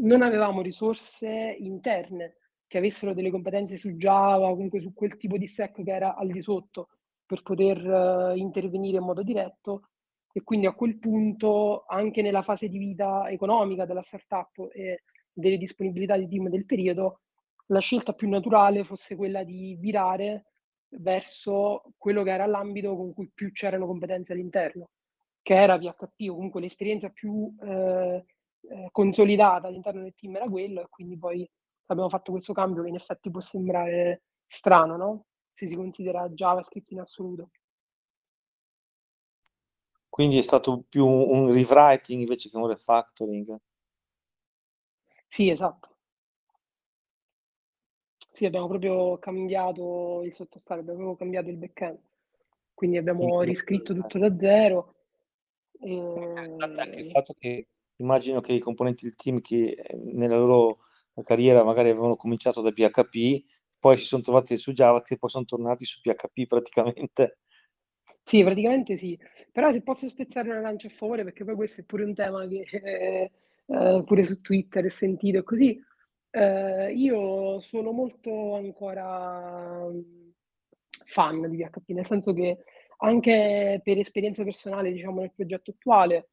non 0.00 0.22
avevamo 0.22 0.62
risorse 0.62 1.56
interne 1.58 2.36
che 2.66 2.78
avessero 2.78 3.14
delle 3.14 3.30
competenze 3.30 3.76
su 3.76 3.90
Java 3.92 4.48
o 4.48 4.54
comunque 4.54 4.80
su 4.80 4.92
quel 4.92 5.16
tipo 5.16 5.36
di 5.38 5.46
stack 5.46 5.82
che 5.82 5.90
era 5.90 6.14
al 6.14 6.28
di 6.28 6.42
sotto 6.42 6.88
per 7.26 7.42
poter 7.42 7.84
uh, 7.84 8.36
intervenire 8.36 8.98
in 8.98 9.04
modo 9.04 9.22
diretto. 9.22 9.88
E 10.32 10.42
quindi 10.42 10.66
a 10.66 10.74
quel 10.74 10.98
punto 10.98 11.84
anche 11.86 12.22
nella 12.22 12.42
fase 12.42 12.68
di 12.68 12.78
vita 12.78 13.28
economica 13.28 13.86
della 13.86 14.02
startup 14.02 14.68
e 14.72 15.02
delle 15.32 15.56
disponibilità 15.56 16.16
di 16.16 16.28
team 16.28 16.48
del 16.48 16.66
periodo 16.66 17.20
la 17.68 17.80
scelta 17.80 18.12
più 18.12 18.28
naturale 18.28 18.84
fosse 18.84 19.16
quella 19.16 19.42
di 19.44 19.76
virare 19.78 20.44
verso 20.90 21.92
quello 21.96 22.22
che 22.22 22.30
era 22.30 22.46
l'ambito 22.46 22.96
con 22.96 23.12
cui 23.12 23.30
più 23.32 23.52
c'erano 23.52 23.86
competenze 23.86 24.32
all'interno, 24.32 24.90
che 25.42 25.54
era 25.54 25.78
PHP 25.78 26.30
o 26.30 26.34
comunque 26.34 26.60
l'esperienza 26.60 27.08
più 27.10 27.54
eh, 27.60 28.24
eh, 28.60 28.88
consolidata 28.90 29.68
all'interno 29.68 30.02
del 30.02 30.14
team 30.14 30.36
era 30.36 30.48
quello 30.48 30.82
e 30.82 30.88
quindi 30.88 31.16
poi 31.18 31.48
abbiamo 31.86 32.08
fatto 32.08 32.32
questo 32.32 32.52
cambio 32.52 32.82
che 32.82 32.88
in 32.88 32.96
effetti 32.96 33.30
può 33.30 33.40
sembrare 33.40 34.22
strano, 34.46 34.96
no? 34.96 35.24
Se 35.52 35.66
si 35.66 35.74
considera 35.74 36.28
JavaScript 36.28 36.90
in 36.90 37.00
assoluto. 37.00 37.50
Quindi 40.08 40.38
è 40.38 40.42
stato 40.42 40.84
più 40.88 41.06
un 41.06 41.52
rewriting 41.52 42.20
invece 42.20 42.50
che 42.50 42.56
un 42.56 42.66
refactoring. 42.66 43.56
Sì, 45.28 45.50
esatto. 45.50 45.97
Sì, 48.38 48.44
abbiamo 48.44 48.68
proprio 48.68 49.18
cambiato 49.18 50.22
il 50.22 50.32
sottostante, 50.32 50.82
abbiamo 50.82 51.16
proprio 51.16 51.16
cambiato 51.16 51.50
il 51.50 51.56
backend. 51.56 51.98
Quindi 52.72 52.96
abbiamo 52.96 53.42
riscritto 53.42 53.92
tutto 53.92 54.16
da 54.16 54.32
zero. 54.38 54.94
E... 55.80 56.54
Anche 56.58 57.00
il 57.00 57.10
fatto 57.10 57.34
che 57.36 57.66
immagino 57.96 58.40
che 58.40 58.52
i 58.52 58.60
componenti 58.60 59.06
del 59.06 59.16
team 59.16 59.40
che 59.40 59.70
eh, 59.70 59.96
nella 59.96 60.36
loro 60.36 60.84
carriera 61.24 61.64
magari 61.64 61.88
avevano 61.88 62.14
cominciato 62.14 62.60
da 62.60 62.70
PHP, 62.70 63.42
poi 63.80 63.96
si 63.96 64.06
sono 64.06 64.22
trovati 64.22 64.56
su 64.56 64.70
Java, 64.70 65.02
che 65.02 65.18
poi 65.18 65.30
sono 65.30 65.44
tornati 65.44 65.84
su 65.84 66.00
PHP 66.00 66.46
praticamente. 66.46 67.38
Sì, 68.22 68.44
praticamente 68.44 68.96
sì. 68.98 69.18
Però 69.50 69.72
se 69.72 69.82
posso 69.82 70.06
spezzare 70.06 70.50
una 70.50 70.60
lancia 70.60 70.86
a 70.86 70.90
favore, 70.90 71.24
perché 71.24 71.42
poi 71.42 71.56
questo 71.56 71.80
è 71.80 71.84
pure 71.84 72.04
un 72.04 72.14
tema 72.14 72.46
che 72.46 72.64
eh, 72.70 73.30
eh, 73.66 74.02
pure 74.06 74.24
su 74.24 74.40
Twitter 74.40 74.84
è 74.84 74.90
sentito 74.90 75.38
e 75.38 75.42
così, 75.42 75.84
eh, 76.38 76.92
io 76.92 77.60
sono 77.60 77.92
molto 77.92 78.54
ancora 78.54 79.86
mm, 79.88 80.28
fan 81.04 81.50
di 81.50 81.56
PHP, 81.58 81.90
nel 81.90 82.06
senso 82.06 82.32
che 82.32 82.58
anche 82.98 83.80
per 83.82 83.98
esperienza 83.98 84.44
personale, 84.44 84.92
diciamo, 84.92 85.20
nel 85.20 85.32
progetto 85.34 85.70
attuale, 85.72 86.28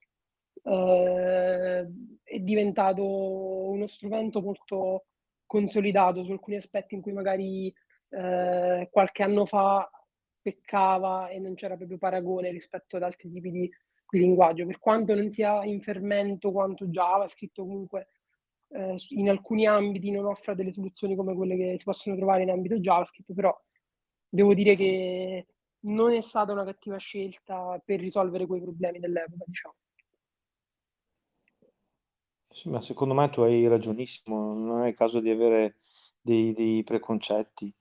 eh, 0.64 1.88
è 2.24 2.40
diventato 2.40 3.04
uno 3.04 3.88
strumento 3.88 4.42
molto 4.42 5.06
consolidato 5.46 6.24
su 6.24 6.32
alcuni 6.32 6.58
aspetti 6.58 6.96
in 6.96 7.02
cui 7.02 7.14
magari 7.14 7.74
eh, 8.10 8.90
qualche 8.92 9.24
anno 9.24 9.46
fa 9.46 9.90
peccava 10.42 11.30
e 11.30 11.40
non 11.40 11.56
c'era 11.56 11.76
proprio 11.76 11.98
paragone 11.98 12.52
rispetto 12.52 12.98
ad 12.98 13.04
altri 13.04 13.32
tipi 13.32 13.52
di, 13.52 13.70
di 14.10 14.20
linguaggio, 14.20 14.66
per 14.66 14.80
quanto 14.80 15.16
non 15.16 15.32
sia 15.32 15.64
in 15.64 15.82
fermento 15.82 16.52
quanto 16.52 16.88
Java, 16.88 17.28
scritto 17.28 17.64
comunque 17.64 18.10
eh, 18.76 18.96
in 19.10 19.30
alcuni 19.30 19.66
ambiti 19.66 20.12
non 20.12 20.26
offra 20.26 20.54
delle 20.54 20.74
soluzioni 20.74 21.16
come 21.16 21.34
quelle 21.34 21.56
che 21.56 21.76
si 21.78 21.84
possono 21.84 22.16
trovare 22.16 22.44
in 22.44 22.50
ambito 22.50 22.76
JavaScript, 22.76 23.34
però 23.34 23.56
devo 24.28 24.54
dire 24.54 24.76
che 24.76 25.48
non 25.86 26.14
è 26.14 26.22
stata 26.22 26.52
una 26.52 26.66
cattiva 26.66 26.98
scelta 26.98 27.82
per 27.84 28.00
risolvere 28.00 28.46
quei 28.46 28.62
problemi 28.62 29.00
dell'epoca, 29.00 29.44
diciamo. 29.48 29.76
Sì, 32.50 32.70
ma 32.70 32.82
secondo 32.82 33.14
me 33.14 33.30
tu 33.30 33.42
hai 33.42 33.68
ragionissimo, 33.68 34.54
non 34.54 34.84
è 34.84 34.90
il 34.90 34.96
caso 34.96 35.20
di 35.20 35.30
avere 35.30 35.78
dei, 36.22 36.54
dei 36.54 36.84
preconcetti. 36.84 37.74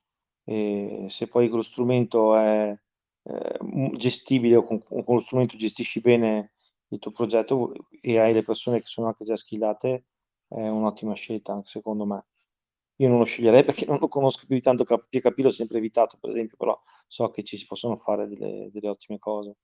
E 0.47 1.07
se 1.09 1.27
poi 1.29 1.49
quello 1.49 1.63
strumento 1.63 2.37
è 2.37 2.77
eh, 3.23 3.59
gestibile 3.97 4.57
o 4.57 4.65
con, 4.65 4.83
con 4.83 5.15
lo 5.15 5.21
strumento 5.21 5.57
gestisci 5.57 6.01
bene 6.01 6.53
il 6.89 6.99
tuo 6.99 7.13
progetto 7.13 7.73
e 8.01 8.19
hai 8.19 8.35
le 8.35 8.43
persone 8.43 8.81
che 8.81 8.87
sono 8.87 9.07
anche 9.07 9.25
già 9.25 9.37
skillate, 9.37 10.05
è 10.55 10.69
un'ottima 10.69 11.15
scelta 11.15 11.53
anche 11.53 11.69
secondo 11.69 12.05
me. 12.07 12.27
Io 12.97 13.09
non 13.09 13.19
lo 13.19 13.25
sceglierei 13.25 13.65
perché 13.65 13.87
non 13.87 13.99
lo 13.99 14.09
conosco 14.09 14.47
più 14.47 14.55
di 14.55 14.63
tanto, 14.63 14.85
PHP 14.85 15.39
l'ho 15.39 15.51
sempre 15.51 15.79
evitato 15.79 16.17
per 16.19 16.31
esempio, 16.31 16.57
però 16.57 16.81
so 17.07 17.31
che 17.31 17.43
ci 17.43 17.57
si 17.57 17.67
possono 17.67 17.97
fare 17.97 18.29
delle, 18.29 18.71
delle 18.73 18.89
ottime 18.89 19.19
cose. 19.19 19.57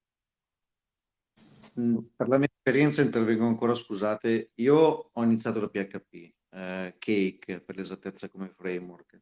Mm, 1.79 1.99
per 2.17 2.29
la 2.29 2.39
mia 2.39 2.49
esperienza 2.53 3.03
intervengo 3.03 3.47
ancora, 3.47 3.75
scusate, 3.75 4.51
io 4.57 5.11
ho 5.13 5.23
iniziato 5.23 5.61
da 5.61 5.69
PHP, 5.69 6.15
eh, 6.51 6.97
Cake 6.99 7.61
per 7.61 7.77
l'esattezza 7.77 8.29
come 8.29 8.49
framework, 8.49 9.21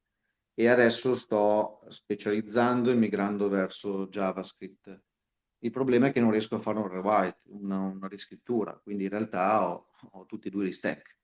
e 0.55 0.67
adesso 0.69 1.15
sto 1.15 1.81
specializzando 1.89 2.91
e 2.91 2.95
migrando 2.95 3.49
verso 3.49 4.09
JavaScript. 4.09 5.03
Il 5.61 5.71
problema 5.71 6.07
è 6.07 6.13
che 6.13 6.21
non 6.21 6.31
riesco 6.31 6.55
a 6.55 6.61
fare 6.61 6.79
un 6.79 6.89
rewrite, 6.89 7.41
una, 7.51 7.81
una 7.81 8.09
riscrittura, 8.09 8.79
quindi 8.83 9.05
in 9.05 9.11
realtà 9.11 9.69
ho, 9.69 9.89
ho 10.13 10.25
tutti 10.25 10.49
e 10.49 10.51
due 10.51 10.67
gli 10.67 10.73
stack. 10.73 11.18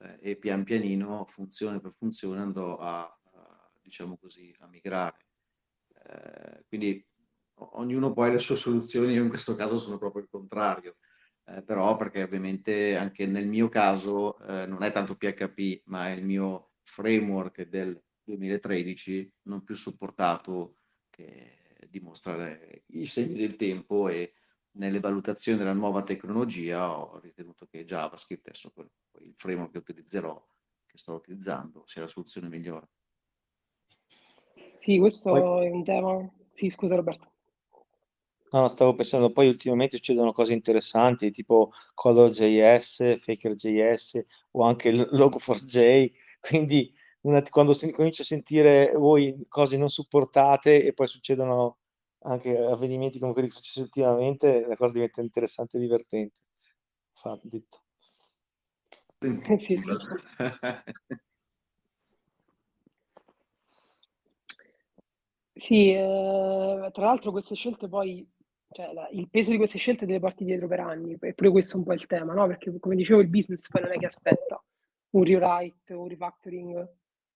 Cioè, 0.00 0.18
e 0.20 0.36
pian 0.36 0.64
pianino, 0.64 1.26
funzione 1.26 1.78
per 1.78 1.92
funzione, 1.92 2.40
andò 2.40 2.78
a, 2.78 3.02
a 3.02 3.70
diciamo 3.82 4.16
così, 4.16 4.54
a 4.60 4.66
migrare. 4.66 5.26
Eh, 6.06 6.64
quindi 6.68 7.04
ognuno 7.54 8.12
poi 8.14 8.30
ha 8.30 8.32
le 8.32 8.38
sue 8.38 8.56
soluzioni, 8.56 9.12
io 9.12 9.22
in 9.22 9.28
questo 9.28 9.54
caso 9.54 9.78
sono 9.78 9.98
proprio 9.98 10.22
il 10.22 10.28
contrario. 10.30 10.96
Eh, 11.44 11.62
però 11.62 11.96
perché 11.96 12.22
ovviamente 12.22 12.96
anche 12.96 13.26
nel 13.26 13.46
mio 13.46 13.68
caso 13.68 14.38
eh, 14.46 14.66
non 14.66 14.82
è 14.82 14.90
tanto 14.90 15.16
PHP, 15.16 15.82
ma 15.86 16.08
è 16.08 16.12
il 16.12 16.24
mio 16.24 16.70
framework 16.82 17.62
del 17.68 18.00
2013 18.24 19.32
non 19.42 19.64
più 19.64 19.74
supportato 19.74 20.76
che 21.10 21.58
dimostra 21.88 22.56
i 22.86 23.06
segni 23.06 23.38
del 23.38 23.56
tempo 23.56 24.08
e 24.08 24.34
nelle 24.72 25.00
valutazioni 25.00 25.58
della 25.58 25.72
nuova 25.72 26.02
tecnologia 26.02 26.96
ho 26.96 27.18
ritenuto 27.18 27.66
che 27.66 27.84
JavaScript, 27.84 28.48
adesso 28.48 28.72
il 29.20 29.32
framework 29.34 29.72
che 29.72 29.78
utilizzerò, 29.78 30.42
che 30.86 30.98
sto 30.98 31.14
utilizzando, 31.14 31.82
sia 31.86 32.02
la 32.02 32.06
soluzione 32.06 32.48
migliore. 32.48 32.88
Sì, 34.78 34.98
questo 34.98 35.30
poi... 35.30 35.66
è 35.66 35.70
un 35.70 35.84
tema. 35.84 36.30
Sì, 36.52 36.70
scusa 36.70 36.94
Roberto. 36.94 37.28
No, 38.52 38.66
stavo 38.66 38.94
pensando, 38.94 39.30
poi 39.30 39.46
ultimamente 39.46 39.96
succedono 39.96 40.32
cose 40.32 40.52
interessanti, 40.52 41.30
tipo 41.30 41.70
Color.js, 41.94 43.20
Faker.js 43.20 44.24
o 44.52 44.64
anche 44.64 44.90
Log4j, 44.90 46.12
quindi 46.40 46.92
una, 47.22 47.42
quando 47.48 47.72
si 47.72 47.92
comincia 47.92 48.22
a 48.22 48.26
sentire 48.26 48.92
voi 48.96 49.44
cose 49.46 49.76
non 49.76 49.88
supportate 49.88 50.82
e 50.84 50.92
poi 50.92 51.06
succedono 51.06 51.79
anche 52.22 52.58
avvenimenti 52.58 53.18
come 53.18 53.32
quelli 53.32 53.48
che 53.48 53.54
sono 53.54 53.64
successi 53.64 53.80
ultimamente, 53.80 54.66
la 54.66 54.76
cosa 54.76 54.94
diventa 54.94 55.20
interessante 55.20 55.76
e 55.76 55.80
divertente. 55.80 56.38
Fa, 57.12 57.38
detto. 57.42 57.82
Sì, 65.60 65.92
eh, 65.92 66.88
tra 66.90 67.04
l'altro 67.04 67.30
queste 67.32 67.54
scelte 67.54 67.86
poi, 67.86 68.26
cioè 68.70 68.94
la, 68.94 69.06
il 69.10 69.28
peso 69.28 69.50
di 69.50 69.58
queste 69.58 69.76
scelte 69.76 70.06
deve 70.06 70.18
porti 70.20 70.42
dietro 70.44 70.66
per 70.68 70.80
anni, 70.80 71.18
e 71.20 71.34
pure 71.34 71.50
questo 71.50 71.74
è 71.74 71.76
un 71.76 71.84
po' 71.84 71.92
il 71.92 72.06
tema, 72.06 72.32
no? 72.32 72.46
Perché 72.46 72.78
come 72.78 72.96
dicevo 72.96 73.20
il 73.20 73.28
business 73.28 73.68
poi 73.68 73.82
non 73.82 73.92
è 73.92 73.98
che 73.98 74.06
aspetta 74.06 74.62
un 75.10 75.22
rewrite 75.22 75.92
o 75.92 76.00
un 76.02 76.08
refactoring 76.08 76.88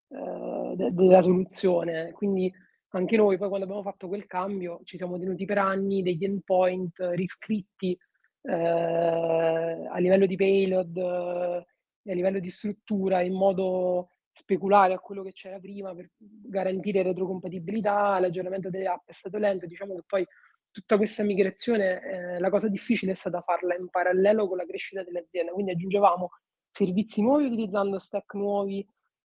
eh, 0.08 0.72
de- 0.74 0.92
della 0.94 1.20
soluzione, 1.22 2.12
quindi 2.12 2.50
anche 2.96 3.16
noi 3.16 3.38
poi 3.38 3.48
quando 3.48 3.66
abbiamo 3.66 3.82
fatto 3.82 4.08
quel 4.08 4.26
cambio 4.26 4.80
ci 4.84 4.96
siamo 4.96 5.18
tenuti 5.18 5.44
per 5.44 5.58
anni 5.58 6.02
degli 6.02 6.24
endpoint 6.24 6.98
riscritti 7.12 7.98
eh, 8.42 8.52
a 8.52 9.98
livello 9.98 10.26
di 10.26 10.36
payload 10.36 10.96
eh, 10.96 12.12
a 12.12 12.14
livello 12.14 12.38
di 12.38 12.50
struttura 12.50 13.20
in 13.22 13.34
modo 13.34 14.10
speculare 14.34 14.92
a 14.94 14.98
quello 14.98 15.22
che 15.22 15.32
c'era 15.32 15.58
prima 15.60 15.94
per 15.94 16.10
garantire 16.18 17.02
retrocompatibilità, 17.02 18.18
l'aggiornamento 18.18 18.68
delle 18.68 18.88
app 18.88 19.08
è 19.08 19.12
stato 19.12 19.38
lento, 19.38 19.66
diciamo 19.66 19.94
che 19.94 20.02
poi 20.04 20.26
tutta 20.70 20.96
questa 20.96 21.22
migrazione, 21.22 22.02
eh, 22.02 22.38
la 22.40 22.50
cosa 22.50 22.68
difficile 22.68 23.12
è 23.12 23.14
stata 23.14 23.40
farla 23.42 23.76
in 23.76 23.88
parallelo 23.88 24.48
con 24.48 24.56
la 24.56 24.66
crescita 24.66 25.04
dell'azienda, 25.04 25.52
quindi 25.52 25.70
aggiungevamo 25.70 26.30
servizi 26.72 27.22
nuovi 27.22 27.44
utilizzando 27.44 28.00
stack 28.00 28.34
nuovi, 28.34 28.84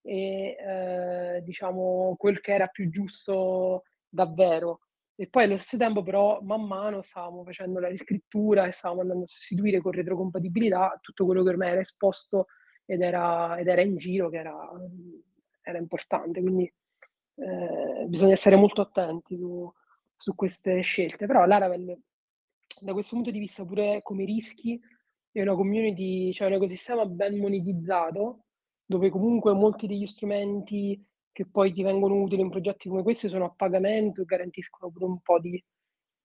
e 0.10 0.56
eh, 0.58 1.42
diciamo 1.44 2.16
quel 2.18 2.42
che 2.42 2.54
era 2.54 2.66
più 2.66 2.90
giusto 2.90 3.84
davvero. 4.10 4.80
E 5.16 5.28
poi 5.28 5.44
allo 5.44 5.58
stesso 5.58 5.78
tempo 5.78 6.02
però 6.02 6.40
man 6.42 6.66
mano 6.66 7.02
stavamo 7.04 7.44
facendo 7.44 7.80
la 7.80 7.90
riscrittura 7.90 8.66
e 8.66 8.72
stavamo 8.72 9.02
andando 9.02 9.24
a 9.24 9.28
sostituire 9.28 9.82
con 9.82 9.92
retrocompatibilità 9.92 10.98
tutto 11.00 11.26
quello 11.26 11.44
che 11.44 11.50
ormai 11.50 11.72
era 11.72 11.82
esposto 11.82 12.48
ed 12.86 13.02
era, 13.02 13.58
ed 13.58 13.68
era 13.68 13.82
in 13.82 13.98
giro, 13.98 14.30
che 14.30 14.38
era, 14.38 14.58
era 15.62 15.78
importante. 15.78 16.42
Quindi 16.42 16.64
eh, 17.36 18.06
bisogna 18.08 18.34
essere 18.34 18.56
molto 18.56 18.82
attenti 18.82 19.38
su, 19.38 19.72
su 20.16 20.34
queste 20.34 20.82
scelte. 20.82 21.28
Però 21.28 21.46
Laravel, 21.46 21.96
da 22.80 22.94
questo 22.94 23.14
punto 23.16 23.30
di 23.30 23.40
vista, 23.40 23.64
pure 23.64 24.02
come 24.02 24.26
rischi, 24.26 24.80
è 25.32 25.42
una 25.42 25.54
community, 25.54 26.32
cioè 26.34 26.48
un 26.48 26.54
ecosistema 26.54 27.06
ben 27.06 27.38
monetizzato, 27.38 28.46
dove 28.90 29.12
comunque 29.12 29.54
molti 29.54 29.86
degli 29.86 30.08
strumenti 30.08 31.00
che 31.32 31.46
poi 31.46 31.72
ti 31.72 31.84
vengono 31.84 32.20
utili 32.24 32.42
in 32.42 32.50
progetti 32.50 32.90
come 32.90 33.04
questi 33.04 33.30
sono 33.30 33.46
a 33.46 33.54
pagamento 33.56 34.24
e 34.24 34.26
garantiscono 34.26 34.92
pure 34.92 35.06
un 35.06 35.20
po' 35.22 35.40
di, 35.40 35.64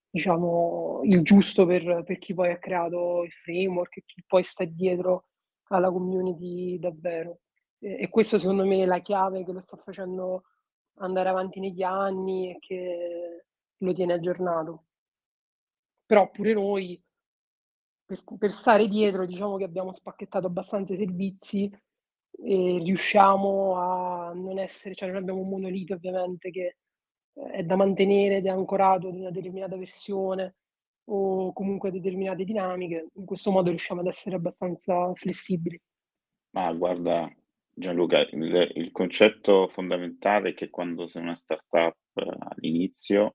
diciamo, 0.08 1.02
il 1.04 1.20
giusto 1.22 1.66
per, 1.66 2.04
per 2.06 2.18
chi 2.18 2.32
poi 2.32 2.52
ha 2.52 2.58
creato 2.58 3.22
il 3.22 3.32
framework 3.32 3.98
e 3.98 4.04
chi 4.06 4.24
poi 4.26 4.42
sta 4.44 4.64
dietro 4.64 5.26
alla 5.68 5.90
community 5.90 6.78
davvero. 6.78 7.40
E, 7.78 7.98
e 8.00 8.08
questo 8.08 8.38
secondo 8.38 8.64
me 8.64 8.80
è 8.80 8.86
la 8.86 9.00
chiave 9.00 9.44
che 9.44 9.52
lo 9.52 9.60
sta 9.60 9.76
facendo 9.76 10.44
andare 11.00 11.28
avanti 11.28 11.60
negli 11.60 11.82
anni 11.82 12.50
e 12.50 12.58
che 12.60 13.44
lo 13.76 13.92
tiene 13.92 14.14
aggiornato. 14.14 14.86
Però 16.06 16.30
pure 16.30 16.54
noi, 16.54 16.98
per, 18.06 18.22
per 18.38 18.52
stare 18.52 18.88
dietro, 18.88 19.26
diciamo 19.26 19.58
che 19.58 19.64
abbiamo 19.64 19.92
spacchettato 19.92 20.46
abbastanza 20.46 20.94
i 20.94 20.96
servizi 20.96 21.70
e 22.42 22.80
riusciamo 22.82 23.76
a 23.76 24.32
non 24.34 24.58
essere, 24.58 24.94
cioè 24.94 25.08
non 25.08 25.18
abbiamo 25.18 25.40
un 25.40 25.48
monolite 25.48 25.94
ovviamente 25.94 26.50
che 26.50 26.76
eh, 27.34 27.50
è 27.50 27.62
da 27.64 27.76
mantenere 27.76 28.36
ed 28.36 28.46
è 28.46 28.50
ancorato 28.50 29.08
ad 29.08 29.14
una 29.14 29.30
determinata 29.30 29.76
versione 29.76 30.56
o 31.06 31.52
comunque 31.52 31.90
determinate 31.90 32.44
dinamiche, 32.44 33.08
in 33.14 33.24
questo 33.26 33.50
modo 33.50 33.68
riusciamo 33.68 34.00
ad 34.00 34.06
essere 34.06 34.36
abbastanza 34.36 35.12
flessibili. 35.14 35.80
Ma 36.50 36.72
guarda 36.72 37.30
Gianluca, 37.76 38.20
il, 38.20 38.70
il 38.74 38.90
concetto 38.92 39.68
fondamentale 39.68 40.50
è 40.50 40.54
che 40.54 40.70
quando 40.70 41.06
sei 41.06 41.22
una 41.22 41.34
startup 41.34 41.96
eh, 42.14 42.36
all'inizio 42.38 43.34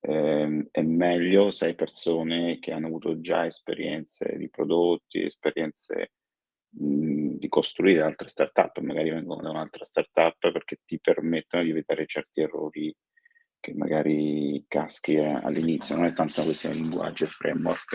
eh, 0.00 0.68
è 0.70 0.82
meglio 0.82 1.50
se 1.50 1.66
hai 1.66 1.74
persone 1.74 2.58
che 2.60 2.72
hanno 2.72 2.86
avuto 2.86 3.20
già 3.20 3.46
esperienze 3.46 4.36
di 4.36 4.48
prodotti, 4.48 5.22
esperienze 5.22 6.12
Mhmm, 6.76 7.38
di 7.38 7.48
costruire 7.48 8.02
altre 8.02 8.28
startup, 8.28 8.78
magari 8.80 9.10
vengono 9.10 9.40
da 9.42 9.50
un'altra 9.50 9.84
startup 9.84 10.36
perché 10.52 10.78
ti 10.84 10.98
permettono 11.00 11.62
di 11.62 11.70
evitare 11.70 12.06
certi 12.06 12.40
errori 12.40 12.94
che 13.60 13.74
magari 13.74 14.64
caschi 14.68 15.16
all'inizio. 15.16 15.96
Non 15.96 16.04
è 16.06 16.12
tanto 16.12 16.34
una 16.36 16.46
questione 16.46 16.74
di 16.76 16.82
linguaggio 16.82 17.24
e 17.24 17.28
framework, 17.28 17.94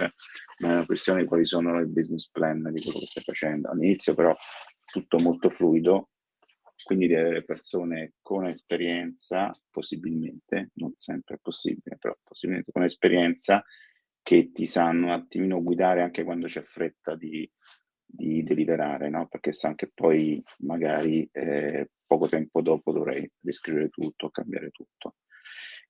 ma 0.59 0.69
è 0.69 0.73
una 0.73 0.85
questione 0.85 1.21
di 1.21 1.27
quali 1.27 1.45
sono 1.45 1.79
i 1.79 1.87
business 1.87 2.29
plan 2.31 2.61
di 2.73 2.81
quello 2.81 2.99
che 2.99 3.05
stai 3.07 3.23
facendo. 3.23 3.69
All'inizio 3.69 4.15
però 4.15 4.35
tutto 4.85 5.17
molto 5.19 5.49
fluido, 5.49 6.09
quindi 6.83 7.07
di 7.07 7.15
avere 7.15 7.43
persone 7.45 8.13
con 8.21 8.45
esperienza, 8.47 9.51
possibilmente, 9.69 10.71
non 10.75 10.93
sempre 10.95 11.35
è 11.35 11.39
possibile, 11.41 11.97
però 11.97 12.15
possibilmente 12.23 12.71
con 12.71 12.83
esperienza, 12.83 13.63
che 14.21 14.51
ti 14.53 14.67
sanno 14.67 15.05
un 15.07 15.11
attimino 15.11 15.61
guidare 15.61 16.01
anche 16.01 16.23
quando 16.23 16.47
c'è 16.47 16.61
fretta 16.61 17.15
di 17.15 17.49
di 18.15 18.43
deliberare, 18.43 19.09
no? 19.09 19.27
perché 19.27 19.51
sa 19.51 19.73
che 19.73 19.89
poi 19.91 20.41
magari 20.59 21.27
eh, 21.31 21.89
poco 22.05 22.27
tempo 22.27 22.61
dopo 22.61 22.91
dovrei 22.91 23.27
riscrivere 23.41 23.89
tutto, 23.89 24.29
cambiare 24.29 24.69
tutto. 24.69 25.15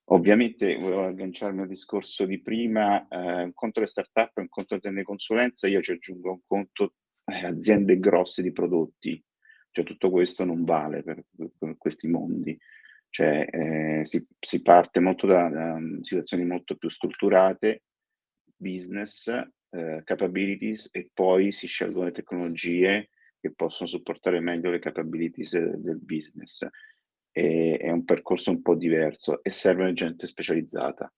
Ovviamente 0.05 0.77
volevo 0.77 1.05
agganciarmi 1.05 1.61
al 1.61 1.67
discorso 1.67 2.25
di 2.25 2.41
prima, 2.41 3.07
eh, 3.07 3.43
un 3.43 3.53
conto 3.53 3.81
le 3.81 3.87
start-up, 3.87 4.37
un 4.37 4.47
conto 4.47 4.75
aziende 4.75 4.99
di 4.99 5.05
consulenza, 5.05 5.67
io 5.67 5.81
ci 5.81 5.91
aggiungo 5.91 6.31
un 6.31 6.41
conto 6.45 6.93
eh, 7.25 7.45
aziende 7.45 7.99
grosse 7.99 8.41
di 8.41 8.51
prodotti, 8.53 9.21
cioè 9.71 9.83
tutto 9.83 10.09
questo 10.09 10.45
non 10.45 10.63
vale 10.63 11.03
per, 11.03 11.23
per 11.57 11.75
questi 11.77 12.07
mondi, 12.07 12.57
cioè 13.09 13.47
eh, 13.49 14.05
si, 14.05 14.25
si, 14.39 14.61
parte 14.61 14.99
molto 14.99 15.27
da, 15.27 15.49
da 15.49 15.77
situazioni 16.01 16.45
molto 16.45 16.75
più 16.77 16.89
strutturate, 16.89 17.83
business, 18.55 19.29
eh, 19.73 20.01
capabilities 20.03 20.89
e 20.91 21.09
poi 21.11 21.51
si 21.51 21.67
scelgono 21.67 22.05
le 22.05 22.11
tecnologie 22.11 23.09
che 23.39 23.51
possono 23.53 23.89
supportare 23.89 24.39
meglio 24.39 24.69
le 24.69 24.79
capabilities 24.79 25.57
del 25.57 25.99
business. 25.99 26.67
E, 27.31 27.77
è 27.77 27.89
un 27.89 28.05
percorso 28.05 28.51
un 28.51 28.61
po' 28.61 28.75
diverso 28.75 29.43
e 29.43 29.51
serve 29.51 29.91
gente 29.93 30.27
specializzata. 30.27 31.11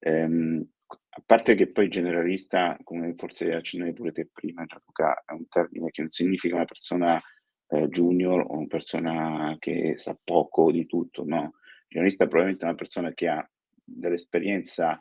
Ehm, 0.00 0.64
a 0.88 1.22
parte 1.24 1.54
che 1.54 1.72
poi 1.72 1.88
generalista, 1.88 2.76
come 2.84 3.14
forse 3.14 3.52
accennavi 3.52 3.94
pure 3.94 4.12
te 4.12 4.28
prima, 4.30 4.64
Gianluca, 4.66 5.24
è 5.24 5.32
un 5.32 5.48
termine 5.48 5.90
che 5.90 6.02
non 6.02 6.10
significa 6.10 6.54
una 6.54 6.66
persona 6.66 7.20
eh, 7.68 7.88
junior 7.88 8.40
o 8.40 8.58
una 8.58 8.66
persona 8.66 9.56
che 9.58 9.94
sa 9.96 10.16
poco 10.22 10.70
di 10.70 10.86
tutto, 10.86 11.24
no. 11.24 11.54
Generalista 11.88 12.24
è 12.24 12.28
probabilmente 12.28 12.66
una 12.66 12.74
persona 12.74 13.12
che 13.14 13.28
ha 13.28 13.50
dell'esperienza 13.82 15.00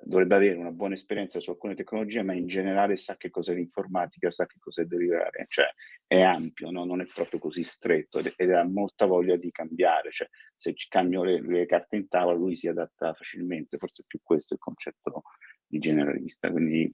dovrebbe 0.00 0.36
avere 0.36 0.56
una 0.56 0.70
buona 0.70 0.94
esperienza 0.94 1.40
su 1.40 1.50
alcune 1.50 1.74
tecnologie, 1.74 2.22
ma 2.22 2.32
in 2.32 2.46
generale 2.46 2.96
sa 2.96 3.16
che 3.16 3.30
cos'è 3.30 3.54
l'informatica, 3.54 4.30
sa 4.30 4.46
che 4.46 4.56
cos'è 4.58 4.84
derivare, 4.84 5.46
cioè 5.48 5.66
è 6.06 6.20
ampio, 6.20 6.70
no? 6.70 6.84
non 6.84 7.00
è 7.00 7.06
proprio 7.06 7.40
così 7.40 7.62
stretto 7.62 8.18
ed, 8.18 8.50
ha 8.50 8.64
molta 8.64 9.06
voglia 9.06 9.36
di 9.36 9.50
cambiare, 9.50 10.10
cioè 10.10 10.28
se 10.56 10.74
cambio 10.88 11.24
le, 11.24 11.40
le, 11.40 11.66
carte 11.66 11.96
in 11.96 12.08
tavola 12.08 12.36
lui 12.36 12.56
si 12.56 12.68
adatta 12.68 13.12
facilmente, 13.12 13.76
forse 13.76 14.02
è 14.02 14.04
più 14.06 14.20
questo 14.22 14.54
il 14.54 14.60
concetto 14.60 15.22
di 15.66 15.78
generalista, 15.78 16.50
quindi 16.50 16.92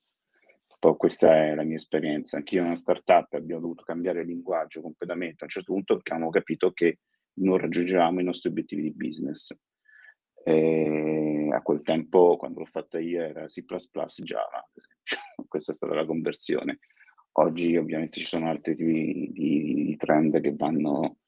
questa 0.97 1.35
è 1.35 1.55
la 1.55 1.63
mia 1.63 1.77
esperienza. 1.77 2.37
Anch'io 2.37 2.61
in 2.61 2.67
una 2.67 2.77
startup 2.77 3.33
abbiamo 3.33 3.63
dovuto 3.63 3.85
cambiare 3.85 4.23
linguaggio 4.23 4.83
completamente 4.83 5.41
a 5.41 5.45
un 5.45 5.51
certo 5.51 5.73
punto 5.73 5.95
perché 5.95 6.13
abbiamo 6.13 6.31
capito 6.31 6.73
che 6.73 6.99
non 7.37 7.57
raggiungevamo 7.57 8.21
i 8.21 8.25
nostri 8.25 8.51
obiettivi 8.51 8.83
di 8.83 8.93
business. 8.93 9.59
E 10.47 11.49
a 11.51 11.63
quel 11.63 11.83
tempo, 11.83 12.37
quando 12.37 12.61
l'ho 12.61 12.67
fatta 12.67 12.99
io, 12.99 13.23
era 13.23 13.47
C++ 13.47 13.65
Java. 14.23 14.69
Questa 15.49 15.73
è 15.73 15.75
stata 15.75 15.95
la 15.95 16.05
conversione. 16.05 16.81
Oggi 17.37 17.77
ovviamente 17.77 18.21
ci 18.21 18.27
sono 18.27 18.49
altri 18.49 18.77
tipi 18.77 19.31
di, 19.33 19.85
di 19.87 19.97
trend 19.97 20.41
che 20.41 20.55
vanno, 20.55 21.19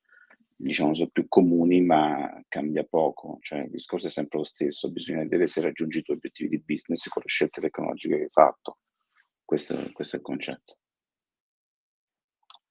diciamo, 0.54 0.94
sono 0.94 1.08
più 1.10 1.26
comuni, 1.28 1.80
ma 1.80 2.42
cambia 2.48 2.84
poco. 2.84 3.38
Cioè, 3.40 3.60
il 3.60 3.70
discorso 3.70 4.08
è 4.08 4.10
sempre 4.10 4.38
lo 4.38 4.44
stesso. 4.44 4.92
Bisogna 4.92 5.20
vedere 5.20 5.46
se 5.46 5.62
raggiungi 5.62 5.98
i 5.98 6.02
tuoi 6.02 6.16
obiettivi 6.18 6.50
di 6.50 6.62
business 6.64 7.08
con 7.08 7.22
le 7.24 7.28
scelte 7.28 7.60
tecnologiche 7.60 8.16
che 8.16 8.22
hai 8.24 8.30
fatto. 8.30 8.78
Questo, 9.44 9.90
questo 9.92 10.16
è 10.16 10.18
il 10.18 10.24
concetto. 10.24 10.76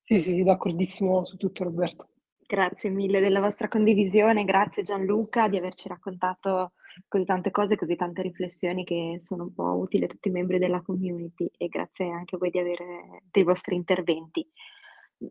Sì, 0.02 0.20
sì, 0.20 0.34
sì, 0.36 0.44
d'accordissimo 0.44 1.26
su 1.26 1.36
tutto 1.36 1.64
Roberto. 1.64 2.10
Grazie 2.48 2.92
mille 2.92 3.20
della 3.20 3.40
vostra 3.40 3.68
condivisione, 3.68 4.46
grazie 4.46 4.84
Gianluca 4.84 5.48
di 5.48 5.58
averci 5.58 5.88
raccontato 5.88 6.74
così 7.08 7.26
tante 7.26 7.50
cose, 7.50 7.76
così 7.76 7.96
tante 7.96 8.22
riflessioni 8.22 8.84
che 8.84 9.16
sono 9.18 9.44
un 9.44 9.54
po' 9.54 9.78
utili 9.80 10.04
a 10.04 10.08
tutti 10.08 10.28
i 10.28 10.32
membri 10.32 10.60
della 10.60 10.84
community 10.84 11.50
e 11.58 11.68
grazie 11.68 12.08
anche 12.08 12.36
a 12.36 12.38
voi 12.38 12.52
di 12.52 12.60
avere 12.60 13.24
dei 13.32 13.42
vostri 13.42 13.76
interventi. 13.76 14.48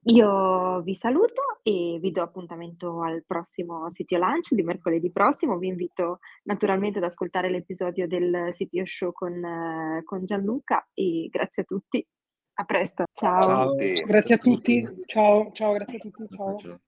Io 0.04 0.80
vi 0.80 0.94
saluto 0.94 1.42
e 1.62 1.98
vi 2.00 2.10
do 2.10 2.22
appuntamento 2.22 3.00
al 3.02 3.22
prossimo 3.24 3.88
sitio 3.90 4.18
lunch 4.18 4.52
di 4.52 4.62
mercoledì 4.62 5.12
prossimo. 5.12 5.58
Vi 5.58 5.68
invito 5.68 6.18
naturalmente 6.44 6.98
ad 6.98 7.04
ascoltare 7.04 7.48
l'episodio 7.48 8.08
del 8.08 8.50
CTO 8.50 8.86
Show 8.86 9.12
con, 9.12 10.02
con 10.04 10.24
Gianluca 10.24 10.88
e 10.92 11.28
grazie 11.30 11.62
a 11.62 11.64
tutti. 11.66 12.04
A 12.56 12.64
presto. 12.64 13.04
Ciao. 13.12 13.42
ciao. 13.42 13.74
Grazie 14.06 14.34
a 14.34 14.38
tutti. 14.38 14.88
Ciao, 15.06 15.52
ciao, 15.52 15.72
grazie 15.74 15.96
a 15.96 16.00
tutti. 16.00 16.34
ciao. 16.34 16.80